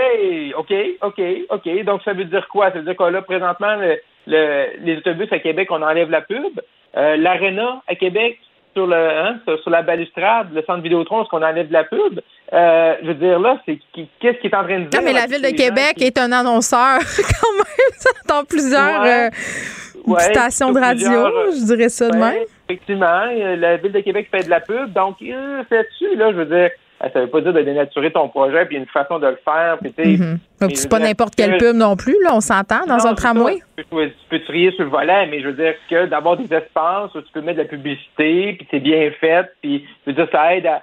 [0.58, 1.84] OK, OK, OK.
[1.84, 2.72] Donc, ça veut dire quoi?
[2.72, 3.98] Ça veut dire que là, présentement, le-
[4.28, 6.60] le- les autobus à Québec, on enlève la pub.
[6.96, 8.40] Euh, L'Arena à Québec,
[8.74, 12.20] sur, le, hein, sur, la balustrade, le centre Vidéotron, est-ce qu'on enlève de la pub?
[12.54, 15.00] Euh, je veux dire, là, c'est qu'est-ce qui est en train de dire?
[15.02, 17.96] Non, mais la Ville de Québec est un annonceur quand même
[18.28, 19.30] dans plusieurs euh,
[20.32, 21.10] stations de radio,
[21.52, 22.44] je dirais ça de même.
[22.70, 23.26] Effectivement,
[23.58, 26.70] la Ville de Québec fait de la pub, donc c'est dessus, là, je veux dire
[27.00, 29.78] ça veut pas dire de dénaturer ton projet, puis une façon de le faire.
[29.80, 33.14] Puis, mm Donc, c'est pas n'importe quelle pub non plus, là, on s'entend, dans un
[33.14, 33.60] tramway?
[33.78, 36.52] Tu peux, tu peux, trier sur le volet, mais je veux dire que d'avoir des
[36.54, 40.16] espaces où tu peux mettre de la publicité, puis c'est bien fait, puis je veux
[40.16, 40.82] dire, ça aide à.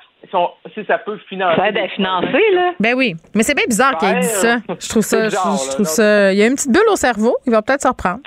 [0.74, 1.60] Si ça peut financer.
[1.60, 2.72] Ça aide à financer, là.
[2.80, 3.14] Ben oui.
[3.34, 4.56] Mais c'est bien bizarre qu'il ait dit ça.
[4.80, 5.28] Je trouve ça.
[5.28, 6.32] je, trouve ça.
[6.32, 7.36] Il y a une petite bulle au cerveau.
[7.46, 8.20] Il va peut-être se reprendre.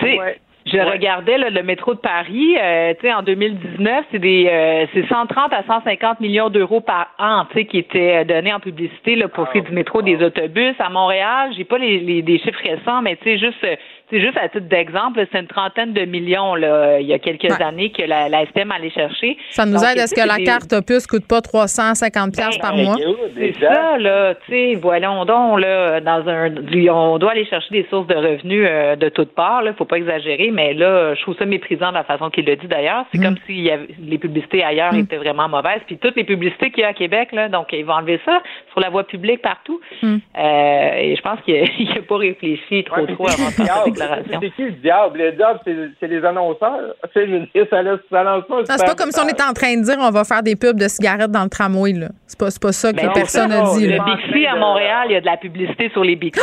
[0.69, 5.07] Je regardais le métro de Paris, euh, tu sais, en 2019, c'est des euh, c'est
[5.07, 9.29] 130 à 150 millions d'euros par an, tu sais, qui étaient donnés en publicité là,
[9.29, 10.75] pour ce du métro, des autobus.
[10.79, 13.65] À Montréal, j'ai pas les, les, les chiffres récents, mais tu sais, juste
[14.09, 17.51] c'est juste à titre d'exemple, c'est une trentaine de millions là, il y a quelques
[17.59, 19.37] années que la, la STM allait chercher.
[19.49, 22.75] Ça nous aide à ce que la carte opus coûte pas 350 pièces ben, par
[22.77, 22.95] mois.
[23.35, 26.51] C'est ça là, tu sais, voyons donc là dans un
[26.89, 29.97] on doit aller chercher des sources de revenus euh, de toutes parts là, faut pas
[29.97, 33.19] exagérer, mais là je trouve ça méprisant de la façon qu'il le dit d'ailleurs, c'est
[33.19, 33.23] mm.
[33.23, 34.99] comme si y avait, les publicités ailleurs mm.
[34.99, 37.85] étaient vraiment mauvaises, puis toutes les publicités qu'il y a à Québec là, donc ils
[37.85, 38.41] vont enlever ça
[38.71, 39.81] sur la voie publique partout.
[40.01, 40.15] Mm.
[40.37, 44.71] Euh, et je pense qu'il n'a pas réfléchi trop trop avant de c'est qui le
[44.71, 45.17] diable?
[45.19, 45.59] Le diable,
[45.99, 46.95] c'est les annonceurs.
[47.13, 47.19] ça,
[47.69, 48.61] ça lance pas.
[48.65, 50.79] C'est pas comme si on était en train de dire on va faire des pubs
[50.79, 51.93] de cigarettes dans le tramway.
[51.93, 52.09] Là.
[52.27, 53.87] C'est pas, pas ça que ben personne a dit.
[53.87, 56.41] Le Bixi à Montréal, il y a de la publicité sur les Bixi.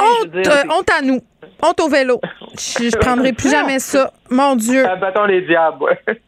[0.00, 0.28] honte,
[0.70, 1.20] honte à nous.
[1.62, 2.20] Honte au vélo.
[2.58, 4.10] Je, je prendrai plus jamais ça.
[4.30, 4.86] Mon Dieu.
[4.86, 5.84] Abattons les diables,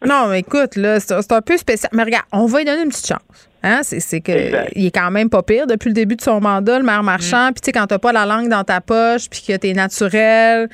[0.06, 1.90] Non, mais écoute, là, c'est un peu spécial.
[1.92, 3.45] Mais regarde, on va lui donner une petite chance.
[3.66, 3.80] Hein?
[3.82, 6.84] C'est que il est quand même pas pire depuis le début de son mandat, le
[6.84, 7.50] maire marchand.
[7.50, 7.54] Mm.
[7.54, 10.68] Puis tu sais, quand t'as pas la langue dans ta poche, puis que t'es naturel,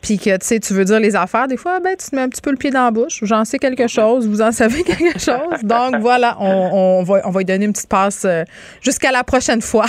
[0.00, 2.22] puis que tu sais, tu veux dire les affaires, des fois, ben, tu te mets
[2.22, 3.18] un petit peu le pied dans la bouche.
[3.22, 5.60] J'en sais quelque chose, vous en savez quelque chose.
[5.64, 8.44] Donc voilà, on, va, on va lui donner une petite passe euh,
[8.80, 9.86] jusqu'à la prochaine fois.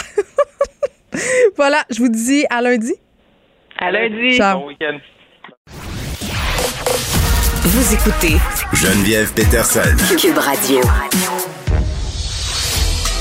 [1.57, 2.95] voilà, je vous dis à lundi.
[3.77, 4.35] À lundi.
[4.35, 4.61] Ciao.
[4.61, 4.97] Bon week-end.
[7.61, 8.37] Vous écoutez
[8.73, 9.95] Geneviève Peterson.
[10.17, 10.81] Cube Radio.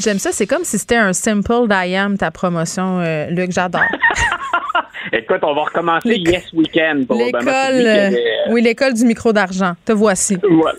[0.00, 0.32] J'aime ça.
[0.32, 3.52] C'est comme si c'était un simple d'IAM, ta promotion, euh, Luc.
[3.52, 3.82] J'adore.
[5.12, 7.46] Écoute, on va recommencer Yes Weekend pour l'école.
[7.46, 8.10] Euh,
[8.50, 9.74] oui, l'école du micro d'argent.
[9.84, 10.38] Te voici.
[10.50, 10.78] Voilà.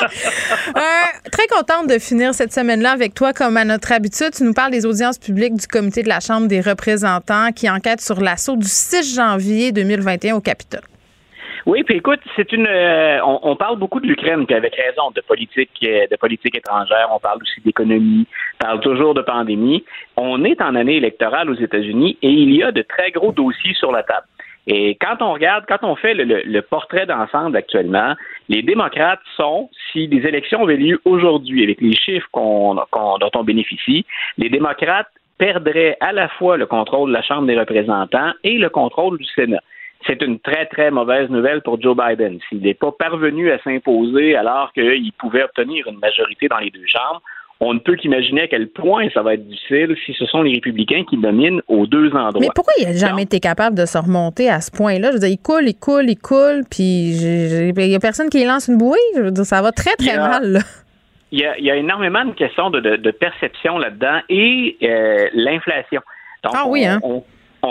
[0.76, 4.30] euh, très contente de finir cette semaine-là avec toi, comme à notre habitude.
[4.34, 8.00] Tu nous parles des audiences publiques du comité de la Chambre des représentants qui enquête
[8.00, 10.82] sur l'assaut du 6 janvier 2021 au Capitole.
[11.68, 12.66] Oui, puis écoute, c'est une.
[12.66, 17.10] Euh, on, parle beaucoup de l'Ukraine, puis avec raison, de politique, euh, de politique étrangère.
[17.12, 18.26] On parle aussi d'économie.
[18.54, 19.84] On parle toujours de pandémie.
[20.16, 23.74] On est en année électorale aux États-Unis et il y a de très gros dossiers
[23.74, 24.26] sur la table.
[24.66, 28.14] Et quand on regarde, quand on fait le, portrait d'ensemble actuellement,
[28.48, 33.44] les démocrates sont, si des élections avaient lieu aujourd'hui, avec les chiffres qu'on, dont on
[33.44, 34.06] bénéficie,
[34.38, 38.70] les démocrates perdraient à la fois le contrôle de la Chambre des représentants et le
[38.70, 39.60] contrôle du Sénat
[40.06, 42.38] c'est une très, très mauvaise nouvelle pour Joe Biden.
[42.48, 46.86] S'il n'est pas parvenu à s'imposer alors qu'il pouvait obtenir une majorité dans les deux
[46.86, 47.22] chambres,
[47.60, 50.52] on ne peut qu'imaginer à quel point ça va être difficile si ce sont les
[50.52, 52.40] républicains qui dominent aux deux endroits.
[52.40, 55.08] Mais pourquoi il n'a jamais été capable de se remonter à ce point-là?
[55.08, 58.44] Je veux dire, il coule, il coule, il coule, puis il n'y a personne qui
[58.44, 58.98] lance une bouée?
[59.16, 60.60] Je veux dire, ça va très, très mal.
[61.32, 66.00] Il, y a, énormément de questions de, perception là-dedans et euh, l'inflation.
[66.44, 67.00] ah oui, hein?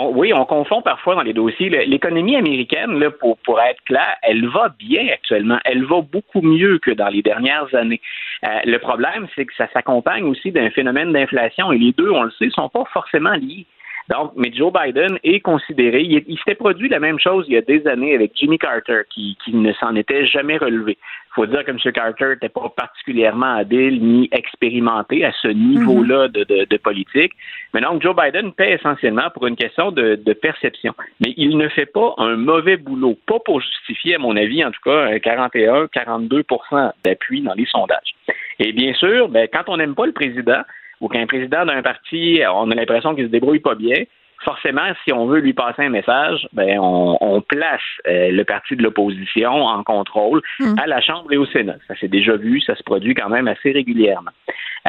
[0.06, 1.68] Oui, on confond parfois dans les dossiers.
[1.86, 5.58] L'économie américaine, pour, être clair, elle va bien actuellement.
[5.64, 8.00] Elle va beaucoup mieux que dans les dernières années.
[8.44, 12.22] Euh, le problème, c'est que ça s'accompagne aussi d'un phénomène d'inflation et les deux, on
[12.22, 13.66] le sait, sont pas forcément liés.
[14.08, 17.60] Donc, mais Joe Biden est considéré, il, s'était produit la même chose il y a
[17.60, 20.96] des années avec Jimmy Carter, qui ne s'en était jamais relevé.
[21.38, 21.78] Faut dire que M.
[21.92, 27.30] Carter n'était pas particulièrement habile ni expérimenté à ce niveau-là de, politique.
[27.72, 30.94] Mais donc, Joe Biden paie essentiellement pour une question de, perception.
[31.20, 34.72] Mais il ne fait pas un mauvais boulot, pas pour justifier, à mon avis, en
[34.72, 38.16] tout cas, 41, 42% d'appui dans les sondages.
[38.58, 40.62] Et bien sûr, ben, quand on n'aime pas le président,
[41.00, 44.02] ou qu'un président d'un parti, on a l'impression qu'il se débrouille pas bien,
[44.44, 48.82] forcément, si on veut lui passer un message, ben on, place euh, le parti de
[48.82, 50.74] l'opposition en contrôle hmm.
[50.78, 51.76] à la Chambre et au Sénat.
[51.86, 54.30] Ça s'est déjà vu, ça se produit quand même assez régulièrement.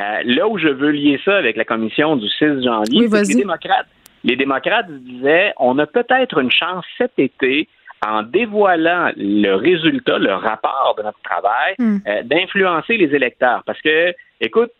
[0.01, 3.88] Euh, là où je veux lier ça avec la commission du 6 janvier, les démocrates,
[4.23, 7.67] les démocrates disaient on a peut-être une chance cet été
[8.05, 11.97] en dévoilant le résultat, le rapport de notre travail, Hmm.
[12.07, 13.63] euh, d'influencer les électeurs.
[13.65, 14.71] Parce que, écoute,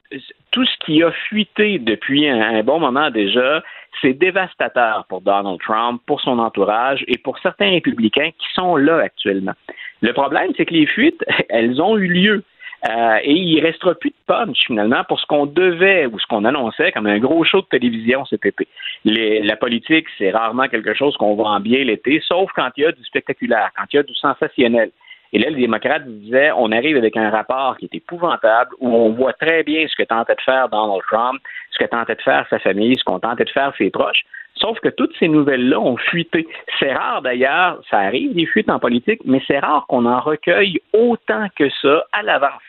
[0.52, 3.64] tout ce qui a fuité depuis un, bon moment déjà,
[4.02, 9.00] c'est dévastateur pour Donald Trump, pour son entourage et pour certains républicains qui sont là
[9.00, 9.54] actuellement.
[10.02, 12.44] Le problème, c'est que les fuites, elles ont eu lieu.
[12.90, 16.46] Euh, et il restera plus de punch finalement pour ce qu'on devait ou ce qu'on
[16.46, 18.70] annonçait comme un gros show de télévision cet été.
[19.04, 22.94] La politique, c'est rarement quelque chose qu'on vend bien l'été, sauf quand il y a
[22.94, 24.92] du spectaculaire, quand il y a du sensationnel.
[25.32, 29.12] Et là, les démocrates disaient, on arrive avec un rapport qui est épouvantable, où on
[29.12, 31.40] voit très bien ce que tentait de faire Donald Trump,
[31.72, 34.24] ce que tentait de faire sa famille, ce qu'on tentait de faire ses proches.
[34.56, 36.48] Sauf que toutes ces nouvelles-là ont fuité.
[36.80, 40.82] C'est rare d'ailleurs, ça arrive des fuites en politique, mais c'est rare qu'on en recueille
[40.94, 42.62] autant que ça à l'avance.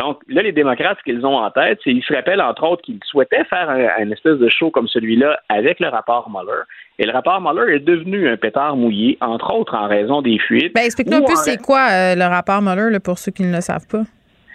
[0.00, 2.82] Donc là, les démocrates, ce qu'ils ont en tête, c'est qu'ils se rappellent entre autres
[2.82, 6.62] qu'ils souhaitaient faire un, un espèce de show comme celui-là avec le rapport Mueller.
[6.98, 10.74] Et le rapport Mueller est devenu un pétard mouillé, entre autres en raison des fuites.
[10.74, 13.42] Ben, explique-nous un peu en c'est quoi euh, le rapport Mueller là, pour ceux qui
[13.42, 14.02] ne le savent pas.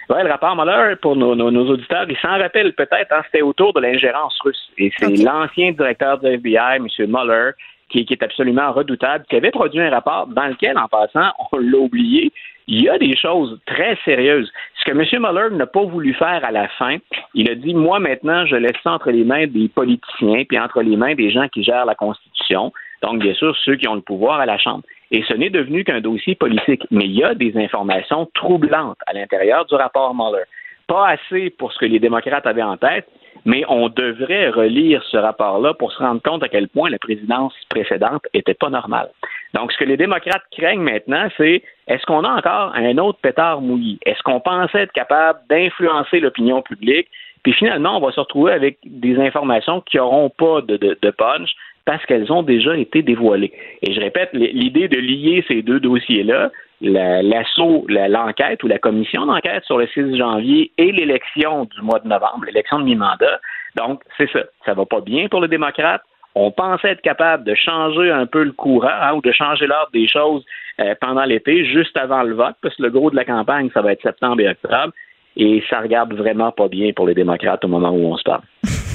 [0.08, 3.42] Ouais, le rapport Mueller, pour nos, nos- nos auditeurs, ils s'en rappellent peut-être, hein, c'était
[3.42, 4.70] autour de l'ingérence russe.
[4.78, 6.86] Et c'est l'ancien directeur du FBI, M.
[7.08, 7.50] Mueller,
[7.88, 11.58] qui, qui est absolument redoutable, qui avait produit un rapport dans lequel, en passant, on
[11.58, 12.32] l'a oublié,
[12.68, 14.50] il y a des choses très sérieuses.
[14.78, 15.22] Ce que M.
[15.22, 16.96] Mueller n'a pas voulu faire à la fin,
[17.34, 20.82] il a dit, moi maintenant, je laisse ça entre les mains des politiciens, puis entre
[20.82, 22.72] les mains des gens qui gèrent la Constitution,
[23.02, 24.82] donc bien sûr ceux qui ont le pouvoir à la Chambre.
[25.10, 26.84] Et ce n'est devenu qu'un dossier politique.
[26.90, 30.44] Mais il y a des informations troublantes à l'intérieur du rapport Mueller.
[30.88, 33.08] Pas assez pour ce que les démocrates avaient en tête,
[33.46, 37.54] mais on devrait relire ce rapport-là pour se rendre compte à quel point la présidence
[37.70, 39.08] précédente était pas normale.
[39.54, 43.60] Donc, ce que les démocrates craignent maintenant, c'est est-ce qu'on a encore un autre pétard
[43.60, 43.98] mouillé?
[44.04, 47.08] Est-ce qu'on pensait être capable d'influencer l'opinion publique?
[47.44, 51.10] Puis finalement, on va se retrouver avec des informations qui n'auront pas de, de, de
[51.10, 51.50] punch
[51.86, 53.52] parce qu'elles ont déjà été dévoilées.
[53.82, 56.50] Et je répète, l'idée de lier ces deux dossiers-là,
[56.82, 61.80] la- l'assaut, la- l'enquête ou la commission d'enquête sur le 6 janvier et l'élection du
[61.80, 63.40] mois de novembre, l'élection de mi-mandat.
[63.76, 64.40] Donc, c'est ça.
[64.66, 66.02] Ça va pas bien pour les démocrates.
[66.34, 69.90] On pensait être capable de changer un peu le courant hein, ou de changer l'ordre
[69.94, 70.44] des choses
[70.80, 73.80] euh, pendant l'été, juste avant le vote, parce que le gros de la campagne, ça
[73.80, 74.92] va être septembre et octobre.
[75.38, 78.42] Et ça regarde vraiment pas bien pour les démocrates au moment où on se parle.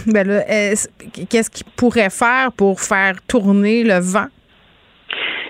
[0.14, 0.28] Ben
[1.30, 4.28] qu'est-ce qu'ils pourraient faire pour faire tourner le vent?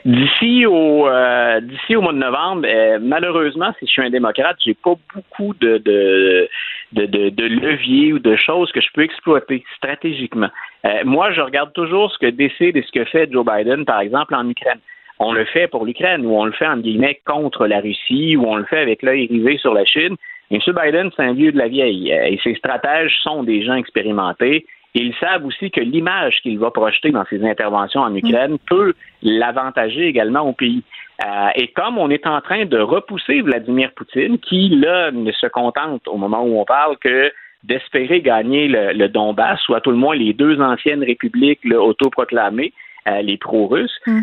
[0.03, 4.57] D'ici au euh, d'ici au mois de novembre, euh, malheureusement, si je suis un démocrate,
[4.65, 6.49] j'ai pas beaucoup de de,
[6.93, 10.49] de, de, de leviers ou de choses que je peux exploiter stratégiquement.
[10.85, 13.99] Euh, moi, je regarde toujours ce que décide et ce que fait Joe Biden, par
[13.99, 14.79] exemple, en Ukraine.
[15.19, 18.45] On le fait pour l'Ukraine, ou on le fait en guillemets contre la Russie, ou
[18.47, 20.15] on le fait avec l'œil rivé sur la Chine.
[20.51, 20.59] M.
[20.67, 24.65] Biden, c'est un vieux de la vieille, euh, et ses stratèges sont des gens expérimentés.
[24.93, 30.07] Ils savent aussi que l'image qu'il va projeter dans ses interventions en Ukraine peut l'avantager
[30.07, 30.83] également au pays.
[31.25, 35.47] Euh, et comme on est en train de repousser Vladimir Poutine, qui là ne se
[35.47, 37.31] contente au moment où on parle que
[37.63, 41.79] d'espérer gagner le, le Donbass, ou à tout le moins les deux anciennes républiques là,
[41.79, 42.73] autoproclamées,
[43.07, 44.21] euh, les pro-russes, euh,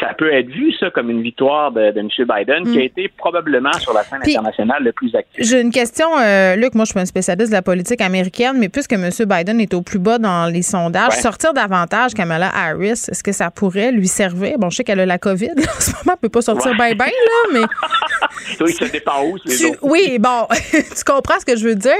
[0.00, 2.08] ça peut être vu ça comme une victoire de, de M.
[2.18, 5.44] Biden, qui a été probablement sur la scène Puis- internationale le plus actif.
[5.46, 6.74] J'ai une question, euh, Luc.
[6.74, 9.08] Moi, je suis un spécialiste de la politique américaine, mais puisque M.
[9.26, 11.20] Biden est au plus bas dans les sondages, Ouais.
[11.20, 14.58] sortir davantage Kamala Harris, est-ce que ça pourrait lui servir?
[14.58, 15.46] Bon, je sais qu'elle a la COVID.
[15.56, 16.76] Là, en ce moment, elle peut pas sortir Ouais.
[16.94, 17.60] bien, bien, là, mais.
[18.60, 21.92] Oui, ça dépend où, Tu- oui, bon, tu comprends ce que je veux dire?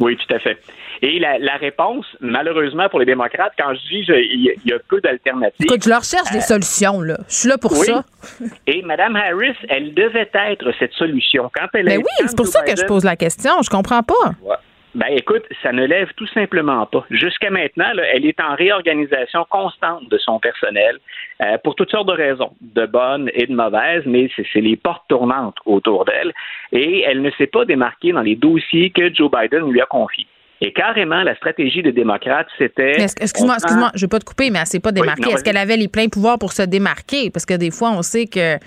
[0.00, 0.58] Oui, tout à fait.
[1.02, 4.70] Et la, la réponse, malheureusement pour les démocrates, quand je dis il y, a- il
[4.70, 5.64] y a peu d'alternatives.
[5.66, 7.16] Écoute, je leur cherche des solutions, là.
[7.28, 7.86] Je suis là pour oui.
[7.86, 8.04] ça.
[8.66, 11.50] Et Mme Harris, elle devait être cette solution.
[11.54, 13.52] Quand elle Ben est- oui, c'est pour ça que je pose la question.
[13.62, 14.14] Je comprends pas.
[14.42, 14.56] Ouais.
[14.96, 17.04] Ben écoute, ça ne lève tout simplement pas.
[17.10, 20.98] Jusqu'à maintenant, là, elle est en réorganisation constante de son personnel
[21.42, 25.02] euh, pour toutes sortes de raisons, de bonnes et de mauvaises, mais c'est les portes
[25.08, 26.32] tournantes autour d'elle.
[26.70, 30.28] Et elle ne s'est pas démarquée dans les dossiers que Joe Biden lui a confiés.
[30.60, 32.92] Et carrément, la stratégie des démocrates, c'était...
[33.02, 35.30] Excuse-moi, excuse-moi, je vais pas te couper, mais elle s'est pas démarquée.
[35.30, 37.30] Est-ce qu'elle avait les pleins pouvoirs pour se démarquer?
[37.30, 38.60] Parce que des fois, on sait que, tu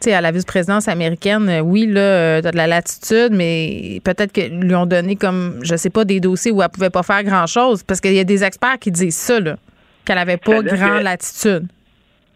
[0.00, 4.32] sais, à la vice-présidence américaine, euh, oui, là, tu as de la latitude, mais peut-être
[4.32, 7.22] qu'ils lui ont donné comme, je sais pas, des dossiers où elle pouvait pas faire
[7.22, 7.82] grand-chose.
[7.84, 9.56] Parce qu'il y a des experts qui disent ça, là,
[10.04, 11.66] qu'elle avait pas grand que- latitude.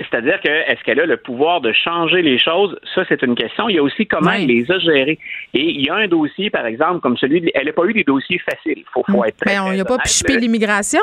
[0.00, 2.78] C'est-à-dire que est-ce qu'elle a le pouvoir de changer les choses?
[2.94, 3.68] Ça, c'est une question.
[3.68, 5.18] Il y a aussi comment elle les a gérées.
[5.54, 7.50] Et il y a un dossier, par exemple, comme celui de...
[7.54, 8.84] Elle n'a pas eu des dossiers faciles.
[8.92, 11.00] Faut, faut être très, Mais Ben, on très n'y a pas pichepé l'immigration?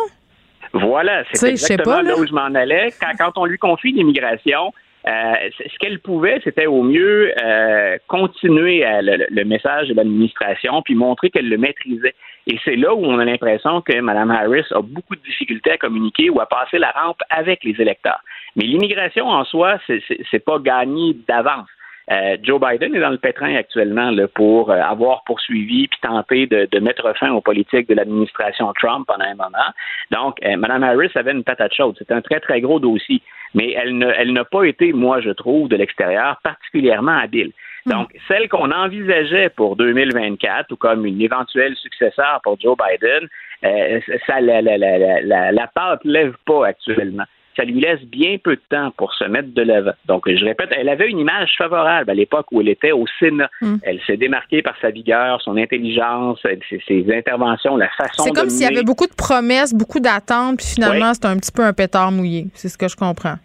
[0.74, 2.12] Voilà, c'est exactement pas, là.
[2.12, 2.18] là.
[2.18, 2.90] où je m'en allais.
[3.00, 4.72] Quand, quand on lui confie l'immigration,
[5.08, 11.30] Euh, ce qu'elle pouvait, c'était au mieux euh, continuer le, message de l'administration puis montrer
[11.30, 12.16] qu'elle le maîtrisait.
[12.48, 15.78] Et c'est là où on a l'impression que Mme Harris a beaucoup de difficultés à
[15.78, 18.20] communiquer ou à passer la rampe avec les électeurs.
[18.56, 21.68] Mais l'immigration en soi, c'est pas gagné d'avance.
[22.12, 26.46] Euh, Joe Biden est dans le pétrin actuellement là, pour euh, avoir poursuivi puis tenter
[26.46, 29.72] de, de, mettre fin aux politiques de l'administration Trump pendant un moment.
[30.12, 31.96] Donc, euh, Mme Harris avait une patate chaude.
[31.98, 33.22] C'est un très, très gros dossier.
[33.56, 37.52] Mais elle ne, elle n'a pas été, moi, je trouve, de l'extérieur, particulièrement habile.
[37.88, 37.92] Hmm.
[37.92, 43.28] Donc, celle qu'on envisageait pour 2024 ou comme une éventuelle successeur pour Joe Biden,
[43.64, 47.26] euh, ça, la, la, la, la, la pâte lève pas actuellement
[47.56, 49.94] ça lui laisse bien peu de temps pour se mettre de l'avant.
[50.06, 53.50] Donc, je répète, elle avait une image favorable à l'époque où elle était au Sénat.
[53.62, 53.78] Hmm.
[53.84, 56.40] Elle s'est démarquée par sa vigueur, son intelligence,
[56.88, 60.68] ses, interventions, la façon C'est comme s'il y avait beaucoup de promesses, beaucoup d'attentes, puis
[60.76, 62.48] finalement, c'est un petit peu un pétard mouillé.
[62.54, 63.36] C'est ce que je comprends.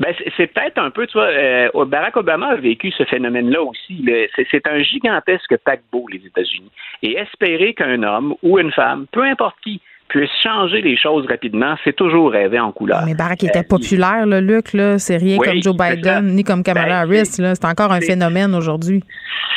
[0.00, 4.04] Ben, c'est peut-être un peu, tu vois, euh, Barack Obama a vécu ce phénomène-là aussi.
[4.50, 6.72] C'est un gigantesque paquebot, les États-Unis.
[7.02, 11.74] Et espérer qu'un homme ou une femme, peu importe qui, puisse changer les choses rapidement,
[11.84, 13.02] c'est toujours rêver en couleur.
[13.06, 14.98] Mais Barack était euh, populaire, le Luc, là.
[14.98, 19.02] C'est rien comme Joe Biden, ni comme Kamala ben, Harris, C'est encore un phénomène aujourd'hui.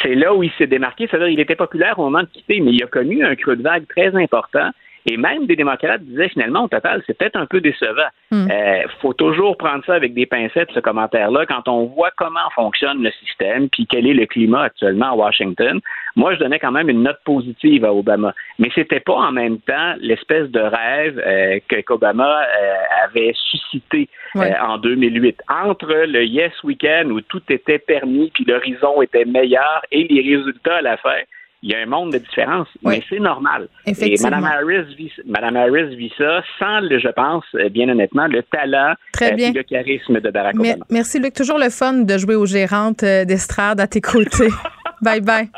[0.02, 1.08] C'est là où il s'est démarqué.
[1.10, 3.64] C'est-à-dire, il était populaire au moment de quitter, mais il a connu un creux de
[3.64, 4.70] vague très important.
[5.08, 8.10] Et même des démocrates disaient finalement, au total, c'est peut-être un peu décevant.
[8.32, 8.48] Hmm.
[8.50, 13.04] euh, faut toujours prendre ça avec des pincettes, ce commentaire-là, quand on voit comment fonctionne
[13.04, 15.80] le système, puis quel est le climat actuellement à Washington.
[16.16, 18.34] Moi, je donnais quand même une note positive à Obama.
[18.58, 22.76] Mais c'était pas en même temps l'espèce de rêve euh, qu'Obama euh,
[23.06, 25.42] avait suscité en 2008.
[25.50, 30.78] Entre le Yes Weekend où tout était permis, puis l'horizon était meilleur, et les résultats
[30.78, 31.18] à la fin,
[31.66, 33.68] il y a un monde de différence, mais c'est normal.
[33.88, 38.28] Et Mme Harris, vit, Mme Harris vit ça sans, le, je pense, euh, bien honnêtement,
[38.28, 40.86] le talent et euh, le charisme de Barack Obama.
[40.92, 41.34] Merci, Luc.
[41.34, 44.50] Toujours le fun de jouer aux gérantes euh, d'estrade à tes côtés.
[45.02, 45.50] bye bye.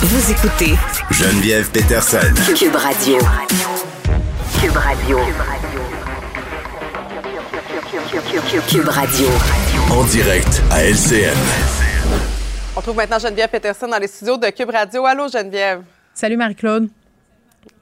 [0.00, 0.72] Vous écoutez
[1.10, 2.32] Geneviève Peterson.
[2.56, 3.18] Cube Radio.
[4.58, 5.18] Cube Radio.
[8.70, 9.28] Cube Radio.
[9.90, 11.77] En direct à LCN.
[12.78, 15.04] On trouve maintenant Geneviève Peterson dans les studios de Cube Radio.
[15.04, 15.82] Allô, Geneviève.
[16.14, 16.88] Salut, Marie-Claude.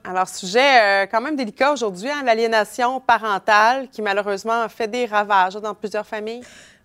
[0.02, 5.56] Alors, sujet euh, quand même délicat aujourd'hui, hein, l'aliénation parentale qui malheureusement fait des ravages
[5.56, 6.40] dans plusieurs familles.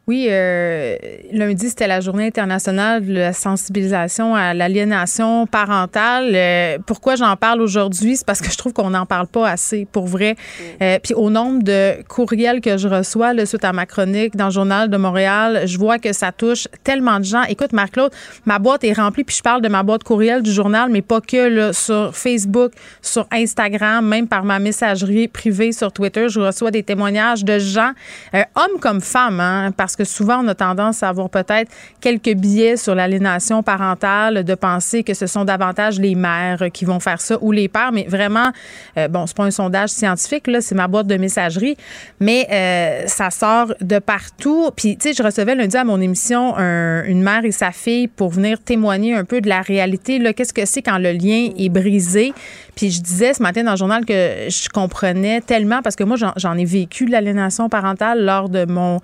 [0.07, 0.97] Oui, euh,
[1.31, 6.31] lundi, c'était la journée internationale de la sensibilisation à l'aliénation parentale.
[6.33, 8.17] Euh, pourquoi j'en parle aujourd'hui?
[8.17, 10.33] C'est parce que je trouve qu'on n'en parle pas assez, pour vrai.
[10.33, 10.63] Mm.
[10.83, 14.45] Euh, puis au nombre de courriels que je reçois là, suite à ma chronique dans
[14.45, 17.43] le Journal de Montréal, je vois que ça touche tellement de gens.
[17.43, 18.11] Écoute, Marc-Claude,
[18.45, 21.21] ma boîte est remplie, puis je parle de ma boîte courriel du journal, mais pas
[21.21, 22.71] que là, sur Facebook,
[23.03, 26.27] sur Instagram, même par ma messagerie privée sur Twitter.
[26.27, 27.91] Je reçois des témoignages de gens,
[28.33, 32.77] hommes comme femmes, hein, parce que souvent, on a tendance à avoir peut-être quelques biais
[32.77, 37.37] sur l'aliénation parentale, de penser que ce sont davantage les mères qui vont faire ça
[37.41, 37.91] ou les pères.
[37.91, 38.51] Mais vraiment,
[38.97, 41.77] euh, bon, c'est pas un sondage scientifique, c'est ma boîte de messagerie,
[42.19, 44.71] mais euh, ça sort de partout.
[44.75, 48.29] Puis, tu sais, je recevais lundi à mon émission une mère et sa fille pour
[48.29, 50.21] venir témoigner un peu de la réalité.
[50.33, 52.33] Qu'est-ce que c'est quand le lien est brisé?
[52.75, 56.17] Puis je disais ce matin dans le journal que je comprenais tellement parce que moi,
[56.37, 58.99] j'en ai vécu l'aliénation parentale lors de mon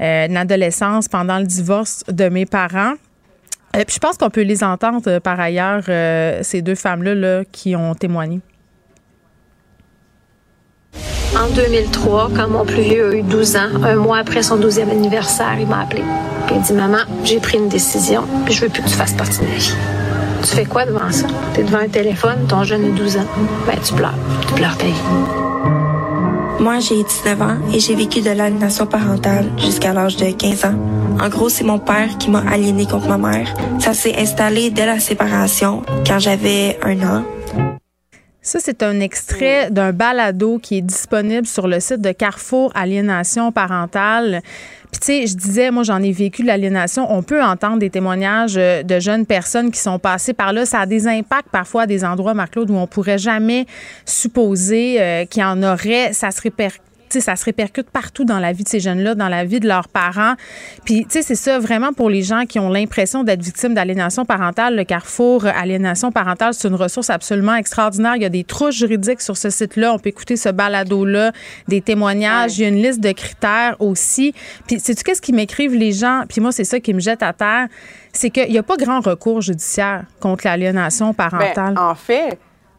[0.00, 2.94] euh, adolescence, pendant le divorce de mes parents.
[3.76, 7.14] Et puis je pense qu'on peut les entendre euh, par ailleurs, euh, ces deux femmes-là
[7.14, 8.40] là, qui ont témoigné.
[11.36, 14.90] En 2003, quand mon plus vieux a eu 12 ans, un mois après son 12e
[14.90, 16.02] anniversaire, il m'a appelé.
[16.46, 19.12] Puis il dit Maman, j'ai pris une décision, puis je veux plus que tu fasses
[19.12, 19.97] partie de ma vie.
[20.42, 21.26] Tu fais quoi devant ça?
[21.54, 23.26] Tu es devant un téléphone, ton jeune a 12 ans.
[23.66, 24.14] Ben, tu pleures.
[24.46, 24.92] Tu pleures ta vie.
[26.60, 30.74] Moi, j'ai 19 ans et j'ai vécu de l'aliénation parentale jusqu'à l'âge de 15 ans.
[31.20, 33.54] En gros, c'est mon père qui m'a aliéné contre ma mère.
[33.80, 37.24] Ça s'est installé dès la séparation, quand j'avais un an.
[38.40, 43.52] Ça, c'est un extrait d'un balado qui est disponible sur le site de Carrefour Aliénation
[43.52, 44.42] parentale.
[44.92, 47.06] Puis, je disais, moi, j'en ai vécu de l'aliénation.
[47.10, 50.64] On peut entendre des témoignages euh, de jeunes personnes qui sont passées par là.
[50.64, 53.66] Ça a des impacts parfois à des endroits, Marc-Claude, où on pourrait jamais
[54.04, 56.12] supposer euh, qu'il y en aurait.
[56.12, 59.44] Ça se répercute ça se répercute partout dans la vie de ces jeunes-là, dans la
[59.44, 60.34] vie de leurs parents.
[60.84, 64.24] Puis, tu sais, c'est ça vraiment pour les gens qui ont l'impression d'être victimes d'aliénation
[64.24, 64.76] parentale.
[64.76, 68.16] Le Carrefour Aliénation parentale, c'est une ressource absolument extraordinaire.
[68.16, 69.92] Il y a des trouches juridiques sur ce site-là.
[69.94, 71.32] On peut écouter ce balado-là,
[71.66, 72.58] des témoignages.
[72.58, 74.34] Il y a une liste de critères aussi.
[74.66, 76.24] Puis, sais-tu qu'est-ce qui m'écrivent les gens?
[76.28, 77.68] Puis moi, c'est ça qui me jette à terre.
[78.12, 81.74] C'est qu'il n'y a pas grand recours judiciaire contre l'aliénation parentale.
[81.74, 82.38] Ben, en fait,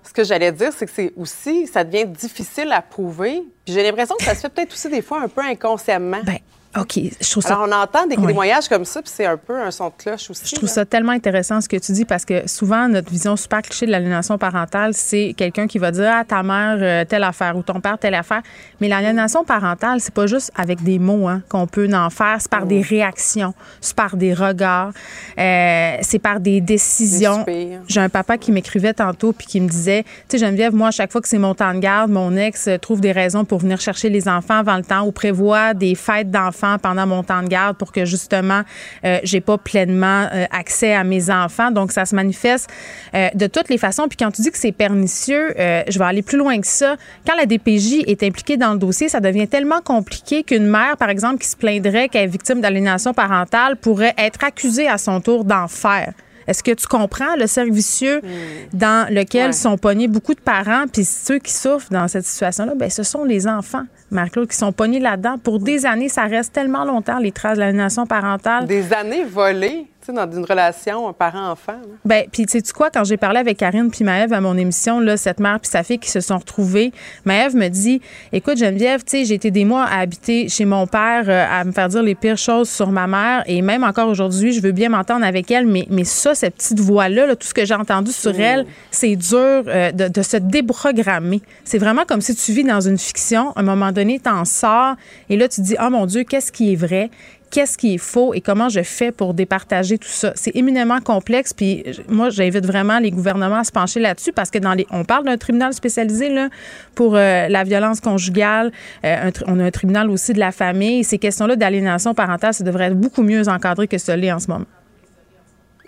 [0.10, 3.44] Ce que j'allais dire, c'est que c'est aussi, ça devient difficile à prouver.
[3.64, 6.22] Puis j'ai l'impression que ça se fait peut-être aussi des fois un peu inconsciemment.
[6.23, 6.40] Ben,
[6.78, 7.56] OK, je trouve ça.
[7.56, 10.30] Alors, on entend des témoignages comme ça, puis c'est un peu un son de cloche
[10.30, 10.44] aussi.
[10.46, 13.64] Je trouve ça tellement intéressant ce que tu dis parce que souvent, notre vision super
[13.64, 17.58] cliché de l'aliénation parentale, c'est quelqu'un qui va dire Ah, ta mère, euh, telle affaire
[17.58, 18.44] ou ton père, telle affaire.
[18.82, 22.52] Mais l'aliénation parentale, c'est pas juste avec des mots hein, qu'on peut en faire, c'est
[22.52, 24.91] par des réactions, c'est par des regards,
[25.40, 27.46] euh, c'est par des décisions.
[27.88, 30.91] J'ai un papa qui m'écrivait tantôt puis qui me disait Tu sais, Geneviève, moi, à
[30.91, 33.82] chaque fois que c'est mon temps de garde, mon ex trouve des raisons pour venir
[33.82, 37.48] chercher les enfants avant le temps ou prévoit des fêtes d'enfants pendant mon temps de
[37.48, 38.61] garde pour que justement
[39.06, 41.72] euh, j'ai pas pleinement euh, accès à mes enfants.
[41.72, 42.69] Donc ça se manifeste
[43.15, 44.07] euh, de toutes les façons.
[44.07, 46.95] Puis quand tu dis que c'est pernicieux, je vais aller plus loin que ça.
[47.26, 51.10] Quand la DPJ est impliquée dans le dossier, ça devient tellement compliqué qu'une mère, par
[51.10, 55.45] exemple, qui se plaindrait qu'elle est victime d'aliénation parentale pourrait être accusée à son tour
[55.45, 56.14] d'en faire.
[56.49, 58.77] Est-ce que tu comprends le cercle vicieux hmm.
[58.77, 62.89] dans lequel sont pognés beaucoup de parents, puis ceux qui souffrent dans cette situation-là, ben
[62.89, 63.84] ce sont les enfants.
[64.09, 65.38] Marc-Claude, qui sont pognés là-dedans.
[65.38, 68.65] Pour des années, ça reste tellement longtemps, les traces de l'aliénation parentale.
[68.65, 71.80] Des années volées dans une relation parent-enfant.
[72.06, 74.99] Ben, puis tu sais quoi, quand j'ai parlé avec Karine puis Maëve à mon émission,
[74.99, 76.91] là, cette mère puis sa fille qui se sont retrouvées,
[77.26, 80.88] Maëve me dit, écoute Geneviève, tu sais, j'ai été des mois à habiter chez mon
[80.88, 84.10] père, euh, à me faire dire les pires choses sur ma mère, et même encore
[84.10, 87.53] aujourd'hui, je veux bien m'entendre avec elle, mais, mais ça, cette petite voix-là, tout ce
[87.53, 91.41] que j'ai entendu sur elle, c'est dur euh, de, de, se déprogrammer.
[91.64, 94.95] C'est vraiment comme si tu vis dans une fiction, à un moment donné, t'en sors,
[95.30, 97.10] et là, tu dis, oh mon Dieu, qu'est-ce qui est vrai?
[97.49, 100.34] Qu'est-ce qui est faux et comment je fais pour départager tout ça.
[100.35, 101.53] C'est éminemment complexe.
[101.53, 105.03] Puis moi, j'invite vraiment les gouvernements à se pencher là-dessus parce que dans les, on
[105.03, 106.49] parle d'un tribunal spécialisé là
[106.95, 108.71] pour euh, la violence conjugale.
[109.03, 111.03] Euh, on a un tribunal aussi de la famille.
[111.03, 114.47] Ces questions-là d'aliénation parentale, ça devrait être beaucoup mieux encadré que ce l'est en ce
[114.47, 114.65] moment.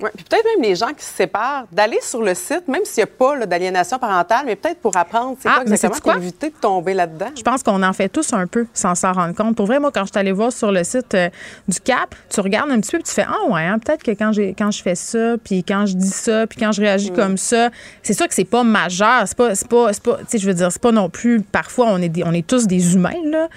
[0.02, 3.04] Oui, puis peut-être même les gens qui se séparent, d'aller sur le site, même s'il
[3.04, 6.50] n'y a pas d'aliénation parentale, mais peut-être pour apprendre c'est ah, quoi exactement, pour éviter
[6.50, 7.30] de tomber là-dedans.
[7.36, 9.56] Je pense qu'on en fait tous un peu sans s'en rendre compte.
[9.56, 11.30] Pour vrai, moi, quand je suis allée voir sur le site euh,
[11.68, 14.12] du CAP, tu regardes un petit peu et tu fais Ah ouais, hein, peut-être que
[14.12, 17.16] quand, quand je fais ça, puis quand je dis ça, puis quand je réagis mm.
[17.16, 17.70] comme ça,
[18.04, 19.24] c'est sûr que c'est pas majeur.
[19.26, 21.88] C'est pas, c'est pas, pas tu sais, je veux dire, c'est pas non plus, parfois,
[21.90, 23.48] on est, on est tous des humains, là.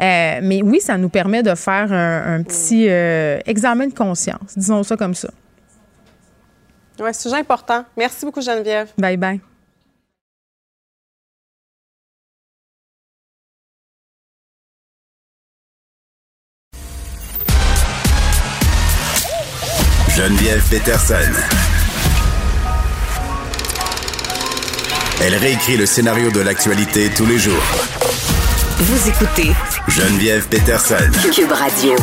[0.00, 4.82] Euh, mais oui, ça nous permet de faire un, petit euh, examen de conscience, disons
[4.82, 5.28] ça comme ça.
[7.00, 7.84] Oui, sujet important.
[7.96, 8.92] Merci beaucoup, Geneviève.
[8.98, 9.40] Bye bye.
[20.14, 21.14] Geneviève Peterson.
[25.22, 27.62] Elle réécrit le scénario de l'actualité tous les jours.
[28.78, 29.52] Vous écoutez
[29.88, 31.10] Geneviève Peterson.
[31.32, 31.94] Cube Radio.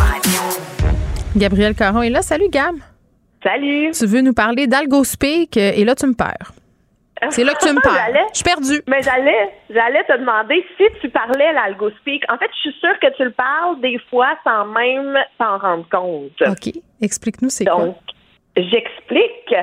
[1.35, 2.23] Gabriel Caron est là.
[2.23, 2.75] Salut, Gab.
[3.43, 3.91] Salut.
[3.91, 6.53] Tu veux nous parler d'AlgoSpeak et là, tu me perds.
[7.29, 8.17] C'est là que tu me parles.
[8.31, 8.81] Je suis perdue.
[8.87, 12.23] Mais j'allais, j'allais te demander si tu parlais l'AlgoSpeak.
[12.31, 15.87] En fait, je suis sûre que tu le parles des fois sans même t'en rendre
[15.89, 16.41] compte.
[16.41, 16.73] OK.
[17.01, 17.95] Explique-nous c'est quoi.
[18.55, 19.55] J'explique.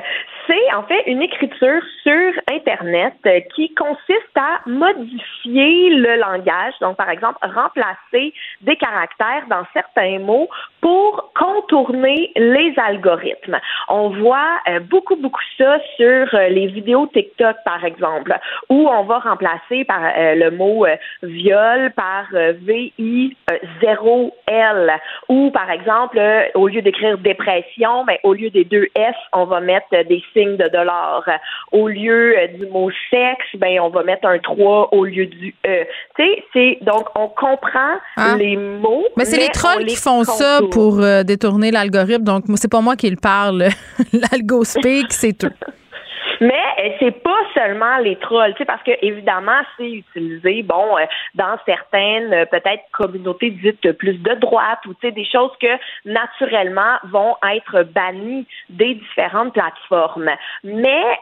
[0.47, 3.13] C'est en fait une écriture sur Internet
[3.55, 6.73] qui consiste à modifier le langage.
[6.81, 10.49] Donc, par exemple, remplacer des caractères dans certains mots
[10.81, 13.59] pour contourner les algorithmes.
[13.89, 18.37] On voit euh, beaucoup, beaucoup ça sur euh, les vidéos TikTok, par exemple,
[18.69, 20.85] où on va remplacer par euh, le mot
[21.23, 23.33] viol par VI0L,
[25.29, 26.19] ou par exemple,
[26.53, 30.57] au lieu d'écrire dépression, mais au lieu des deux S, on va mettre des signes
[30.57, 31.23] de dollars.
[31.71, 35.85] Au lieu du mot sexe, ben on va mettre un 3 au lieu du E.
[36.15, 38.35] Tu sais, c'est donc on comprend ah.
[38.37, 39.05] les mots.
[39.17, 42.23] Mais c'est les trolls qui font ça pour euh, détourner l'algorithme.
[42.23, 43.69] Donc, c'est pas moi qui le parle.
[44.13, 45.49] L'algospeak, c'est tout.
[46.41, 50.97] Mais euh, c'est pas seulement les trolls, tu sais, parce que évidemment, c'est utilisé, bon,
[50.97, 51.05] euh,
[51.35, 55.67] dans certaines peut-être communautés dites plus de droite ou tu sais des choses que
[56.05, 60.29] naturellement vont être bannies des différentes plateformes.
[60.63, 61.19] Mais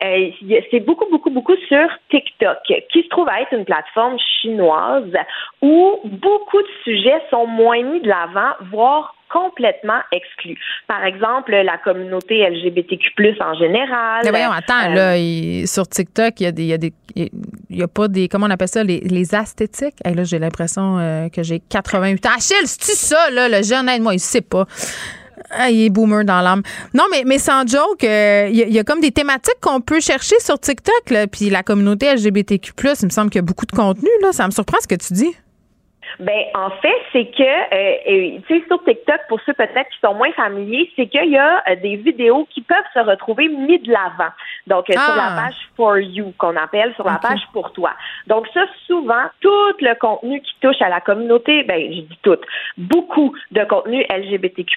[0.71, 2.57] c'est beaucoup, beaucoup, beaucoup sur TikTok,
[2.91, 5.13] qui se trouve être une plateforme chinoise
[5.61, 10.57] où beaucoup de sujets sont moins mis de l'avant, voire complètement exclus.
[10.87, 13.09] Par exemple, la communauté LGBTQ+,
[13.41, 14.21] en général.
[14.23, 16.93] Mais voyons, attends, euh, là, sur TikTok, il y a des, il y a des,
[17.15, 17.29] il
[17.71, 19.95] y a pas des, comment on appelle ça, les, les asthétiques?
[20.05, 22.29] Et là, j'ai l'impression euh, que j'ai 88 ans.
[22.37, 23.89] Achille, c'est-tu ça, là, le jeune?
[23.89, 24.65] Aide-moi, il sait pas.
[25.49, 26.61] Ah, il est boomer dans l'âme.
[26.93, 30.39] Non, mais, mais sans joke, euh, il y, a comme des thématiques qu'on peut chercher
[30.39, 33.71] sur TikTok, là, puis la communauté LGBTQ+, il me semble qu'il y a beaucoup de
[33.71, 34.31] contenu, là.
[34.31, 35.35] Ça me surprend ce que tu dis.
[36.19, 40.13] Ben en fait, c'est que euh, tu sais sur TikTok pour ceux peut-être qui sont
[40.13, 43.91] moins familiers, c'est qu'il y a euh, des vidéos qui peuvent se retrouver mis de
[43.91, 44.31] l'avant.
[44.67, 45.41] Donc, sur la Ah.
[45.43, 47.91] page For You, qu'on appelle, sur la page pour toi.
[48.27, 52.37] Donc, ça, souvent, tout le contenu qui touche à la communauté, ben, je dis tout,
[52.77, 54.75] beaucoup de contenu LGBTQ+,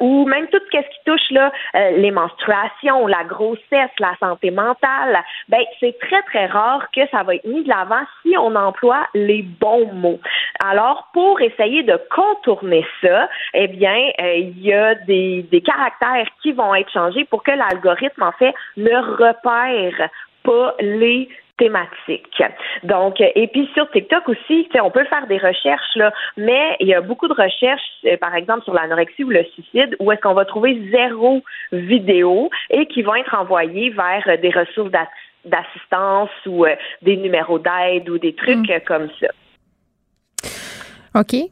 [0.00, 5.22] ou même tout ce qui touche, là, euh, les menstruations, la grossesse, la santé mentale,
[5.48, 9.06] ben, c'est très, très rare que ça va être mis de l'avant si on emploie
[9.14, 10.20] les bons mots.
[10.60, 16.28] Alors, pour essayer de contourner ça, eh bien, euh, il y a des, des caractères
[16.42, 20.08] qui vont être changés pour que l'algorithme, en fait, ne repère
[20.42, 22.42] pas les thématiques.
[22.84, 26.86] Donc, euh, et puis sur TikTok aussi, on peut faire des recherches, là, mais il
[26.86, 30.20] y a beaucoup de recherches, euh, par exemple, sur l'anorexie ou le suicide, où est-ce
[30.20, 31.42] qu'on va trouver zéro
[31.72, 35.08] vidéo et qui vont être envoyées vers des ressources d'ass-
[35.44, 36.64] d'assistance ou
[37.02, 39.28] des numéros d'aide ou des trucs euh, comme ça.
[41.18, 41.50] OK.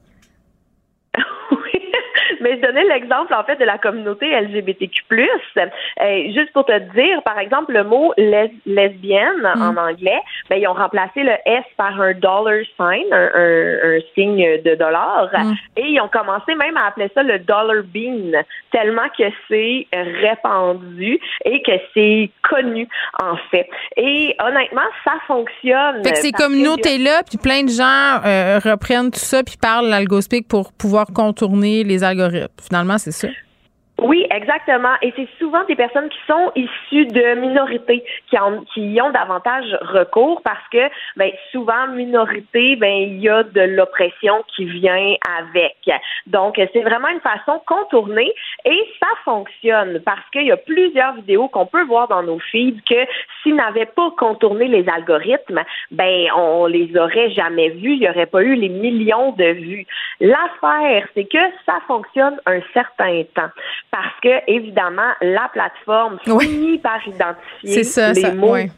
[2.40, 5.02] Mais je donnais l'exemple, en fait, de la communauté LGBTQ+.
[5.58, 10.66] Euh, juste pour te dire, par exemple, le mot les- lesbienne en anglais, ben, ils
[10.68, 15.28] ont remplacé le S par un dollar sign, un, un- un signe de dollar,
[15.76, 19.86] et ils ont commencé même à appeler ça le dollar bean, tellement que c'est
[20.40, 22.88] répandu et que c'est connu,
[23.22, 23.68] en fait.
[23.96, 26.02] Et honnêtement, ça fonctionne.
[26.04, 30.48] Fait que ces communautés-là, puis plein de gens euh, reprennent tout ça puis parlent l'algospeak
[30.48, 32.25] pour pouvoir contourner les algorithmes.
[32.62, 33.28] Finalement, c'est ça.
[33.98, 34.92] Oui, exactement.
[35.00, 39.10] Et c'est souvent des personnes qui sont issues de minorités qui, en, qui y ont
[39.10, 45.14] davantage recours parce que ben, souvent, minorité, ben, il y a de l'oppression qui vient
[45.38, 45.76] avec.
[46.26, 48.34] Donc, c'est vraiment une façon contournée
[48.66, 52.82] et ça fonctionne parce qu'il y a plusieurs vidéos qu'on peut voir dans nos feeds
[52.82, 53.06] que
[53.42, 57.94] s'ils n'avaient pas contourné les algorithmes, ben, on les aurait jamais vus.
[57.94, 59.86] Il n'y aurait pas eu les millions de vues.
[60.20, 63.50] L'affaire, c'est que ça fonctionne un certain temps
[63.90, 68.70] parce que, évidemment, la plateforme finit par identifier ça, les ça, mots ouais.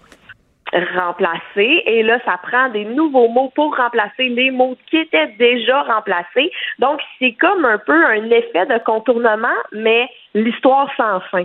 [0.72, 5.82] remplacés et là, ça prend des nouveaux mots pour remplacer les mots qui étaient déjà
[5.82, 6.50] remplacés.
[6.78, 11.44] Donc, c'est comme un peu un effet de contournement, mais l'histoire sans fin.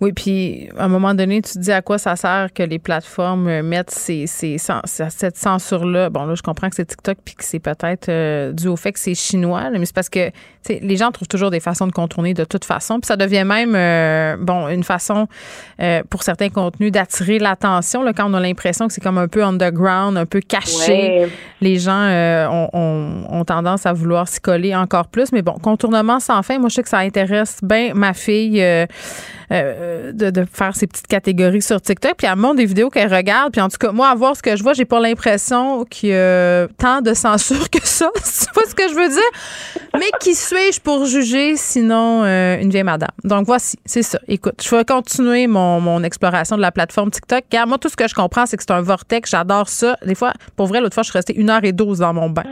[0.00, 2.78] Oui, puis à un moment donné, tu te dis à quoi ça sert que les
[2.78, 6.10] plateformes mettent ces, ces, cette censure-là?
[6.10, 8.92] Bon, là, je comprends que c'est TikTok puis que c'est peut-être euh, dû au fait
[8.92, 10.30] que c'est chinois, là, mais c'est parce que
[10.68, 13.00] les gens trouvent toujours des façons de contourner de toute façon.
[13.00, 15.26] Puis ça devient même, euh, bon, une façon
[15.80, 19.28] euh, pour certains contenus d'attirer l'attention là, quand on a l'impression que c'est comme un
[19.28, 20.92] peu underground, un peu caché.
[20.92, 21.28] Ouais.
[21.60, 25.32] Les gens euh, ont, ont- ont tendance à vouloir s'y coller encore plus.
[25.32, 28.60] Mais bon, contournement sans fin, moi, je sais que ça intéresse bien ma fille.
[29.50, 32.14] Euh, de, de faire ces petites catégories sur TikTok.
[32.18, 33.52] Puis elle montre des vidéos qu'elle regarde.
[33.52, 36.10] Puis en tout cas, moi, à voir ce que je vois, j'ai pas l'impression qu'il
[36.10, 38.10] y a tant de censure que ça.
[38.14, 39.90] tu vois ce que je veux dire?
[39.94, 43.10] Mais qui suis-je pour juger sinon euh, une vieille madame?
[43.24, 44.18] Donc voici, c'est ça.
[44.28, 47.44] Écoute, je vais continuer mon, mon exploration de la plateforme TikTok.
[47.50, 49.30] Regarde, moi, tout ce que je comprends, c'est que c'est un vortex.
[49.30, 49.96] J'adore ça.
[50.04, 52.28] Des fois, pour vrai, l'autre fois, je suis restée une heure et douze dans mon
[52.30, 52.44] bain.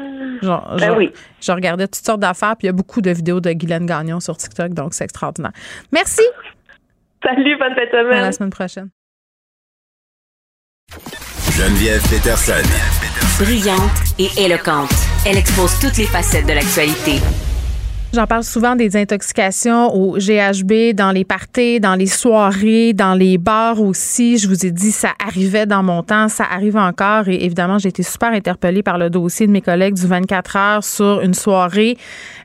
[0.43, 1.12] Genre, Ben genre, oui.
[1.40, 4.20] je regardais toutes sortes d'affaires, puis il y a beaucoup de vidéos de Guylaine Gagnon
[4.20, 5.52] sur TikTok, donc c'est extraordinaire.
[5.93, 6.23] Merci.
[7.27, 8.32] Salut, bonne fête de À la semaine.
[8.32, 8.89] semaine prochaine.
[11.51, 12.62] Geneviève Peterson.
[13.43, 14.90] Brillante et éloquente,
[15.27, 17.20] elle expose toutes les facettes de l'actualité.
[18.15, 23.36] J'en parle souvent des intoxications au GHB, dans les parties, dans les soirées, dans les
[23.39, 24.39] bars aussi.
[24.39, 27.28] Je vous ai dit, ça arrivait dans mon temps, ça arrive encore.
[27.28, 30.85] Et évidemment, j'ai été super interpellée par le dossier de mes collègues du 24 heures
[30.85, 31.98] sur une soirée.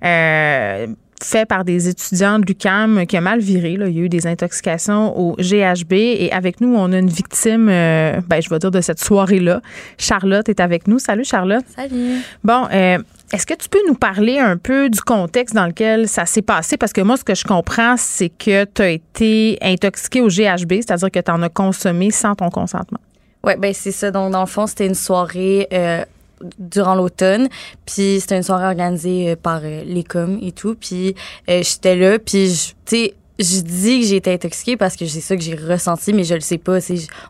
[0.04, 0.88] Euh,
[1.24, 3.78] fait par des étudiants de l'UCAM qui a mal viré.
[3.78, 3.88] Là.
[3.88, 7.70] Il y a eu des intoxications au GHB et avec nous, on a une victime,
[7.70, 9.62] euh, ben, je vais dire, de cette soirée-là.
[9.98, 11.00] Charlotte est avec nous.
[11.00, 11.66] Salut Charlotte.
[11.76, 12.20] Salut.
[12.44, 12.98] Bon, euh,
[13.34, 16.78] est-ce que tu peux nous parler un peu du contexte dans lequel ça s'est passé?
[16.78, 20.74] Parce que moi, ce que je comprends, c'est que tu as été intoxiqué au GHB,
[20.82, 23.00] c'est-à-dire que tu en as consommé sans ton consentement.
[23.44, 24.12] Oui, ben c'est ça.
[24.12, 26.04] Donc, dans le fond, c'était une soirée euh,
[26.60, 27.48] durant l'automne.
[27.86, 30.76] Puis, c'était une soirée organisée euh, par euh, l'ECOM et tout.
[30.76, 31.16] Puis,
[31.50, 32.20] euh, j'étais là.
[32.20, 35.42] Puis, je- tu sais, je dis que j'ai été intoxiquée parce que c'est ça que
[35.42, 36.78] j'ai ressenti, mais je le sais pas.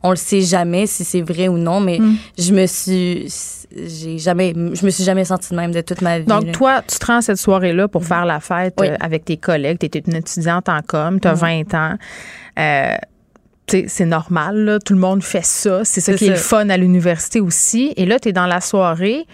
[0.04, 2.16] On le sait jamais si c'est vrai ou non, mais Mm.
[2.38, 3.28] je me suis...
[3.74, 4.52] J'ai jamais...
[4.54, 6.26] Je me suis jamais sentie de même de toute ma vie.
[6.26, 6.52] Donc, là.
[6.52, 8.88] toi, tu te rends cette soirée-là pour faire la fête Oui.
[8.90, 9.78] euh, avec tes collègues.
[9.80, 11.40] Tu étais une étudiante en com, tu as Mhm.
[11.66, 11.96] 20 ans.
[12.60, 12.96] Euh,
[13.88, 14.80] c'est normal, là.
[14.80, 15.84] tout le monde fait ça.
[15.84, 17.94] C'est ça qui est le fun à l'université aussi.
[17.98, 19.26] Et là, tu es dans la soirée,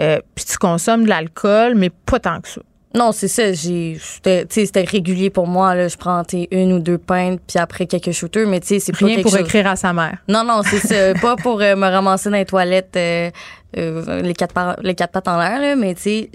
[0.00, 2.60] euh, puis tu consommes de l'alcool, mais pas tant que ça.
[2.94, 3.52] Non, c'est ça.
[3.52, 5.74] J'ai, c'était, régulier pour moi.
[5.74, 8.92] Là, je prends une ou deux pintes, puis après quelques shooters, mais tu sais, c'est
[8.92, 10.18] pas Rien quelque pour chose- écrire à sa mère.
[10.26, 11.14] Non, non, c'est ça.
[11.20, 13.30] pas pour euh, me ramasser dans les toilettes euh,
[13.76, 16.30] euh, les quatre les quatre pattes en l'air, là, mais tu sais,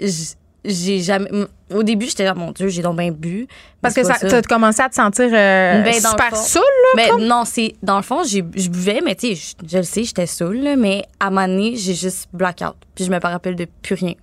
[0.65, 1.29] j'ai jamais.
[1.73, 3.47] Au début, j'étais là, mon Dieu, j'ai donc bien bu.
[3.81, 7.03] Parce que ça, tu as commencé à te sentir euh, Ben, super saoul, là.
[7.03, 7.23] Ben, comme?
[7.25, 7.73] non, c'est.
[7.81, 10.57] Dans le fond, j'ai- je buvais, mais tu sais, je, je le sais, j'étais saoule,
[10.57, 12.75] là, mais à un moment donné, j'ai juste blackout.
[12.95, 14.13] Puis je me rappelle de plus rien.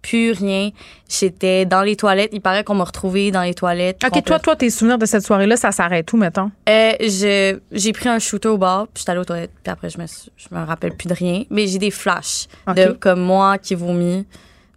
[0.00, 0.70] Plus rien.
[1.08, 2.30] J'étais dans les toilettes.
[2.32, 4.00] Il paraît qu'on m'a retrouvée dans les toilettes.
[4.04, 6.50] OK, toi, toi, tes souvenirs de cette soirée-là, ça s'arrête où, mettons?
[6.68, 9.90] Euh, je- j'ai pris un shooter au bar, puis j'étais allée aux toilettes, puis après,
[9.90, 11.44] je me, je me rappelle plus de rien.
[11.50, 14.26] Mais j'ai des flashs de comme moi qui vomit,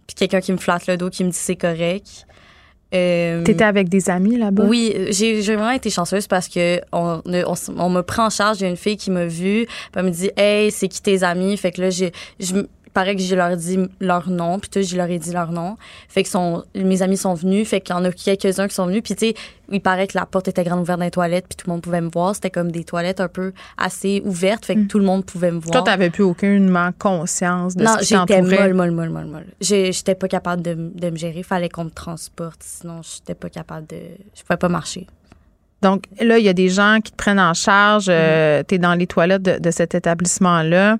[0.06, 2.26] puis quelqu'un qui me flatte le dos, qui me dit c'est correct.
[2.94, 4.64] Euh, T'étais avec des amis là-bas?
[4.64, 8.60] oui, j'ai vraiment été chanceuse parce que on, on, me prend en charge.
[8.60, 11.24] Il y a une fille qui m'a vue, elle me dit Hey, c'est qui tes
[11.24, 11.56] amis?
[11.56, 12.54] Fait que là, j'ai, je,
[12.96, 15.52] paraît que je leur ai dit leur nom, puis tout, je leur ai dit leur
[15.52, 15.76] nom.
[16.08, 19.02] Fait que mes amis sont venus, fait qu'il y en a quelques-uns qui sont venus,
[19.04, 19.34] puis tu sais,
[19.70, 21.82] il paraît que la porte était grande ouverte dans les toilettes, puis tout le monde
[21.82, 22.34] pouvait me voir.
[22.34, 25.58] C'était comme des toilettes un peu assez ouvertes, fait que tout le monde pouvait me
[25.58, 25.72] voir.
[25.72, 28.58] Toi, t'avais plus aucunement conscience de Non, ce qui j'étais t'entourait?
[28.68, 29.46] molle, molle, molle, molle, molle.
[29.60, 31.42] J'ai- J'étais pas capable de, de me gérer.
[31.42, 32.60] Fallait qu'on me transporte.
[32.62, 33.96] Sinon, j'étais pas capable de.
[34.34, 35.06] Je pouvais pas marcher.
[35.82, 38.06] Donc là, il y a des gens qui te prennent en charge.
[38.06, 38.12] Mm-hmm.
[38.12, 40.96] euh, tu es dans les toilettes de, de cet établissement-là.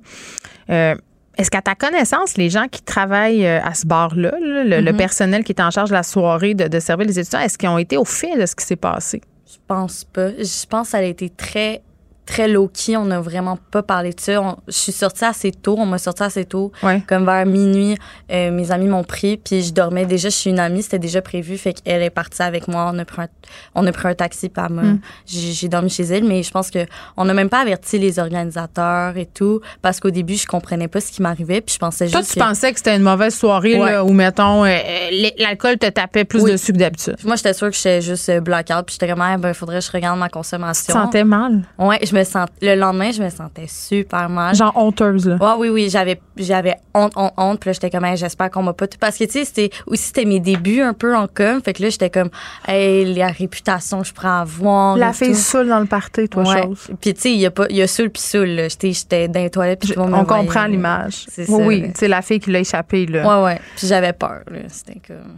[0.68, 0.94] Euh,
[1.36, 4.92] Est-ce qu'à ta connaissance, les gens qui travaillent euh, à ce bar-là, là, le, le
[4.92, 4.96] Mhm.
[4.96, 7.68] personnel qui est en charge de la soirée de, de servir les étudiants, est-ce qu'ils
[7.68, 9.20] ont été au fait de ce qui s'est passé?
[9.46, 10.30] Je pense pas.
[10.30, 11.82] Je pense que ça a été très,
[12.26, 12.96] très low-key.
[12.96, 14.42] On n'a vraiment pas parlé de ça.
[14.42, 15.76] On- je suis sortie assez tôt.
[15.78, 16.72] On m'a sorti assez tôt.
[16.82, 17.00] Ouais.
[17.06, 17.96] Comme vers minuit,
[18.32, 19.36] euh, mes amis m'ont pris.
[19.36, 20.82] Puis je dormais déjà chez une amie.
[20.82, 21.56] C'était déjà prévu.
[21.56, 22.90] Fait qu'elle est partie avec moi.
[22.92, 23.28] On a pris un,
[23.74, 24.50] on a pris un taxi.
[24.56, 25.00] Elle m'a- Mm.
[25.26, 26.24] j'ai dormi chez elle.
[26.24, 26.84] Mais je pense que
[27.16, 29.60] on n'a même pas averti les organisateurs et tout.
[29.82, 31.60] Parce qu'au début, je comprenais pas ce qui m'arrivait.
[31.60, 33.92] Puis je pensais Toi, juste tu que- pensais que c'était une mauvaise soirée Ouais.
[33.92, 36.52] là, où, mettons, euh, euh, l'alcool te tapait plus Oui.
[36.52, 37.16] dessus que d'habitude?
[37.24, 38.84] Moi, j'étais sûre que j'étais juste blackout.
[38.86, 40.84] Puis j'étais comme, ah, ben, faudrait que je regarde ma consommation.
[40.86, 41.62] Tu te sentais mal?
[41.78, 42.46] Ouais, je me.
[42.62, 44.54] Le lendemain, je me sentais super mal.
[44.54, 45.36] Genre honteuse, là.
[45.36, 47.60] Ouais, oui, oui, j'avais, j'avais honte, honte, honte.
[47.60, 48.98] Puis là, j'étais comme, Hey, j'espère qu'on m'a pas tout.
[49.00, 51.60] Parce que, tu sais, c'était aussi, c'était mes débuts un peu en com.
[51.64, 52.30] Fait que là, j'étais comme,
[52.68, 54.96] hey, la réputation je prends à avoir.
[54.96, 55.34] La fille tout.
[55.34, 56.62] saoule dans le party, toi, Ouais.
[56.62, 56.88] chose.
[57.00, 58.68] Puis, tu sais, il y a pas, il y a puis saoul, là.
[58.68, 59.80] J'étais, j'étais dans les toilettes.
[59.80, 61.26] Puis tout le monde me On comprend l'image.
[61.28, 61.66] C'est Oui, ça.
[61.66, 61.82] oui.
[61.92, 63.26] Tu sais, la fille qui l'a échappé, là.
[63.40, 63.60] Ouais, ouais.
[63.76, 64.58] Puis j'avais peur, là.
[64.68, 65.36] C'était comme.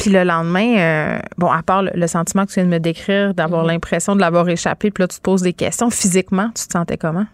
[0.00, 2.78] Puis le lendemain, euh, bon, à part le, le sentiment que tu viens de me
[2.80, 3.68] décrire, d'avoir Mhm.
[3.70, 5.90] l'impression de l'avoir échappé, puis là, tu te poses des questions.
[5.90, 7.26] Physiquement, tu te sentais comment?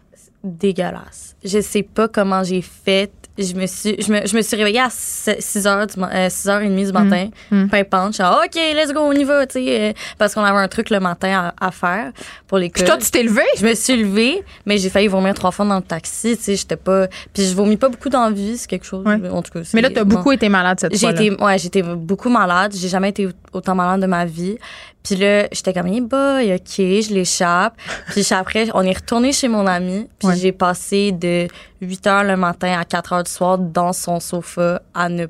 [0.45, 1.35] dégueulasse.
[1.45, 3.11] Je sais pas comment j'ai fait.
[3.39, 6.87] Je me suis, je me, je me suis réveillée à 6 heures du, euh, 6h30
[6.87, 7.69] du matin, Mm.
[7.69, 8.13] pimpante.
[8.13, 10.59] Je suis genre, OK, let's go, on y va, tu sais, euh, parce qu'on avait
[10.59, 12.13] un truc le matin à, à faire
[12.47, 13.43] pour les Puis toi, tu t'es levé?
[13.59, 16.57] Je me suis levée, mais j'ai failli vomir trois fois dans le taxi, tu sais,
[16.57, 17.09] j'étais pas...
[17.35, 19.19] Puis je vomis pas beaucoup d'envie, c'est quelque chose, Ouais.
[19.29, 19.61] en tout cas.
[19.75, 21.23] Mais là, c'est- tu as beaucoup été malade cette j'ai fois-là.
[21.23, 22.73] été, ouais, j'étais beaucoup malade.
[22.75, 24.57] J'ai jamais été autant malade de ma vie.
[25.03, 27.75] Puis là, j'étais comme, hey boy, OK, je l'échappe.
[28.11, 30.09] Puis après, on est retourné chez mon ami.
[30.19, 30.37] Puis Ouais.
[30.37, 31.47] j'ai passé de
[31.81, 35.27] 8 heures le matin à 4 heures du soir dans son sofa à ne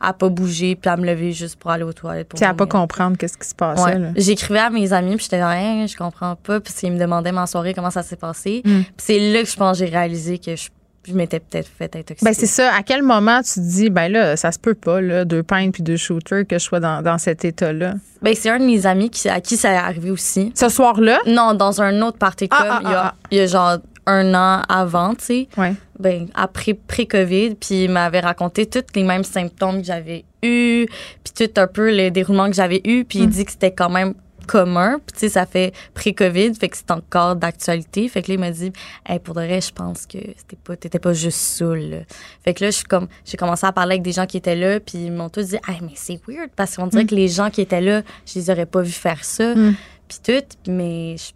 [0.00, 2.28] à pas bouger puis à me lever juste pour aller aux toilettes.
[2.34, 3.82] Tu sais, à pas comprendre qu'est-ce qui se passait.
[3.84, 3.98] Ouais.
[3.98, 4.08] là.
[4.16, 7.32] J'écrivais à mes amis, puis j'étais là, Hein, je comprends pas, puis ils me demandaient
[7.32, 8.62] ma soirée, comment ça s'est passé.
[8.64, 8.80] Mm.
[8.82, 10.68] Puis c'est là que je pense que j'ai réalisé que je,
[11.06, 12.24] je m'étais peut-être fait intoxiquer.
[12.24, 12.74] Ben c'est ça.
[12.74, 15.72] À quel moment tu te dis, ben là, ça se peut pas, là, deux pintes
[15.72, 17.94] puis deux shooters, que je sois dans, dans cet état-là?
[18.20, 20.52] Ben, c'est un de mes amis qui, à qui ça est arrivé aussi.
[20.54, 21.20] Ce soir-là?
[21.26, 23.14] Non, dans un autre party Ah, club, ah, il, y a, ah.
[23.30, 25.48] il y a genre un an avant, tu sais.
[25.56, 25.74] Ouais.
[25.98, 30.86] Ben, après, pré-COVID, puis il m'avait raconté tous les mêmes symptômes que j'avais eus,
[31.22, 33.30] puis tout un peu le déroulement que j'avais eu, puis il Mm.
[33.30, 34.14] dit que c'était quand même
[34.46, 38.06] commun, puis tu sais, ça fait pré-COVID, fait que c'est encore d'actualité.
[38.08, 38.72] Fait que là, il m'a dit,
[39.08, 42.04] hey, pour de vrai, je pense que c'était pas, t'étais pas juste saoul.
[42.44, 44.54] Fait que là, je suis comme, j'ai commencé à parler avec des gens qui étaient
[44.56, 47.06] là, puis ils m'ont tous dit, hey, mais c'est weird, parce qu'on dirait Mm.
[47.06, 49.74] que les gens qui étaient là, je les aurais pas vus faire ça, Mm.
[50.08, 51.30] puis tout, mais je,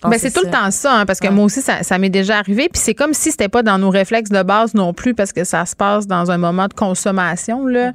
[0.00, 0.58] pense Ben, c'est tout le ça.
[0.58, 1.32] temps ça, hein, parce que Ouais.
[1.34, 2.68] moi aussi, ça, ça m'est déjà arrivé.
[2.72, 5.44] Puis c'est comme si c'était pas dans nos réflexes de base non plus, parce que
[5.44, 7.66] ça se passe dans un moment de consommation.
[7.66, 7.90] Là.
[7.90, 7.94] Mm-hmm.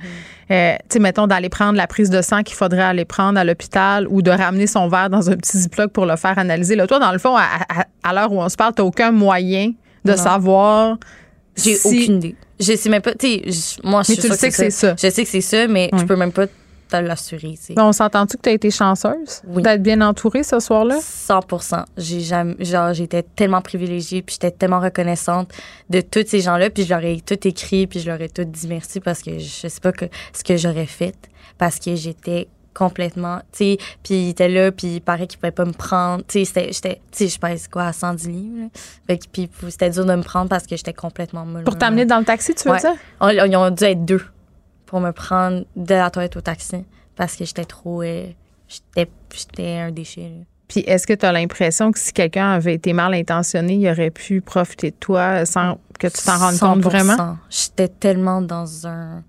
[0.52, 3.44] Euh, tu sais, mettons, d'aller prendre la prise de sang qu'il faudrait aller prendre à
[3.44, 6.76] l'hôpital ou de ramener son verre dans un petit ziploc pour le faire analyser.
[6.76, 9.12] Là, toi, dans le fond, à, à- à l'heure où on se parle, tu aucun
[9.12, 9.72] moyen
[10.06, 10.18] de Non.
[10.18, 10.98] savoir.
[11.56, 12.36] J'ai si- aucune idée.
[12.60, 13.14] Je sais même pas.
[13.14, 13.44] Tu sais,
[13.82, 14.94] je- moi, je Mais tu le sais que c'est ça.
[15.02, 16.46] Je sais que c'est ça, mais je peux même pas
[16.90, 17.56] te l'assurer.
[17.78, 19.64] on s'entend-tu que tu as été chanceuse Oui.
[19.64, 21.00] d'être bien entourée ce soir-là?
[21.02, 25.52] 100 J'ai jamais, genre, j'étais tellement privilégiée, puis j'étais tellement reconnaissante
[25.90, 28.44] de tous ces gens-là, puis je leur ai tout écrit, puis je leur ai tout
[28.44, 31.16] dit merci parce que je sais pas que, ce que j'aurais fait,
[31.58, 35.52] parce que j'étais complètement, tu sais, puis il était là, puis il paraît qu'il pouvait
[35.52, 38.68] pas me prendre, tu sais, j'étais, tu sais, je pèse quoi, à 110 livres, là.
[39.08, 41.64] Fait que, puis c'était dur de me prendre parce que j'étais complètement molle.
[41.66, 42.80] Pour t'amener dans le taxi, tu veux Ouais.
[42.80, 42.94] dire?
[43.20, 44.22] On- Ils ont dû être deux
[44.90, 46.84] pour me prendre de la toilette au taxi
[47.16, 48.02] parce que j'étais trop.
[48.02, 48.26] euh,
[48.68, 50.22] j'étais, j'étais un déchet.
[50.24, 50.44] là.
[50.68, 54.10] Puis est-ce que tu as l'impression que si quelqu'un avait été mal intentionné, il aurait
[54.10, 56.90] pu profiter de toi sans que tu t'en rendes compte 100%.
[56.90, 57.38] vraiment?
[57.52, 59.24] J'étais tellement dans un.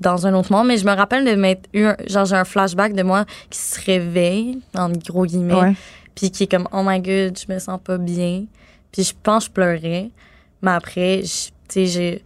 [0.00, 2.44] dans un autre monde, mais je me rappelle de m'être eu, un- genre, j'ai un
[2.44, 5.74] flashback de moi qui se réveille, en gros guillemets, Ouais.
[6.14, 8.44] puis qui est comme, oh my god, je me sens pas bien.
[8.92, 10.10] Puis je pense que je pleurais.
[10.60, 11.28] Mais après, tu
[11.68, 12.24] sais, j'ai.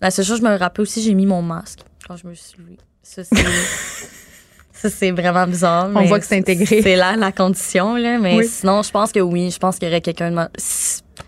[0.00, 2.58] La seule chose je me rappelle aussi, j'ai mis mon masque quand je me suis
[2.58, 2.78] levée.
[3.02, 3.36] Ça, c'est.
[4.72, 5.86] ça, c'est vraiment bizarre.
[5.94, 6.82] On mais voit que c'est intégré.
[6.82, 8.18] C'est là la condition, là.
[8.18, 8.46] Mais Oui.
[8.48, 9.50] sinon, je pense que oui.
[9.50, 10.48] Je pense qu'il y aurait quelqu'un de.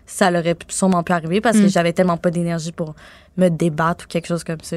[0.07, 1.69] Ça l'aurait sûrement pu arriver parce que Mm.
[1.70, 2.94] j'avais tellement pas d'énergie pour
[3.36, 4.77] me débattre ou quelque chose comme ça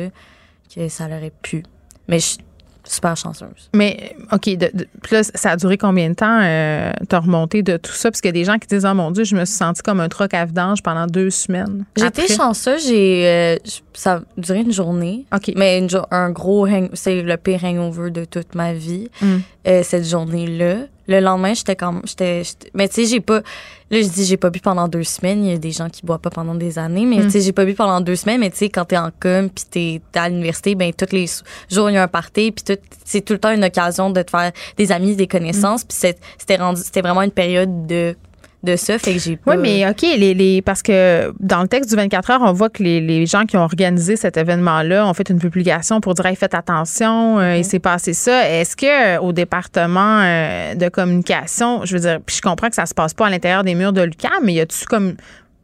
[0.73, 1.63] que ça l'aurait pu.
[2.07, 2.37] Mais je
[2.85, 3.69] super chanceuse.
[3.73, 7.63] Mais, OK, de, de- puis là, ça a duré combien de temps, euh, t'as remonté
[7.63, 8.11] de tout ça?
[8.11, 9.81] Parce qu'il y a des gens qui disent, oh mon Dieu, je me suis sentie
[9.81, 11.85] comme un troc à vidange pendant deux semaines.
[12.01, 12.27] Après.
[12.27, 13.57] chanceuse, j'ai euh,
[13.93, 15.25] ça a duré une journée.
[15.55, 19.09] Mais une un gros c'est le pire hangover de toute ma vie.
[19.21, 19.37] Mm.
[19.67, 20.87] euh, cette journée-là.
[21.07, 22.41] Le lendemain, j'étais comme j'étais
[22.73, 23.41] mais tu sais, j'ai pas
[23.91, 26.03] là je dis j'ai pas bu pendant deux semaines, il y a des gens qui
[26.03, 27.23] boivent pas pendant des années, mais Mm.
[27.25, 29.49] tu sais, j'ai pas bu pendant deux semaines, mais tu sais quand t'es en com
[29.49, 29.65] puis
[30.11, 31.27] t'es à l'université, ben tous les
[31.71, 34.21] jours il y a un party puis tout c'est tout le temps une occasion de
[34.23, 35.87] te faire des amis, des connaissances, Mm.
[35.87, 35.97] puis
[36.39, 38.15] c'était rendu c'était vraiment une période de
[38.65, 41.67] de ça, fait que j'ai pas Oui, mais OK, les, les, parce que dans le
[41.67, 45.07] texte du 24 heures, on voit que les, les gens qui ont organisé cet événement-là
[45.07, 48.49] ont fait une publication pour dire hey, faites attention, euh, il s'est passé ça.
[48.49, 52.75] Est-ce que euh, au département euh, de communication, je veux dire, puis je comprends que
[52.75, 55.15] ça se passe pas à l'intérieur des murs de l'UQAM, mais y a-tu comme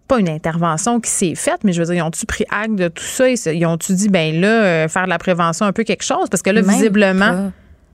[0.07, 2.89] pas une intervention qui s'est faite, mais je veux dire, ils ont-tu pris acte de
[2.89, 3.29] tout ça?
[3.29, 6.27] Ils, ils ont-tu dit, ben là, euh, faire de la prévention un peu quelque chose?
[6.29, 7.31] Parce que là, Même visiblement.
[7.31, 7.51] pas.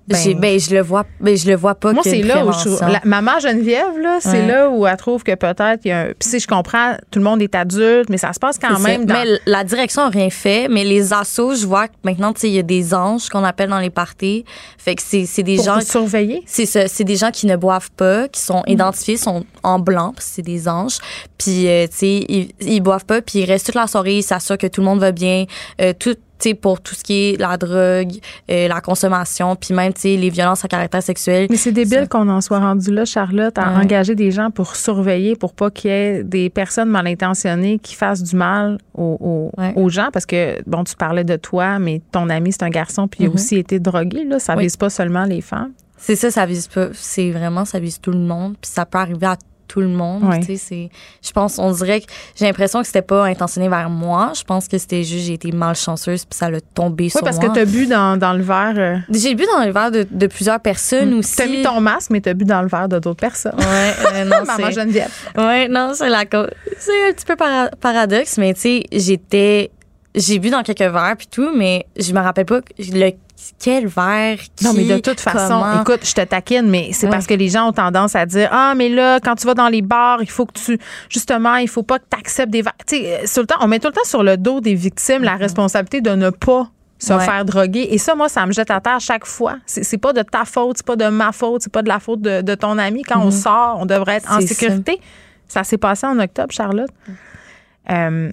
[0.10, 2.60] J'ai- ben, je le vois ben, je le vois pas Moi, c'est là où je
[2.60, 2.80] trouve.
[2.82, 4.48] la- maman Geneviève, là, c'est Ouais.
[4.48, 6.06] là où elle trouve que peut-être il y a un.
[6.18, 9.06] Puis, si je comprends, tout le monde est adulte, mais ça se passe quand même
[9.06, 9.14] dans.
[9.14, 12.48] Mais la direction n'a rien fait, mais les assos, je vois que maintenant, tu sais,
[12.50, 14.46] il y a des anges qu'on appelle dans les parties.
[14.78, 15.76] Fait que c'est c'est des Pour gens.
[15.80, 16.44] vous surveiller?
[16.46, 16.66] C'est.
[16.88, 18.74] C'est des gens qui ne boivent pas, qui sont Mhm.
[18.74, 20.98] identifiés, sont en blanc, parce que c'est des anges.
[21.38, 24.24] Puis, euh, tu sais, ils, ils boivent pas, puis ils restent toute la soirée, ils
[24.24, 25.46] s'assurent que tout le monde va bien.
[25.82, 28.12] Euh, tout, tu sais, pour tout ce qui est la drogue,
[28.52, 31.48] euh, la consommation, puis même, tu sais, les violences à caractère sexuel.
[31.50, 33.84] Mais c'est débile qu'on en soit rendu là, Charlotte, à Ouais.
[33.84, 37.96] engager des gens pour surveiller, pour pas qu'il y ait des personnes mal intentionnées qui
[37.96, 39.18] fassent du mal aux,
[39.58, 40.10] aux- aux gens.
[40.14, 43.26] Parce que, bon, tu parlais de toi, mais ton ami, c'est un garçon, puis il
[43.26, 43.36] a Mhm.
[43.36, 44.24] aussi été drogué.
[44.24, 44.38] Là.
[44.38, 44.64] Ça Oui.
[44.64, 45.72] vise pas seulement les femmes.
[45.98, 46.88] C'est ça, ça vise pas.
[46.94, 48.56] C'est vraiment, ça vise tout le monde.
[48.62, 49.38] Puis ça peut arriver à
[49.68, 50.24] tout le monde.
[50.24, 50.40] Ouais.
[50.40, 50.90] Tu sais, c'est.
[51.22, 52.06] Je pense, on dirait que
[52.38, 54.32] j'ai l'impression que c'était pas intentionné vers moi.
[54.34, 57.36] Je pense que c'était juste, j'ai été malchanceuse puis ça l'a tombé Oui, sur parce
[57.38, 57.50] moi.
[57.50, 58.76] que tu as bu dans, dans le verre.
[58.78, 61.36] euh, J'ai bu dans le verre de, de plusieurs personnes aussi.
[61.36, 63.58] Tu as mis ton masque, mais tu as bu dans le verre de d'autres personnes.
[63.60, 65.12] Ouais, euh, non, Maman c'est- Geneviève.
[65.38, 66.48] Ouais, non, c'est la co-
[66.80, 69.72] c'est un petit peu para- paradoxe, mais tu sais, j'étais
[70.16, 73.12] j'ai bu dans quelques verres puis tout, mais je me rappelle pas le
[73.60, 75.82] quel verre qui Non, mais de toute façon, comment.
[75.82, 77.12] écoute, je te taquine, mais c'est Ouais.
[77.12, 79.68] parce que les gens ont tendance à dire Ah, mais là, quand tu vas dans
[79.70, 80.80] les bars, il faut que tu.
[81.10, 82.74] Justement, il faut pas que tu acceptes des verres.
[82.88, 84.74] Tu sais, euh, sur le temps, on met tout le temps sur le dos des
[84.76, 86.70] victimes la responsabilité de ne pas
[87.00, 87.18] se Mm-hmm.
[87.20, 87.26] Ouais.
[87.26, 87.88] faire droguer.
[87.92, 89.58] Et ça, moi, ça me jette à terre chaque fois.
[89.68, 92.22] C'est pas de ta faute, c'est pas de ma faute, c'est pas de la faute
[92.22, 93.04] de, de ton ami.
[93.04, 93.32] Quand on Mhm.
[93.32, 95.00] sort, on devrait être en sécurité.
[95.48, 96.90] Ça, s'est passé en octobre, Charlotte.
[97.92, 98.32] Euh,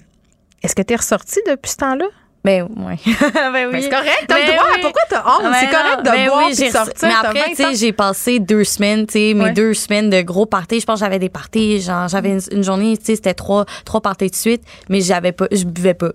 [0.63, 2.05] Est-ce que tu es ressortie depuis ce temps-là?
[2.45, 2.99] Ben, ouais.
[3.05, 3.71] ben oui.
[3.73, 4.65] Ben, c'est correct, t'as le Ben droit.
[4.75, 4.81] oui.
[4.81, 5.43] Pourquoi t'as honte?
[5.43, 6.93] Ben C'est correct de ben boire oui, puis sortir.
[7.09, 9.51] Mais après, 20 tu sais, j'ai passé deux semaines, tu sais, mes Ouais.
[9.53, 10.79] deux semaines de gros parties.
[10.79, 13.65] Je pense que j'avais des parties, genre, j'avais une, une journée, tu sais, c'était trois,
[13.83, 16.11] trois parties de suite, mais j'avais pas, je buvais pas.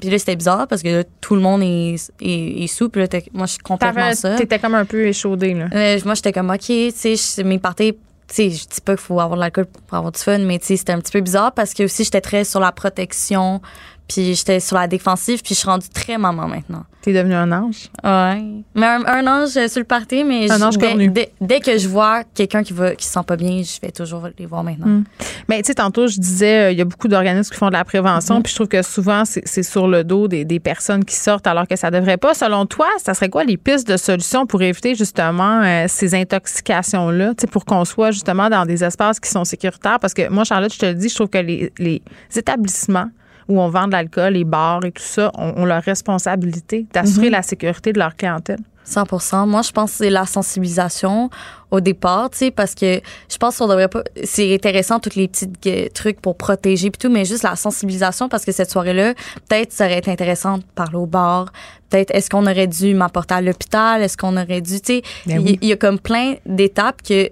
[0.00, 3.00] Puis là, c'était bizarre parce que là, tout le monde est, est, est sous, puis
[3.02, 4.36] là, t'es- moi, je suis complètement ça.
[4.36, 5.66] T'étais comme un peu échaudée, là.
[5.74, 7.92] Euh, moi, j'étais comme, OK, tu sais, mes parties,
[8.26, 10.58] tu sais, je dis pas qu'il faut avoir de l'alcool pour avoir du fun, mais
[10.58, 13.60] tu sais, c'était un petit peu bizarre parce que aussi, j'étais très sur la protection,
[14.08, 16.84] puis j'étais sur la défensive, puis je suis rendue très maman maintenant.
[17.00, 17.90] T'es devenu un ange?
[18.02, 18.42] Ouais.
[18.74, 21.60] Mais un, un ange euh, sur le party, mais Un je- ange dès, dès, dès
[21.60, 24.46] que je vois quelqu'un qui va qui se sent pas bien, je vais toujours les
[24.46, 24.86] voir maintenant.
[24.86, 25.04] Mm.
[25.50, 27.74] Mais tu sais, tantôt, je disais, euh, il y a beaucoup d'organismes qui font de
[27.74, 28.42] la prévention, Mhm.
[28.42, 31.68] puis je trouve que souvent, c'est sur le dos des, des personnes qui sortent alors
[31.68, 32.32] que ça devrait pas.
[32.32, 37.34] Selon toi, ça serait quoi les pistes de solutions pour éviter justement euh, ces intoxications-là,
[37.34, 39.98] tu sais, pour qu'on soit justement dans des espaces qui sont sécuritaires?
[40.00, 42.02] Parce que moi, Charlotte, je te le dis, je trouve que les, les
[42.34, 43.10] établissements
[43.48, 47.26] où on vend de l'alcool, les bars et tout ça, ont, ont leur responsabilité d'assurer
[47.26, 47.32] Mhm.
[47.32, 48.58] la sécurité de leur clientèle.
[48.86, 51.30] 100% Moi, je pense que c'est la sensibilisation
[51.70, 53.00] au départ, tu sais, parce que
[53.30, 54.02] je pense qu'on devrait pas.
[54.24, 55.50] C'est intéressant, tous les petits
[55.94, 59.14] trucs pour protéger puis tout, mais juste la sensibilisation, parce que cette soirée-là,
[59.48, 61.50] peut-être ça aurait été intéressant de parler au bar.
[61.88, 64.02] Peut-être est-ce qu'on aurait dû m'apporter à l'hôpital?
[64.02, 65.58] Est-ce qu'on aurait dû, tu sais, Ben il oui.
[65.62, 67.30] il y a comme plein d'étapes que.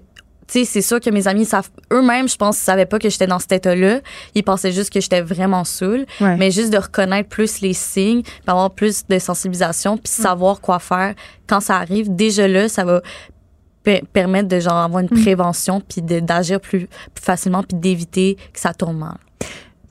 [0.53, 3.25] Sais, c'est sûr que mes amis savent eux-mêmes, je pense, ils savaient pas que j'étais
[3.25, 4.01] dans cet état-là.
[4.35, 6.05] Ils pensaient juste que j'étais vraiment saoul.
[6.21, 6.37] Ouais.
[6.37, 10.77] Mais juste de reconnaître plus les signes, puis avoir plus de sensibilisation, puis savoir quoi
[10.77, 11.15] faire
[11.47, 12.15] quand ça arrive.
[12.15, 13.01] Déjà là, ça va
[13.81, 18.59] per- permettre de genre avoir une prévention, puis d'agir plus, plus facilement, puis d'éviter que
[18.59, 19.17] ça tourne mal.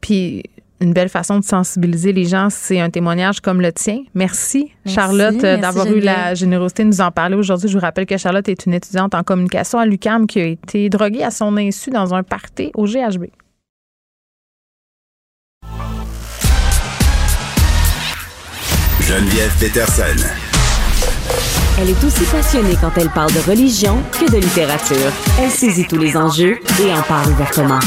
[0.00, 0.44] Puis
[0.82, 2.48] une belle façon de sensibiliser les gens.
[2.50, 4.02] C'est un témoignage comme le tien.
[4.14, 7.68] Merci, Merci, Charlotte, merci, d'avoir eu la générosité de nous en parler aujourd'hui.
[7.68, 10.88] Je vous rappelle que Charlotte est une étudiante en communication à l'UCAM qui a été
[10.88, 13.26] droguée à son insu dans un party au GHB.
[19.00, 20.02] Geneviève Peterson.
[21.78, 25.10] Elle est aussi passionnée quand elle parle de religion que de littérature.
[25.40, 27.80] Elle saisit tous les enjeux et en parle ouvertement.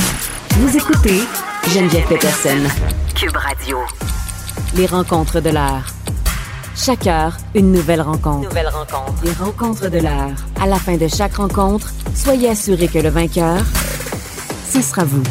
[0.58, 1.22] Vous écoutez
[1.74, 2.64] Geneviève Peterson.
[3.16, 3.78] Cube Radio.
[4.78, 5.86] Les rencontres de l'heure.
[6.76, 8.48] Chaque heure, une nouvelle rencontre.
[8.50, 9.24] Nouvelle rencontre.
[9.24, 10.36] Les rencontres de l'heure.
[10.62, 15.24] À la fin de chaque rencontre, soyez assurés que le vainqueur, ce sera vous.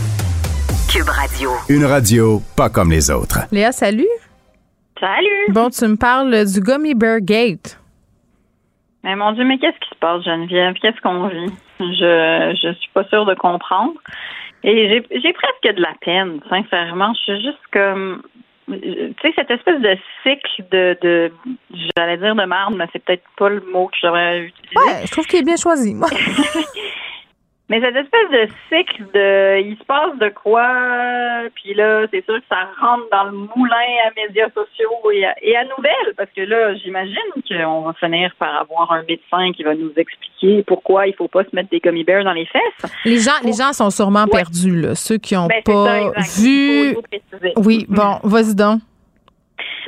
[0.92, 1.50] Cube Radio.
[1.68, 3.40] Une radio pas comme les autres.
[3.52, 4.08] Léa, salut.
[4.98, 5.52] Salut.
[5.52, 7.78] Bon, tu me parles du Gummy Bear Gate.
[9.02, 10.74] Mais mon Dieu, mais qu'est-ce qui se passe, Geneviève?
[10.80, 11.52] Qu'est-ce qu'on vit?
[11.80, 13.92] Je je suis pas sûre de comprendre.
[14.64, 17.12] Et j'ai j'ai presque de la peine, sincèrement.
[17.14, 18.22] Je suis juste comme
[18.66, 21.32] tu sais, cette espèce de cycle de, de
[21.96, 24.76] j'allais dire de marde, mais c'est peut-être pas le mot que j'aurais utilisé.
[24.76, 26.08] Ouais, je trouve qu'il est bien choisi, moi.
[27.70, 30.68] Mais cette espèce de cycle de il se passe de quoi,
[31.54, 35.34] puis là, c'est sûr que ça rentre dans le moulin à médias sociaux et à,
[35.40, 37.16] et à nouvelles, parce que là, j'imagine
[37.48, 41.42] qu'on va finir par avoir un médecin qui va nous expliquer pourquoi il faut pas
[41.44, 42.92] se mettre des gummy bears dans les fesses.
[43.06, 44.94] Les gens, les gens sont sûrement perdus, là.
[44.94, 46.94] Ceux qui n'ont Ben, pas ça, vu.
[46.94, 47.62] Faut- faut.
[47.64, 48.80] Oui, bon, vas-y donc.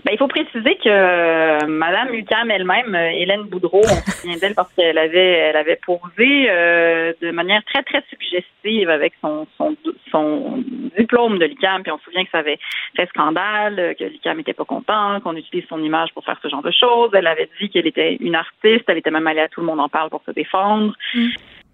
[0.05, 4.37] Ben, il faut préciser que euh, Madame Lucam elle-même, euh, Hélène Boudreau, on se souvient
[4.37, 9.47] d'elle parce qu'elle avait, elle avait posé euh, de manière très très suggestive avec son
[9.57, 9.77] son,
[10.11, 10.63] son
[10.97, 12.59] diplôme de l'UCAM, puis on se souvient que ça avait
[12.95, 16.63] fait scandale, que l'UCAM n'était pas content, qu'on utilise son image pour faire ce genre
[16.63, 17.11] de choses.
[17.13, 19.81] Elle avait dit qu'elle était une artiste, elle était même allée à tout le monde
[19.81, 20.95] en parle pour se défendre.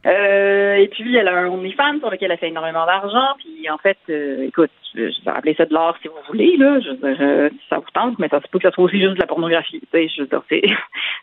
[0.07, 3.35] Euh, et puis, elle a un OnlyFans sur lequel elle fait énormément d'argent.
[3.39, 6.57] Puis, en fait, euh, écoute, je je vais appeler ça de l'art si vous voulez,
[6.57, 6.81] là.
[6.81, 9.01] Je veux dire, euh, ça vous tente, mais ça se peut que ça soit aussi
[9.01, 9.81] juste de la pornographie.
[9.81, 10.23] Tu sais, je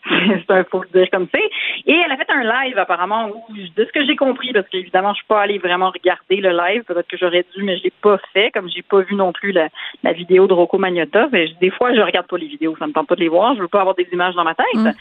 [0.10, 1.50] c'est, un faut le dire comme c'est.
[1.86, 5.12] Et elle a fait un live, apparemment, où, de ce que j'ai compris, parce qu'évidemment,
[5.14, 6.84] je suis pas allée vraiment regarder le live.
[6.84, 9.52] Peut-être que j'aurais dû, mais je l'ai pas fait, comme j'ai pas vu non plus
[9.52, 9.68] la,
[10.04, 11.28] la vidéo de Rocco Magnotta.
[11.32, 12.76] Je- des fois, je regarde pas les vidéos.
[12.80, 13.56] Ça me tente pas de les voir.
[13.56, 14.96] Je veux pas avoir des images dans ma tête.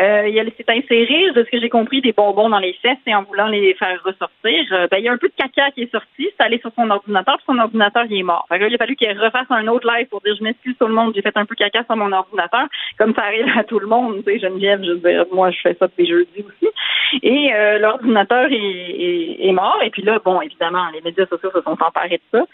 [0.00, 2.98] Euh, et elle s'est insérée, de ce que j'ai compris, des bonbons dans les fesses
[3.06, 4.64] et en voulant les faire ressortir.
[4.72, 6.70] euh, ben, il y a un peu de caca qui est sorti, c'est allé sur
[6.74, 8.46] son ordinateur, puis son ordinateur, il est mort.
[8.48, 10.94] Fait il a fallu qu'elle refasse un autre live pour dire je m'excuse tout le
[10.94, 12.66] monde, j'ai fait un peu caca sur mon ordinateur,
[12.98, 14.22] comme ça arrive à tout le monde.
[14.26, 16.72] Tu sais, Geneviève, je veux dire, moi, je fais ça depuis jeudi aussi.
[17.22, 19.80] Et euh, l'ordinateur est, est mort.
[19.82, 22.44] Et puis là, bon, évidemment, les médias sociaux se sont emparés de ça.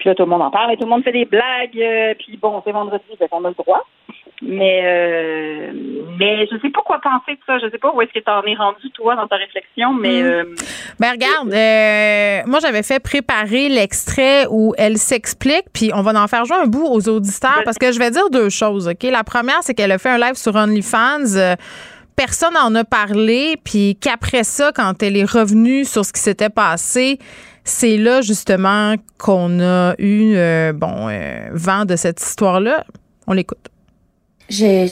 [0.00, 1.78] Puis là, tout le monde en parle et tout le monde fait des blagues.
[1.78, 3.86] euh, puis bon, c'est vendredi, fait qu'on a le droit.
[4.42, 5.72] Mais euh,
[6.18, 7.58] mais je sais pas quoi penser de ça.
[7.58, 10.22] Je sais pas où est-ce que tu en es rendu, toi, dans ta réflexion, mais...
[10.22, 10.26] Mm.
[10.26, 10.44] euh,
[10.98, 16.26] Ben regarde, euh, moi j'avais fait préparer l'extrait où elle s'explique, puis on va en
[16.26, 19.02] faire jouer un bout aux auditeurs parce que je vais dire deux choses, ok?
[19.10, 21.36] La première, c'est qu'elle a fait un live sur OnlyFans.
[21.36, 21.54] euh,
[22.16, 26.50] Personne n'en a parlé, puis qu'après ça, quand elle est revenue sur ce qui s'était
[26.50, 27.18] passé,
[27.70, 32.84] c'est là justement qu'on a eu euh, bon euh, vent de cette histoire-là.
[33.26, 33.68] On l'écoute.
[34.48, 34.90] Je,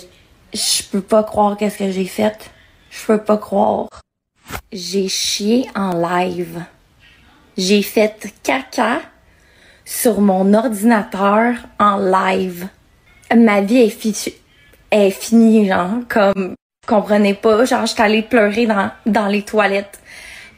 [0.55, 2.51] je peux pas croire qu'est-ce que j'ai fait.
[2.91, 3.89] Je peux pas croire.
[4.73, 6.63] J'ai chié en live.
[7.57, 9.01] J'ai fait caca
[9.85, 12.69] sur mon ordinateur en live.
[13.37, 14.35] Ma vie est, fi-
[14.91, 16.55] est finie, genre, comme,
[16.87, 19.99] comprenez pas, genre, j'étais allée pleurer dans, dans les toilettes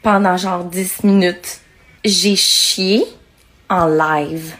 [0.03, 1.60] pendant genre 10 minutes.
[2.03, 3.03] J'ai chié
[3.69, 4.55] en live.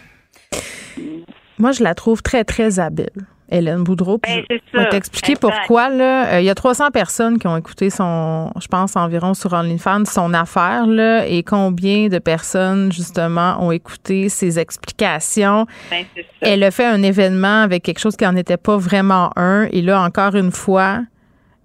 [1.58, 3.10] Moi, je la trouve très, très habile.
[3.54, 4.18] Hélène Boudreau.
[4.18, 5.90] Puis Ben, je vais t'expliquer pourquoi.
[5.90, 9.52] Là, Euh, il y a 300 personnes qui ont écouté son, je pense environ sur
[9.52, 10.88] OnlyFans, son affaire.
[10.88, 15.66] Là, et combien de personnes, justement, ont écouté ses explications.
[15.90, 16.06] ben.
[16.40, 19.68] Elle a fait un événement avec quelque chose qui n'en était pas vraiment un.
[19.74, 21.02] Et là, encore une fois,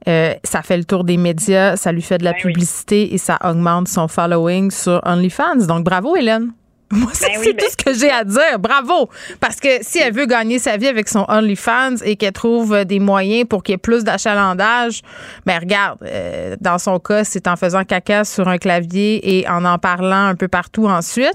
[0.08, 3.18] euh, ça fait le tour des médias, ça lui fait de Ben la publicité et
[3.18, 5.66] ça augmente son following sur OnlyFans.
[5.66, 6.52] Donc, bravo, Hélène.
[6.92, 8.60] Moi, Ben oui, c'est ben- tout ce que j'ai à dire.
[8.60, 9.10] Bravo!
[9.40, 13.00] Parce que si elle veut gagner sa vie avec son OnlyFans et qu'elle trouve des
[13.00, 15.02] moyens pour qu'il y ait plus d'achalandage,
[15.44, 19.64] ben regarde, euh, dans son cas, c'est en faisant caca sur un clavier et en
[19.64, 21.34] en parlant un peu partout ensuite.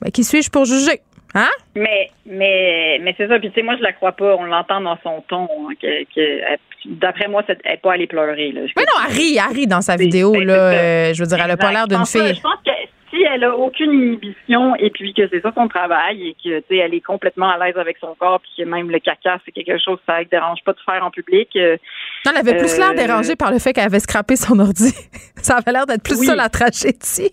[0.00, 1.00] Ben, qui suis-je pour juger?
[1.34, 1.50] Hein?
[1.74, 3.38] Mais, mais, mais c'est ça.
[3.38, 4.36] Puis, tu sais, moi, je la crois pas.
[4.38, 5.48] On l'entend dans son ton.
[5.70, 5.74] hein,
[6.14, 6.56] que,
[6.86, 8.52] d'après moi, elle n'est pas allée pleurer.
[8.52, 8.60] Là.
[8.76, 10.32] Mais non, elle rit, elle rit dans sa vidéo.
[10.32, 10.54] ben, Là.
[10.54, 12.34] Euh, je veux dire, elle n'a pas l'air d'une fille.
[12.34, 12.70] Je pense que
[13.10, 16.64] si elle a aucune inhibition et puis que c'est ça son travail et que tu
[16.68, 19.52] sais elle est complètement à l'aise avec son corps puis que même le caca c'est
[19.52, 21.48] quelque chose que ça ne dérange pas de faire en public.
[21.54, 21.76] euh,
[22.26, 24.92] Non, elle avait plus euh, l'air dérangée par le fait qu'elle avait scrappé son ordi.
[25.36, 26.26] ça avait l'air d'être plus Oui.
[26.26, 27.30] ça la tragédie.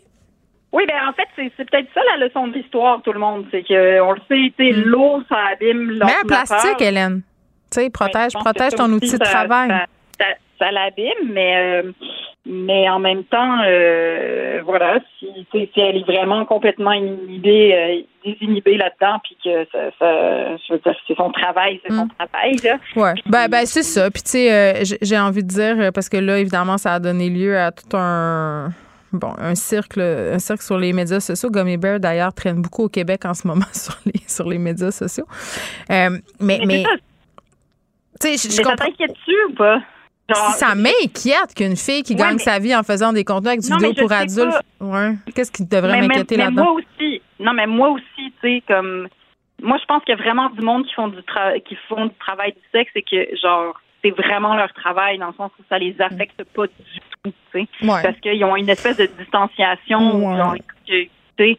[0.71, 3.45] Oui, ben en fait, c'est peut-être ça la leçon de l'histoire, tout le monde.
[3.51, 4.83] C'est qu'on le sait, mm.
[4.85, 7.21] l'eau, ça abîme Mais en plastique, Hélène.
[7.71, 9.69] Tu sais, protège, ben, protège ton outil de travail.
[10.59, 11.91] Ça, l'abîme, mais euh,
[12.45, 18.77] mais en même temps, euh, voilà, si, si, elle est vraiment complètement inhibée, euh, désinhibée
[18.77, 22.09] là-dedans, puis que ça, ça, je veux dire, c'est son travail, c'est son mm.
[22.19, 22.77] travail, là.
[22.95, 23.13] Ouais.
[23.25, 24.11] ben, ben c'est ça.
[24.11, 27.57] Puis tu sais, j'ai envie de dire parce que là, évidemment, ça a donné lieu
[27.57, 28.69] à tout un
[29.13, 31.49] bon, un cercle, un cercle sur les médias sociaux.
[31.49, 34.91] Gummy Bear, d'ailleurs, traîne beaucoup au Québec en ce moment sur les, sur les médias
[34.91, 35.25] sociaux.
[35.89, 36.83] Euh, mais, mais,
[38.19, 38.71] tu sais, je, comprends.
[38.77, 39.81] Ça t'inquiète-tu ou pas?
[40.53, 43.93] ça m'inquiète qu'une fille qui gagne sa vie en faisant des contenus avec du vidéo
[43.93, 44.61] pour adultes.
[44.79, 45.15] Ouais.
[45.35, 46.63] Qu'est-ce qui devrait m'inquiéter là-dedans?
[46.63, 47.21] Moi aussi.
[47.39, 49.07] Non, mais moi aussi, tu sais, comme.
[49.61, 51.21] Moi, je pense qu'il y a vraiment du monde qui font du,
[51.65, 55.33] qui font du travail du sexe et que, genre, c'est vraiment leur travail dans le
[55.33, 56.73] sens où ça les affecte pas du
[57.83, 60.55] Parce qu'ils ont une espèce de distanciation, genre,
[61.37, 61.57] sais.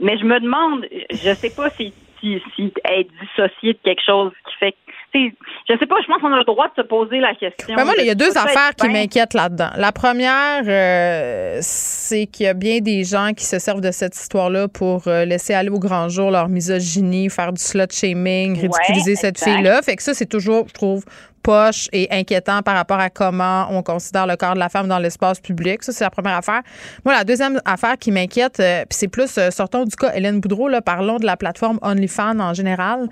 [0.00, 4.32] Mais je me demande, je sais pas si, si, si être dissocié de quelque chose
[4.46, 4.74] qui fait
[5.14, 7.74] je sais pas, je pense qu'on a le droit de se poser la question.
[7.74, 9.70] Ben moi, il y a deux affaires qui m'inquiètent là-dedans.
[9.76, 14.16] La première, euh, c'est qu'il y a bien des gens qui se servent de cette
[14.16, 19.16] histoire-là pour euh, laisser aller au grand jour leur misogynie, faire du slut shaming, ridiculiser
[19.16, 19.82] cette fille-là.
[19.82, 21.04] Fait que ça, c'est toujours, je trouve,
[21.48, 24.98] poche et inquiétant par rapport à comment on considère le corps de la femme dans
[24.98, 25.82] l'espace public.
[25.82, 26.60] Ça, c'est la première affaire.
[27.06, 30.68] Moi, la deuxième affaire qui m'inquiète, euh, puis c'est plus, sortons du cas Hélène Boudreau,
[30.68, 33.08] là, parlons de la plateforme OnlyFans en général.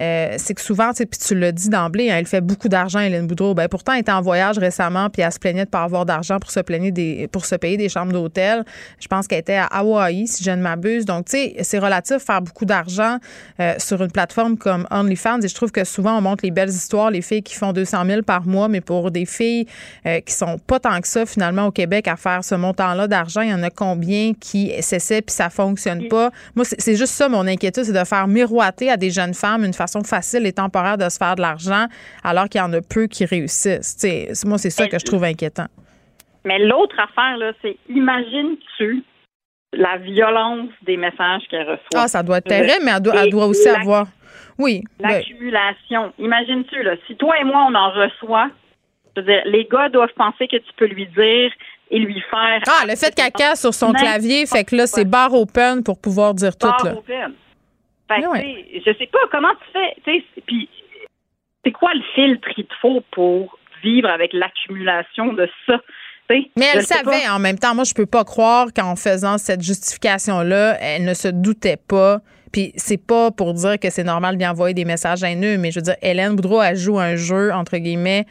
[0.00, 3.26] Euh, c'est que souvent, puis tu le dis d'emblée, hein, elle fait beaucoup d'argent, Hélène
[3.26, 3.54] Boudreau.
[3.54, 6.38] Ben, pourtant, elle était en voyage récemment, puis elle se plaignait de pas avoir d'argent
[6.38, 8.64] pour se plaigner des, pour se payer des chambres d'hôtel.
[9.00, 11.04] Je pense qu'elle était à Hawaï, si je ne m'abuse.
[11.04, 13.18] Donc, tu sais, c'est relatif faire beaucoup d'argent
[13.60, 15.40] euh, sur une plateforme comme OnlyFans.
[15.42, 18.04] Et je trouve que souvent, on montre les belles histoires, les filles qui font 200
[18.06, 19.66] 000 par mois, mais pour des filles
[20.06, 23.40] euh, qui sont pas tant que ça, finalement, au Québec, à faire ce montant-là d'argent,
[23.40, 26.30] il y en a combien qui s'essaient puis ça fonctionne pas?
[26.54, 29.74] Moi, c'est juste ça, mon inquiétude, c'est de faire miroiter à des jeunes femmes une
[29.74, 31.86] façon facile et temporaire de se faire de l'argent
[32.24, 34.44] alors qu'il y en a peu qui réussissent.
[34.44, 35.66] moi, c'est ça que je trouve inquiétant.
[36.44, 39.02] Mais l'autre affaire, là, c'est imagines-tu
[39.72, 41.88] la violence des messages qu'elle reçoit?
[41.94, 44.06] Ah, ça doit être terrible, mais elle doit, aussi avoir.
[44.58, 44.82] Oui.
[44.98, 46.12] L'accumulation.
[46.18, 48.48] Imagines-tu, là, si toi et moi, on en reçoit,
[49.14, 51.52] je veux dire, les gars doivent penser que tu peux lui dire
[51.90, 52.62] et lui faire.
[52.66, 56.00] Ah, le fait qu'elle casse sur son clavier, fait que là, c'est bar open pour
[56.00, 56.66] pouvoir dire tout.
[56.66, 56.94] Là.
[56.96, 57.34] Open.
[58.08, 60.22] Fait que, je sais pas comment tu fais.
[60.46, 60.68] Puis,
[61.64, 65.80] c'est quoi le filtre qu'il te faut pour vivre avec l'accumulation de ça?
[66.30, 67.74] Mais elle savait en même temps.
[67.74, 72.20] Moi, je peux pas croire qu'en faisant cette justification-là, elle ne se doutait pas.
[72.52, 75.80] Puis c'est pas pour dire que c'est normal d'y envoyer des messages haineux, mais je
[75.80, 78.24] veux dire, Hélène Boudreau, elle joue un jeu, entre guillemets,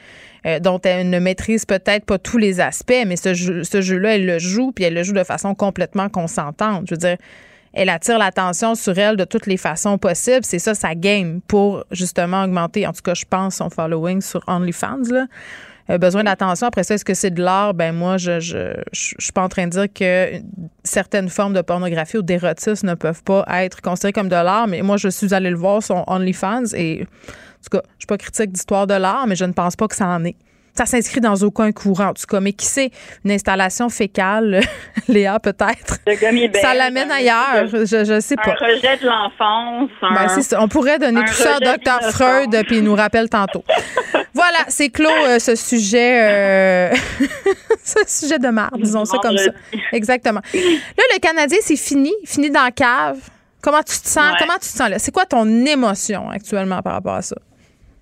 [0.48, 4.16] euh, dont elle ne maîtrise peut-être pas tous les aspects, mais ce, jeu, ce jeu-là,
[4.16, 6.86] elle le joue, puis elle le joue de façon complètement consentante.
[6.88, 7.18] Je veux dire,
[7.78, 10.44] elle attire l'attention sur elle de toutes les façons possibles.
[10.44, 14.44] C'est ça sa game pour justement augmenter, en tout cas, je pense, son following sur
[14.48, 15.04] OnlyFans.
[15.12, 15.98] Là.
[16.00, 16.66] besoin d'attention.
[16.66, 17.76] Après ça, est-ce que c'est de l'art?
[17.76, 20.42] Ben moi, je, je, je, suis pas en train de dire que
[20.84, 24.82] certaines formes de pornographie ou d'érotisme ne peuvent pas être considérées comme de l'art, mais
[24.82, 28.18] moi, je suis allée le voir sur OnlyFans et, en tout cas, je suis pas
[28.18, 30.36] critique d'histoire de l'art, mais je ne pense pas que ça en est
[30.78, 32.40] ça s'inscrit dans aucun courant, en tout cas.
[32.40, 32.92] Mais qui sait,
[33.26, 34.62] une installation fécale,
[35.08, 35.98] Léa, peut-être.
[36.62, 37.68] Ça l'amène ailleurs.
[37.68, 38.52] Je, ne sais pas.
[38.52, 39.90] Un rejet de l'enfance.
[40.02, 42.12] Ben, On pourrait donner tout ça à Dr.
[42.12, 43.64] Freud, puis il nous rappelle tantôt.
[44.34, 46.22] voilà, c'est clos euh, ce sujet.
[46.22, 46.96] Euh,
[47.84, 49.52] ce sujet de marre, disons ça comme ça.
[49.92, 50.42] Exactement.
[50.54, 52.14] Là, le Canadien, c'est fini.
[52.26, 53.18] Fini dans la cave.
[53.62, 54.34] Comment tu te sens?
[54.40, 55.00] Comment tu te sens là?
[55.00, 57.36] C'est quoi ton émotion actuellement par rapport à ça?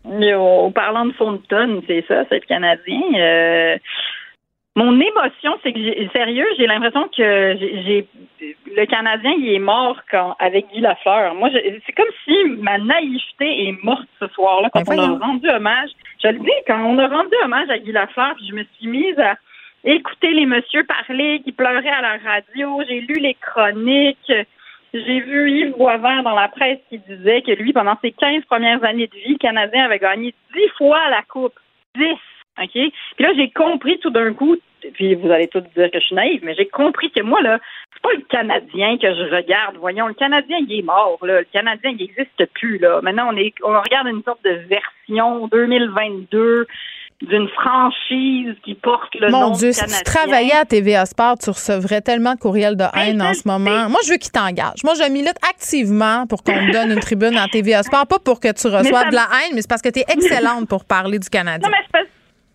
[0.05, 3.01] Au parlant de Thornton, c'est ça, c'est le Canadien.
[3.15, 3.77] Euh,
[4.75, 8.07] mon émotion, c'est que j'ai, sérieux, j'ai l'impression que j'ai,
[8.75, 11.33] le Canadien, il est mort quand avec Guy Lafleur.
[11.33, 15.49] Moi, c'est comme si ma naïveté est morte ce soir-là quand ben on a rendu
[15.49, 15.89] hommage.
[16.21, 18.87] Je le dis, quand on a rendu hommage à Guy Lafleur, puis je me suis
[18.87, 19.35] mise à
[19.85, 22.81] écouter les messieurs parler, qui pleuraient à la radio.
[22.87, 24.33] J'ai lu les chroniques.
[24.95, 28.81] J'ai vu Yves Boisvert dans la presse qui disait que lui, pendant ses 15 premières
[28.85, 31.59] années de vie, le Canadien avait gagné 10 fois la Coupe.
[31.97, 32.03] 10.
[32.61, 32.71] OK?
[32.71, 34.55] Puis là, j'ai compris tout d'un coup,
[34.93, 37.59] puis vous allez tous dire que je suis naïve, mais j'ai compris que moi, là,
[37.93, 39.75] c'est pas le Canadien que je regarde.
[39.77, 41.39] Voyons, le Canadien, il est mort, là.
[41.39, 43.01] Le Canadien, il n'existe plus, là.
[43.01, 46.67] Maintenant, on est, on regarde une sorte de version 2022
[47.21, 52.01] d'une franchise qui porte le nom Dieu, si tu travaillais à TVA Sport, tu recevrais
[52.01, 53.89] tellement de courriels de haine en ce moment.
[53.89, 54.83] Moi, je veux qu'il t'engage.
[54.83, 58.39] Moi, je milite activement pour qu'on me donne une tribune à TVA Sport, pas pour
[58.39, 61.19] que tu reçoives de la haine, mais c'est parce que tu es excellente pour parler
[61.19, 61.69] du Canadien.
[61.69, 62.04] Non, mais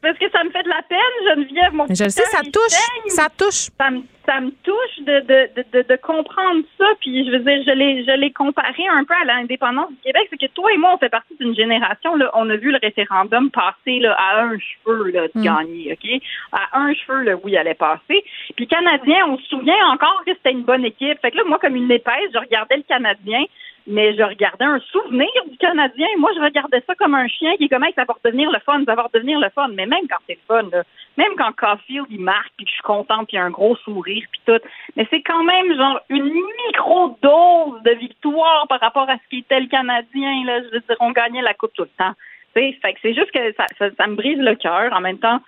[0.02, 0.98] parce que ça me fait de la peine,
[1.28, 1.72] Geneviève.
[1.72, 3.08] Mon je le sais, ça touche.
[3.08, 3.68] Ça touche.
[3.78, 6.86] Ça me, ça me touche de, de, de, de, comprendre ça.
[7.00, 10.28] Puis, je veux dire, je l'ai, je l'ai comparé un peu à l'indépendance du Québec.
[10.30, 12.78] C'est que toi et moi, on fait partie d'une génération, là, on a vu le
[12.82, 15.42] référendum passer là, à un cheveu là, de mm.
[15.42, 16.22] gagner, OK?
[16.52, 18.24] À un cheveu, là, où il allait passer.
[18.56, 21.20] Puis, Canadien, on se souvient encore que c'était une bonne équipe.
[21.20, 23.44] Fait que là, moi, comme une épaisse, je regardais le Canadien
[23.86, 26.06] mais je regardais un souvenir du Canadien.
[26.18, 28.82] Moi, je regardais ça comme un chien qui est comme, ça va redevenir le fun,
[28.84, 29.68] ça va le fun.
[29.74, 30.68] Mais même quand c'est le fun,
[31.16, 33.76] même quand Caulfield, il marque, puis je suis contente, puis il y a un gros
[33.76, 34.60] sourire, puis tout.
[34.96, 36.32] Mais c'est quand même, genre, une
[36.68, 40.60] micro-dose de victoire par rapport à ce qui était le Canadien, là.
[40.62, 42.14] Je veux dire, on gagnait la Coupe tout le temps.
[42.54, 43.66] fait que c'est juste que ça,
[43.96, 44.92] ça me brise le cœur.
[44.92, 45.40] En même temps,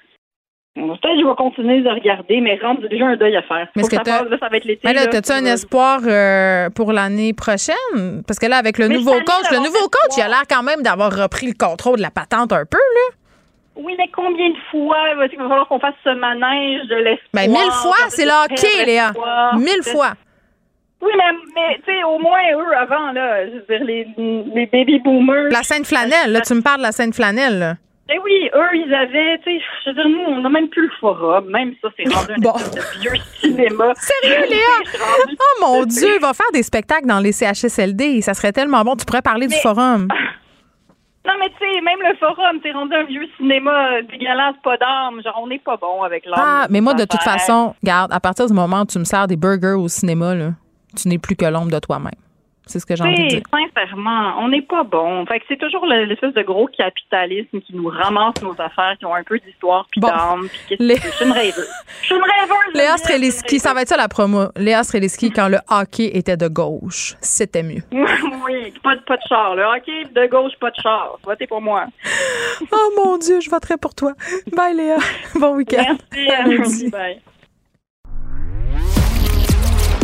[0.75, 3.69] Peut-être je vais continuer de regarder, mais rentre déjà un deuil à faire.
[3.77, 4.81] Mais que ça, ça va être l'été.
[4.85, 8.23] Mais là, as-tu un espoir euh, pour l'année prochaine?
[8.27, 10.83] Parce que là, avec le nouveau coach, le nouveau coach, il a l'air quand même
[10.83, 13.17] d'avoir repris le contrôle de la patente un peu, là.
[13.77, 17.31] Oui, mais combien de fois il va falloir qu'on fasse ce manège de l'espoir?
[17.35, 19.13] Ben, mille fois, c'est le hockey, Léa.
[19.57, 20.13] Mille fois.
[21.03, 24.07] Oui, mais, mais tu sais, au moins eux avant, là, je veux dire, les,
[24.55, 25.51] les baby boomers.
[25.51, 27.75] La scène flanelle, là, tu me parles de la scène flanelle, là.
[28.11, 30.83] Eh oui, eux, ils avaient, tu sais, je veux dire, nous, on n'a même plus
[30.83, 31.49] le forum.
[31.49, 32.53] Même ça, c'est rendu un bon.
[33.01, 33.93] vieux cinéma.
[34.23, 35.01] Sérieux, Léa?
[35.39, 38.21] oh mon Dieu, il va faire des spectacles dans les CHSLD.
[38.21, 38.97] Ça serait tellement bon.
[38.97, 40.09] Tu pourrais parler du forum.
[41.25, 45.23] Non, mais tu sais, même le forum, t'es rendu un vieux cinéma dégueulasse, pas d'âme.
[45.23, 46.35] Genre, on n'est pas bon avec l'âme.
[46.37, 49.29] Ah, mais moi, de toute façon, regarde, à partir du moment où tu me sers
[49.29, 50.51] des burgers au cinéma, là,
[51.01, 52.11] tu n'es plus que l'ombre de toi-même.
[52.67, 53.43] C'est ce que j'ai envie de dire.
[53.51, 55.27] Sincèrement, on n'est pas bon.
[55.27, 59.15] Fait que c'est toujours l'espèce de gros capitalisme qui nous ramasse nos affaires, qui ont
[59.15, 60.49] un peu d'histoire puis d'âme.
[60.79, 60.97] Les...
[60.97, 61.69] Je suis une rêveuse.
[62.03, 62.75] Je suis une rêveuse.
[62.75, 64.47] Léa Streliski, ça va être ça la promo.
[64.57, 67.83] Léa Streliski, quand le hockey était de gauche, c'était mieux.
[67.93, 69.57] oui, pas, pas de char.
[69.57, 71.19] Le hockey de gauche, pas de char.
[71.25, 71.87] Votez pour moi.
[72.73, 74.13] oh mon Dieu, je voterai pour toi.
[74.57, 74.99] Bye Léa.
[75.35, 75.97] Bon week-end.
[76.47, 76.91] Merci.
[76.91, 77.21] Bye.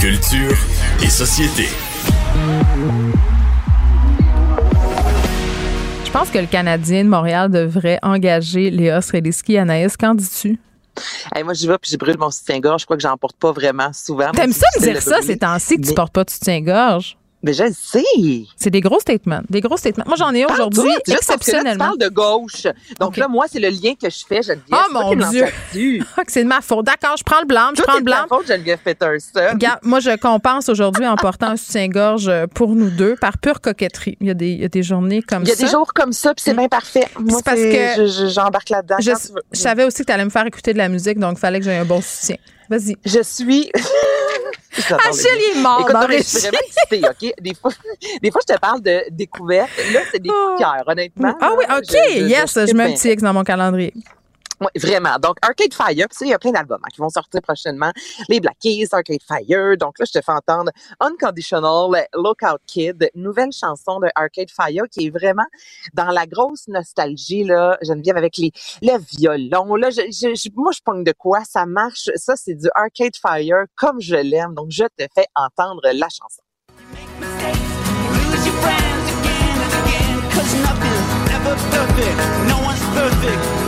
[0.00, 0.56] Culture
[1.02, 1.68] et société.
[6.04, 9.58] Je pense que le Canadien de Montréal devrait engager Léa Sreliski.
[9.58, 10.58] Anaïs, qu'en dis-tu?
[11.44, 12.80] moi, j'y vais puis je brûle mon soutien-gorge.
[12.80, 14.30] Je crois que j'en porte pas vraiment souvent.
[14.32, 17.16] T'aimes ça me dire ça ces temps-ci que tu portes pas de soutien-gorge?
[17.42, 18.04] Mais je le sais.
[18.56, 19.40] C'est des gros statements.
[19.48, 20.04] Des gros statements.
[20.06, 21.36] Moi, j'en ai aujourd'hui exceptionnellement.
[21.36, 22.66] Parce que là, tu parles de gauche.
[22.98, 24.42] Donc là, moi, c'est le lien que je fais.
[24.42, 24.64] Geneviève.
[24.72, 25.44] Oh mon Dieu.
[26.16, 26.84] Ah, c'est de ma faute.
[26.84, 27.70] D'accord, je prends le blanc.
[27.76, 28.16] Je prends le blanc.
[28.22, 29.40] C'est faute, Geneviève Peterson.
[29.52, 34.16] Regarde, moi, je compense aujourd'hui en portant un soutien-gorge pour nous deux par pure coquetterie.
[34.20, 35.52] Il y a des, il y a des journées comme ça.
[35.52, 36.58] Il y a des jours comme ça, puis c'est mm.
[36.58, 37.06] bien parfait.
[37.18, 38.96] Moi, parce que j'embarque là-dedans.
[39.00, 39.12] Je,
[39.52, 41.58] je savais aussi que tu allais me faire écouter de la musique, donc il fallait
[41.60, 42.36] que j'aie un bon soutien.
[42.68, 42.96] Vas-y.
[43.04, 43.70] Je suis.
[45.08, 45.88] Achille est mort.
[45.88, 47.34] Écoute, je suis vraiment excitée, OK?
[47.40, 47.72] Des fois,
[48.22, 49.70] des fois, je te parle de découvertes.
[49.92, 51.36] Là, c'est des coups de cœur, honnêtement.
[51.40, 52.28] Ah oui, OK.
[52.28, 53.92] yes, je, mets un petit X dans mon calendrier.
[54.60, 55.18] Oui, vraiment.
[55.18, 57.92] Donc, Arcade Fire, puis il y a plein d'albums hein, qui vont sortir prochainement.
[58.28, 59.76] Les Black Keys, Arcade Fire.
[59.78, 65.06] Donc là, je te fais entendre Unconditional, Lookout Kid, nouvelle chanson de Arcade Fire qui
[65.06, 65.46] est vraiment
[65.94, 68.52] dans la grosse nostalgie, là, Geneviève, avec les,
[68.82, 69.76] le violon.
[69.76, 71.44] Là, je, je, moi, je pogne de quoi?
[71.44, 72.10] Ça marche.
[72.16, 74.54] Ça, c'est du Arcade Fire comme je l'aime.
[74.54, 76.42] Donc, je te fais entendre la chanson.
[82.46, 83.67] No one's perfect.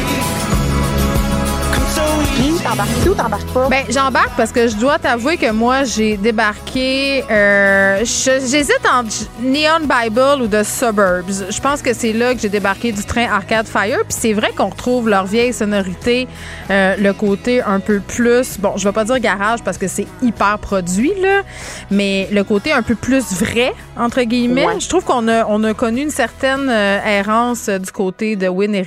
[2.71, 3.67] t'embarques tout, t'embarques pas?
[3.67, 7.23] Ben, j'embarque parce que je dois t'avouer que moi, j'ai débarqué.
[7.29, 9.11] Euh, j'hésite entre
[9.41, 11.49] Neon Bible ou The Suburbs.
[11.49, 13.99] Je pense que c'est là que j'ai débarqué du train Arcade Fire.
[14.07, 16.29] Puis c'est vrai qu'on retrouve leur vieille sonorité,
[16.69, 18.57] euh, le côté un peu plus.
[18.59, 21.41] Bon, je vais pas dire garage parce que c'est hyper produit, là,
[21.89, 24.79] mais le côté un peu plus vrai, entre guillemets.
[24.79, 28.73] Je trouve qu'on a, on a connu une certaine euh, errance du côté de Win
[28.75, 28.83] et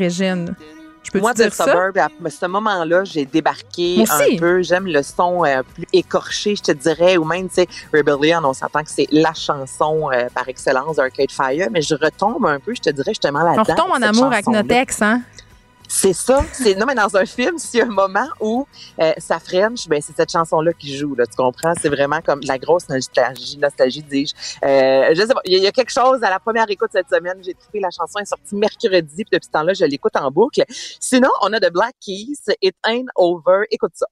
[1.20, 4.62] Moi, de Suburb, à ce moment-là, j'ai débarqué un peu.
[4.62, 8.52] J'aime le son euh, plus écorché, je te dirais, ou même, tu sais, Rebellion, on
[8.52, 12.74] s'entend que c'est la chanson euh, par excellence d'Arcade Fire, mais je retombe un peu,
[12.74, 13.64] je te dirais, justement là-dedans.
[13.68, 15.22] On retombe en amour avec notre ex, hein?
[15.88, 16.44] C'est ça.
[16.52, 18.66] C'est non mais dans un film, s'il y a un moment où
[19.00, 21.14] euh, ça French, ben c'est cette chanson-là qui joue.
[21.14, 21.74] Là, tu comprends?
[21.80, 24.34] C'est vraiment comme la grosse nostalgie, nostalgie dis-je.
[24.66, 25.40] Euh, je sais pas.
[25.44, 27.38] Il y, a quelque chose à la première écoute cette semaine.
[27.44, 30.62] J'ai trouvé la chanson est sortie mercredi, puis depuis ce temps-là, je l'écoute en boucle.
[31.00, 33.64] Sinon, on a de Black Keys, It Ain't Over.
[33.70, 34.06] Écoute ça.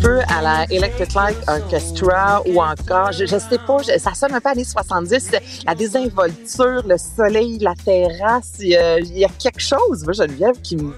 [0.00, 4.34] Peu à la Electric Light Orchestra ou encore, je, je sais pas, je- ça sonne
[4.34, 5.30] un peu années 70,
[5.66, 10.12] la désinvolture, le soleil, la terrasse, il y a, il y a quelque chose, moi,
[10.12, 10.92] Geneviève, qui me,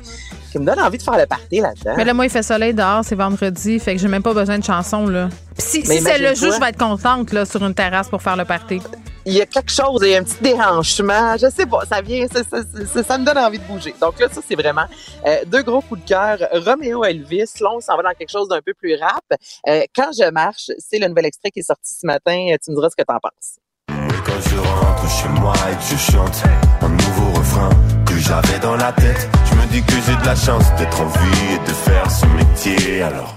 [0.50, 1.94] qui me donne envie de faire le party là-dedans.
[1.96, 4.58] Mais là, moi, il fait soleil dehors, c'est vendredi, fait que j'ai même pas besoin
[4.58, 5.28] de chansons, là.
[5.56, 8.36] Puis si, c'est le jour, je vais être contente, là, sur une terrasse pour faire
[8.36, 8.80] le party.
[9.24, 12.00] Il y a quelque chose, il y a un petit déhanchement, je sais pas, ça
[12.00, 12.58] vient, ça, ça,
[12.92, 13.94] ça- ça me donne envie de bouger.
[14.00, 14.86] Donc là, ça, c'est vraiment
[15.26, 16.38] euh, deux gros coups de cœur.
[16.52, 19.24] Roméo Elvis, là, on s'en va dans quelque chose d'un peu plus rap.
[19.68, 22.48] Euh, quand je marche, c'est le nouvel extrait qui est sorti ce matin.
[22.52, 23.58] Euh, Tu me diras ce que t'en penses.
[23.88, 26.42] Quand je rentre chez moi et que je chante
[26.80, 27.70] un nouveau refrain
[28.06, 31.06] que j'avais dans la tête, je me dis que j'ai de la chance d'être en
[31.06, 33.02] vie et de faire ce métier.
[33.02, 33.34] Alors,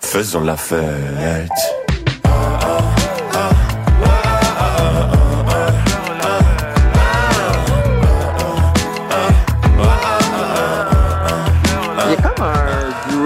[0.00, 1.50] faisons la fête.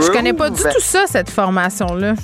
[0.02, 2.14] Je connais pas du tout ça, cette formation-là.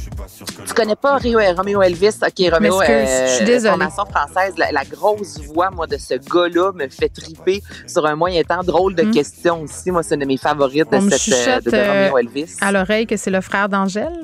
[0.66, 2.18] Tu connais pas Rio, euh, Roméo Elvis?
[2.22, 3.70] OK, Roméo, M'excuse, je suis désolée.
[3.70, 4.54] formation française.
[4.56, 8.62] La, la grosse voix, moi, de ce gars-là me fait triper sur un moyen temps.
[8.62, 9.90] Drôle de question aussi.
[9.90, 10.94] Moi, c'est une de mes favorites Hmm.
[10.96, 12.56] On de, cette, euh, chuchote de, de euh, Roméo Elvis.
[12.60, 14.20] à l'oreille que c'est le frère d'Angèle.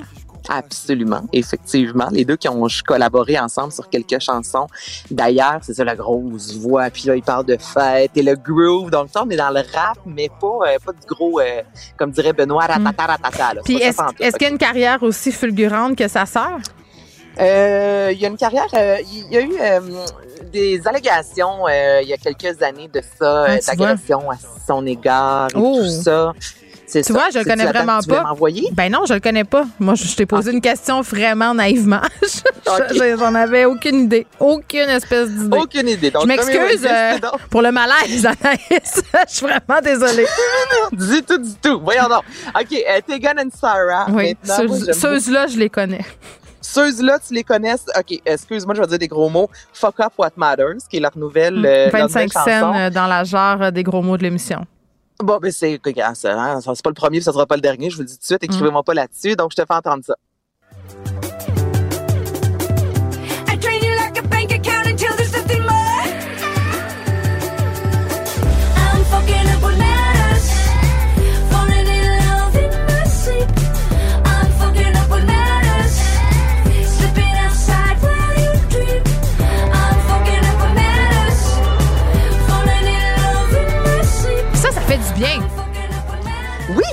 [0.49, 2.07] Absolument, effectivement.
[2.11, 4.67] Les deux qui ont collaboré ensemble sur quelques chansons.
[5.11, 6.89] D'ailleurs, c'est ça la grosse voix.
[6.89, 8.91] Puis là, ils parlent de fête et le groove.
[8.91, 11.61] Donc, ça, on est dans le rap, mais pas, euh, pas du gros, euh,
[11.97, 13.53] comme dirait Benoît, ratata, ratata.
[13.55, 13.61] là.
[13.63, 16.57] Puis est-ce qu'il y a une carrière aussi fulgurante que sa sœur?
[17.39, 19.79] Euh, il y a une carrière, euh, il y a eu euh,
[20.53, 24.35] des allégations il y a quelques années de ça, Ah, d'agression à
[24.65, 25.79] son égard et Oh.
[25.81, 26.31] tout ça.
[26.91, 27.13] Tu ça.
[27.13, 28.21] vois, je le connais vraiment pas.
[28.73, 29.65] Ben non, je le connais pas.
[29.79, 32.01] Moi, je, t'ai posé une question vraiment naïvement.
[32.23, 34.25] Je- je- J'en avais aucune idée.
[34.39, 35.57] Aucune espèce d'idée.
[35.57, 36.09] Aucune idée.
[36.11, 37.17] Donc, je m'excuse euh,
[37.51, 38.59] pour le malaise, Anaïs.
[39.29, 40.25] je suis vraiment désolée.
[40.91, 41.79] du tout, du tout.
[41.83, 42.23] Voyons donc.
[42.59, 44.07] OK, euh, Tegan and Sarah.
[44.09, 46.03] Oui, ceux- j'aime ceux-là, je les connais.
[46.61, 47.75] Ceux-là, tu les connais.
[47.75, 49.49] OK, excuse-moi, je vais dire des gros mots.
[49.71, 52.45] Fuck Up What Matters, qui est leur nouvelle, euh, leur 25 nouvelle chanson.
[52.45, 54.65] scènes euh, dans la genre euh, des gros mots de l'émission.
[55.19, 58.01] Bon, ben c'est hein, c'est pas le premier, ça sera pas le dernier, je vous
[58.01, 58.43] le dis tout de suite.
[58.43, 60.15] Écrivez-moi pas là-dessus, donc je te fais entendre ça.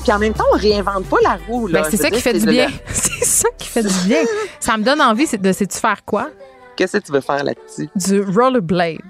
[0.03, 1.69] Puis en même temps, on réinvente pas la roue.
[1.69, 1.83] Là.
[1.83, 2.69] Ben, c'est ça qui fait du bien.
[2.93, 4.23] C'est ça qui fait du bien.
[4.61, 6.31] Ça me donne envie de sais-tu faire quoi?
[6.77, 7.89] Qu'est-ce que tu veux faire là-dessus?
[7.95, 9.01] Du rollerblade.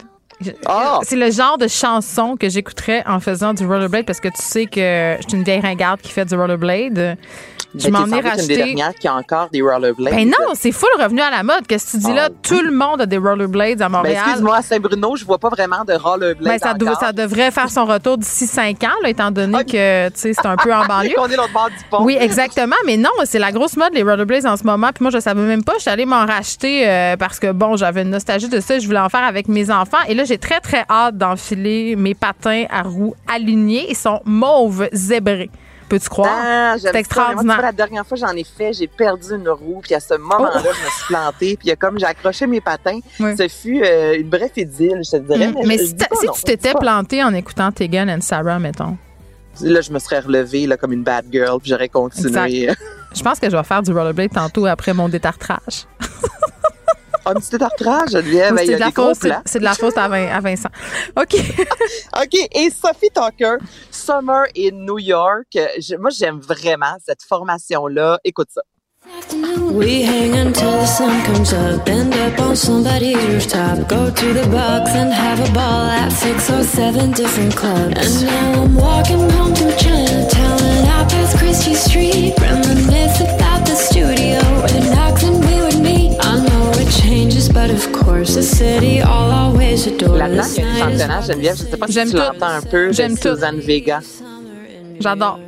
[0.66, 0.98] Ah!
[1.02, 4.66] C'est le genre de chanson que j'écouterais en faisant du rollerblade parce que tu sais
[4.66, 7.16] que je suis une vieille ringarde qui fait du rollerblade.
[7.74, 8.57] Je Ben, m'en ai semblé qu'une des racheté.
[8.57, 10.15] dernières qui a encore des rollerblades.
[10.15, 11.66] Ben non, c'est full revenu à la mode.
[11.66, 12.28] Qu'est-ce que tu dis là?
[12.28, 14.23] Ah, Tout le monde a des rollerblades à Ben, Montréal.
[14.27, 17.01] excuse-moi, à Saint-Bruno, je vois pas vraiment de rollerblades Ben, ça, encore.
[17.01, 20.73] ça devrait faire son retour d'ici cinq ans, là, étant donné que c'est un peu
[20.74, 21.15] en banlieue.
[21.16, 22.05] Qu'on est l'autre bord du pont.
[22.05, 22.77] Oui, exactement.
[22.85, 24.89] Mais non, c'est la grosse mode, les rollerblades en ce moment.
[24.94, 25.73] Puis moi, je savais même pas.
[25.77, 28.78] Je suis allée m'en racheter euh, parce que, bon, j'avais une nostalgie de ça.
[28.78, 29.97] Je voulais en faire avec mes enfants.
[30.09, 33.86] Et là, j'ai très, très hâte d'enfiler mes patins à roues alignés.
[33.89, 35.51] Ils sont mauves zébrés.
[35.93, 36.28] Peux-tu croire?
[36.32, 36.93] Ah, c'est j'aime ça.
[36.93, 37.60] Mais moi, tu extraordinaire.
[37.62, 40.59] la dernière fois, j'en ai fait, j'ai perdu une roue, puis à ce moment-là, Oh.
[40.62, 42.98] je me suis plantée, puis comme j'ai accroché mes patins.
[43.20, 43.36] Oui.
[43.36, 45.48] Ce fut euh, une bref idylle, je te dirais.
[45.48, 45.55] Mm.
[45.55, 46.78] Mais, Mais je- si, je dis t'a- pas si non, tu t'étais pas.
[46.78, 48.97] planté en écoutant Tegan and Sarah, mettons,
[49.60, 52.28] Là, je me serais relevée là, comme une bad girl, puis j'aurais continué.
[52.64, 52.78] Exact.
[53.14, 55.85] je pense que je vais faire du rollerblade tantôt après mon détartrage.
[57.24, 59.74] Un petit détartrage, Geneviève, Ou il y c'est a de la fausse, c'est- de la
[59.74, 60.69] fausse à, Vin- à Vincent.
[61.16, 61.35] OK.
[62.23, 63.57] OK, et Sophie Tucker,
[63.90, 65.47] Summer in New York.
[65.78, 68.19] Je- moi, j'aime vraiment cette formation-là.
[68.24, 68.62] Écoute ça.
[69.73, 74.47] We hang until the sun comes up, end up on somebody's rooftop, go to the
[74.49, 78.23] box and have a ball at six or seven different clubs.
[78.23, 83.74] And now I'm walking home to Chinatown and out past Christie Street, reminisce about the
[83.74, 85.41] studio where Knox and
[90.16, 91.56] Là-dedans, Oh, il y a une chanteuse, Geneviève.
[91.56, 92.19] Je ne sais pas si J'aime tu tout.
[92.20, 92.86] l'entends un peu.
[92.89, 93.28] de J'aime tout.
[93.35, 94.01] Suzanne Vega.
[95.01, 95.39] J'adore.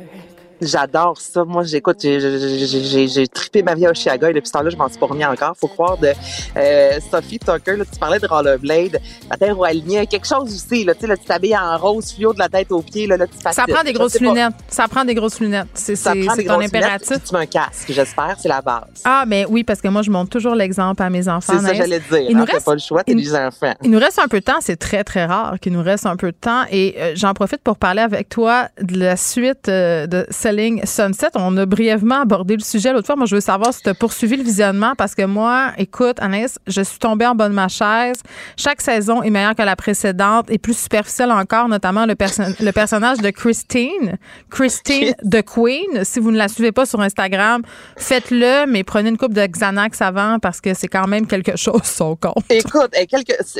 [0.61, 1.43] J'adore ça.
[1.43, 4.97] Moi, j'écoute, j'ai- trippé ma vie à Oshiaga et depuis ce temps-là, je m'en suis
[4.97, 5.55] pas remis encore.
[5.59, 6.11] Faut croire de
[6.57, 7.75] euh, Sophie Tucker.
[7.77, 8.99] Là, tu parlais de rollerblade.
[9.29, 10.05] La terre alignée.
[10.07, 10.83] Quelque chose aussi.
[10.85, 13.07] Là, tu sais, là, tu t'habilles en rose, fluo de la tête aux pieds.
[13.07, 14.53] Là, là, tu Ça prend des grosses lunettes.
[14.67, 15.67] Ça prend des grosses lunettes.
[15.73, 17.17] C'est ton impératif.
[17.25, 18.37] Tu mets un casque, j'espère.
[18.39, 19.01] C'est la base.
[19.03, 21.53] Ah, mais oui, parce que moi, je montre toujours l'exemple à mes enfants.
[21.59, 22.29] C'est ça, j'allais dire.
[22.29, 23.73] Il nous hein, T'as reste pas le choix, t'es des enfants.
[23.83, 26.15] Il nous reste un peu de temps, c'est très, très rare qu'il nous reste un
[26.15, 26.63] peu de temps.
[26.71, 31.31] Et euh, j'en profite pour parler avec toi de la suite euh, de Selling Sunset.
[31.33, 33.15] On a brièvement abordé le sujet l'autre fois.
[33.15, 36.59] Moi, je veux savoir si tu as poursuivi le visionnement parce que moi, écoute, Anaïs,
[36.67, 38.17] je suis tombée en bas de ma chaise.
[38.55, 43.17] Chaque saison est meilleure que la précédente et plus superficielle encore, notamment le, le personnage
[43.21, 44.19] de Christine.
[44.51, 46.03] Christine the Queen.
[46.03, 47.63] Si vous ne la suivez pas sur Instagram,
[47.97, 51.81] faites-le, mais prenez une coupe de Xanax avant parce que c'est quand même quelque chose,
[51.85, 52.45] son compte.
[52.51, 52.93] Écoute,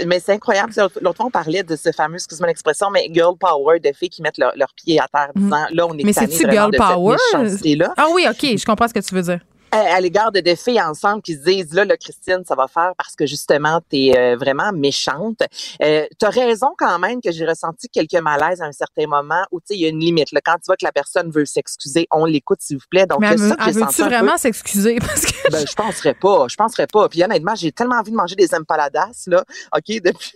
[0.06, 0.72] mais c'est incroyable.
[1.02, 4.22] L'autre fois, on parlait de ce fameux, excuse-moi l'expression, mais girl power, de filles qui
[4.22, 5.76] mettent leurs leur pieds à terre disant, mm.
[5.76, 7.18] là, on est Mais c'est-tu girl power?
[7.98, 9.40] Ah oui, OK, je comprends ce que tu veux dire
[9.76, 12.94] à, l'égard de deux filles ensemble qui se disent là, là, Christine, ça va faire
[12.98, 15.42] parce que justement, tu es euh, vraiment méchante.
[15.82, 19.44] Euh, tu as raison quand même que j'ai ressenti quelques malaises à un certain moment
[19.52, 20.32] où tu sais, il y a une limite.
[20.32, 23.06] Là, quand tu vois que la personne veut s'excuser, on l'écoute, s'il vous plaît.
[23.06, 24.96] Donc, Mais elle, veut-tu vraiment s'excuser?
[25.00, 26.48] Parce que ben, je penserais pas.
[26.50, 27.10] Je penserais pas.
[27.10, 29.44] Puis honnêtement, j'ai tellement envie de manger des empaladas, là.
[29.76, 30.32] OK, depuis.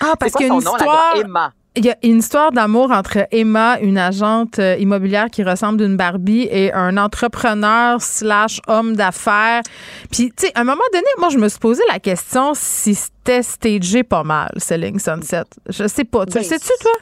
[0.00, 1.16] Ah, parce qu'il y a une histoire.
[1.16, 1.52] Emma?
[1.76, 5.96] Il y a une histoire d'amour entre Emma, une agente euh, immobilière qui ressemble d'une
[5.96, 9.62] Barbie, et un entrepreneur slash homme d'affaires.
[10.10, 12.94] Puis, tu sais, à un moment donné, moi, je me suis posé la question si
[12.94, 15.44] c'était stagé pas mal, Selling Sunset.
[15.68, 16.26] Je sais pas.
[16.26, 16.92] Tu le ben, sais-tu, toi?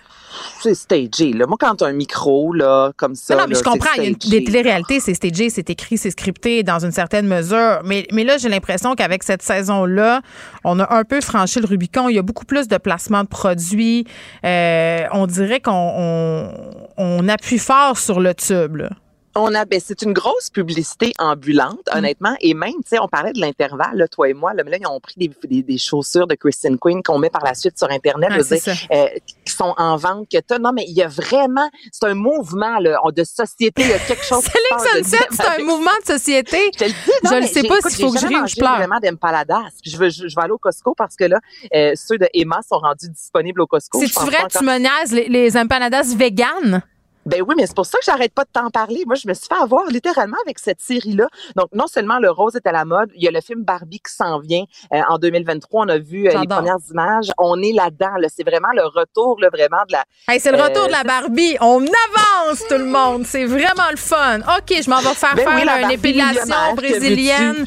[0.60, 1.32] C'est stagé.
[1.32, 1.46] Là.
[1.46, 3.36] Moi, quand tu as un micro, là, comme ça.
[3.36, 3.90] Non, mais je comprends.
[3.96, 7.80] Il y a des télé-réalités, c'est stagé, c'est écrit, c'est scripté dans une certaine mesure.
[7.84, 10.22] Mais, mais là, j'ai l'impression qu'avec cette saison-là,
[10.64, 12.08] on a un peu franchi le Rubicon.
[12.08, 14.06] Il y a beaucoup plus de placements de produits.
[14.44, 16.52] Euh, on dirait qu'on
[16.96, 18.76] on, appuie fort sur le tube.
[18.76, 18.90] Là.
[19.38, 21.98] On a, ben, c'est une grosse publicité ambulante, mm.
[21.98, 22.34] honnêtement.
[22.40, 24.54] Et même, tu sais, on parlait de l'intervalle, toi et moi.
[24.54, 27.44] Là, mais là, ils ont pris des, des, chaussures de Christine Queen qu'on met par
[27.44, 29.06] la suite sur Internet, euh,
[29.44, 30.28] qui sont en vente.
[30.30, 33.82] Que non, mais il y a vraiment, c'est un mouvement là, de société.
[33.82, 34.44] Il y a quelque chose.
[34.44, 36.70] c'est Sunset, c'est un mouvement de société.
[36.78, 38.56] Je, le dis, non, je ne sais pas s'il faut que je rie ou je
[38.56, 38.76] pleure.
[38.76, 39.64] vraiment d'empaladas.
[39.84, 41.38] Je veux, je, vais aller au Costco parce que là,
[41.74, 44.00] euh, ceux de Emma sont rendus disponibles au Costco.
[44.00, 46.82] C'est vrai, tu me niaises les, les empanadas véganes?
[47.26, 49.02] Ben oui, mais c'est pour ça que j'arrête pas de t'en parler.
[49.04, 51.26] Moi, je me suis fait avoir littéralement avec cette série-là.
[51.56, 53.98] Donc, non seulement le rose est à la mode, il y a le film Barbie
[53.98, 54.62] qui s'en vient
[54.94, 55.86] euh, en 2023.
[55.86, 57.32] On a vu euh, les premières images.
[57.36, 58.14] On est là-dedans.
[58.34, 60.04] C'est vraiment le retour, là, vraiment de la.
[60.28, 61.56] Hey, c'est le retour de la euh, Barbie.
[61.60, 63.26] On avance, tout le monde.
[63.26, 64.38] C'est vraiment le fun.
[64.38, 67.64] OK, je m'en vais faire ben faire une épilation brésilienne.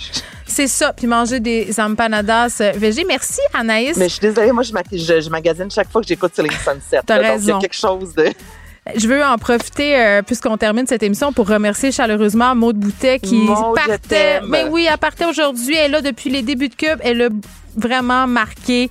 [0.48, 3.04] C'est ça, puis manger des empanadas végé.
[3.04, 3.98] Merci, Anaïs.
[3.98, 4.72] Mais je suis désolée, moi, je,
[5.22, 7.02] je, magasine chaque fois que j'écoute Selling Sunset.
[7.06, 7.44] T'as raison.
[7.44, 8.30] il y a quelque chose de...
[8.96, 13.48] Je veux en profiter, euh, puisqu'on termine cette émission, pour remercier chaleureusement Maude Boutet qui
[13.76, 14.42] partait.
[14.42, 15.76] Mais ben oui, elle partait aujourd'hui.
[15.76, 17.00] Elle est là depuis les débuts de Cube.
[17.02, 17.30] Elle a
[17.76, 18.90] vraiment marqué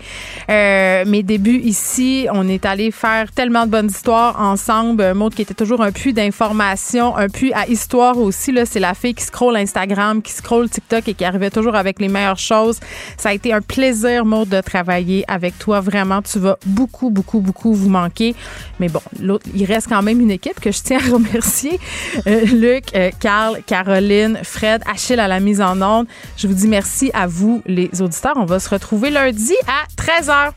[0.51, 2.27] euh, mes débuts ici.
[2.33, 5.15] On est allé faire tellement de bonnes histoires ensemble.
[5.15, 8.53] Mot qui était toujours un puits d'information, un puits à histoire aussi.
[8.53, 12.01] Là, c'est la fille qui scrolle Instagram, qui scrolle TikTok et qui arrivait toujours avec
[12.01, 12.81] les meilleures choses.
[13.17, 15.81] Ça a été un plaisir, Maud, de travailler avec toi.
[15.81, 18.35] Vraiment, tu vas beaucoup, beaucoup, beaucoup vous manquer.
[18.81, 21.79] Mais bon, l'autre, il reste quand même une équipe que je tiens à remercier.
[22.27, 26.07] Euh, Luc, euh, Carl, Caroline, Fred, Achille à la mise en onde.
[26.37, 28.35] Je vous dis merci à vous, les auditeurs.
[28.37, 30.53] On va se retrouver lundi à 13h.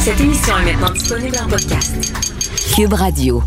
[0.00, 1.96] Cette émission est maintenant disponible en podcast.
[2.76, 3.42] Cube Radio.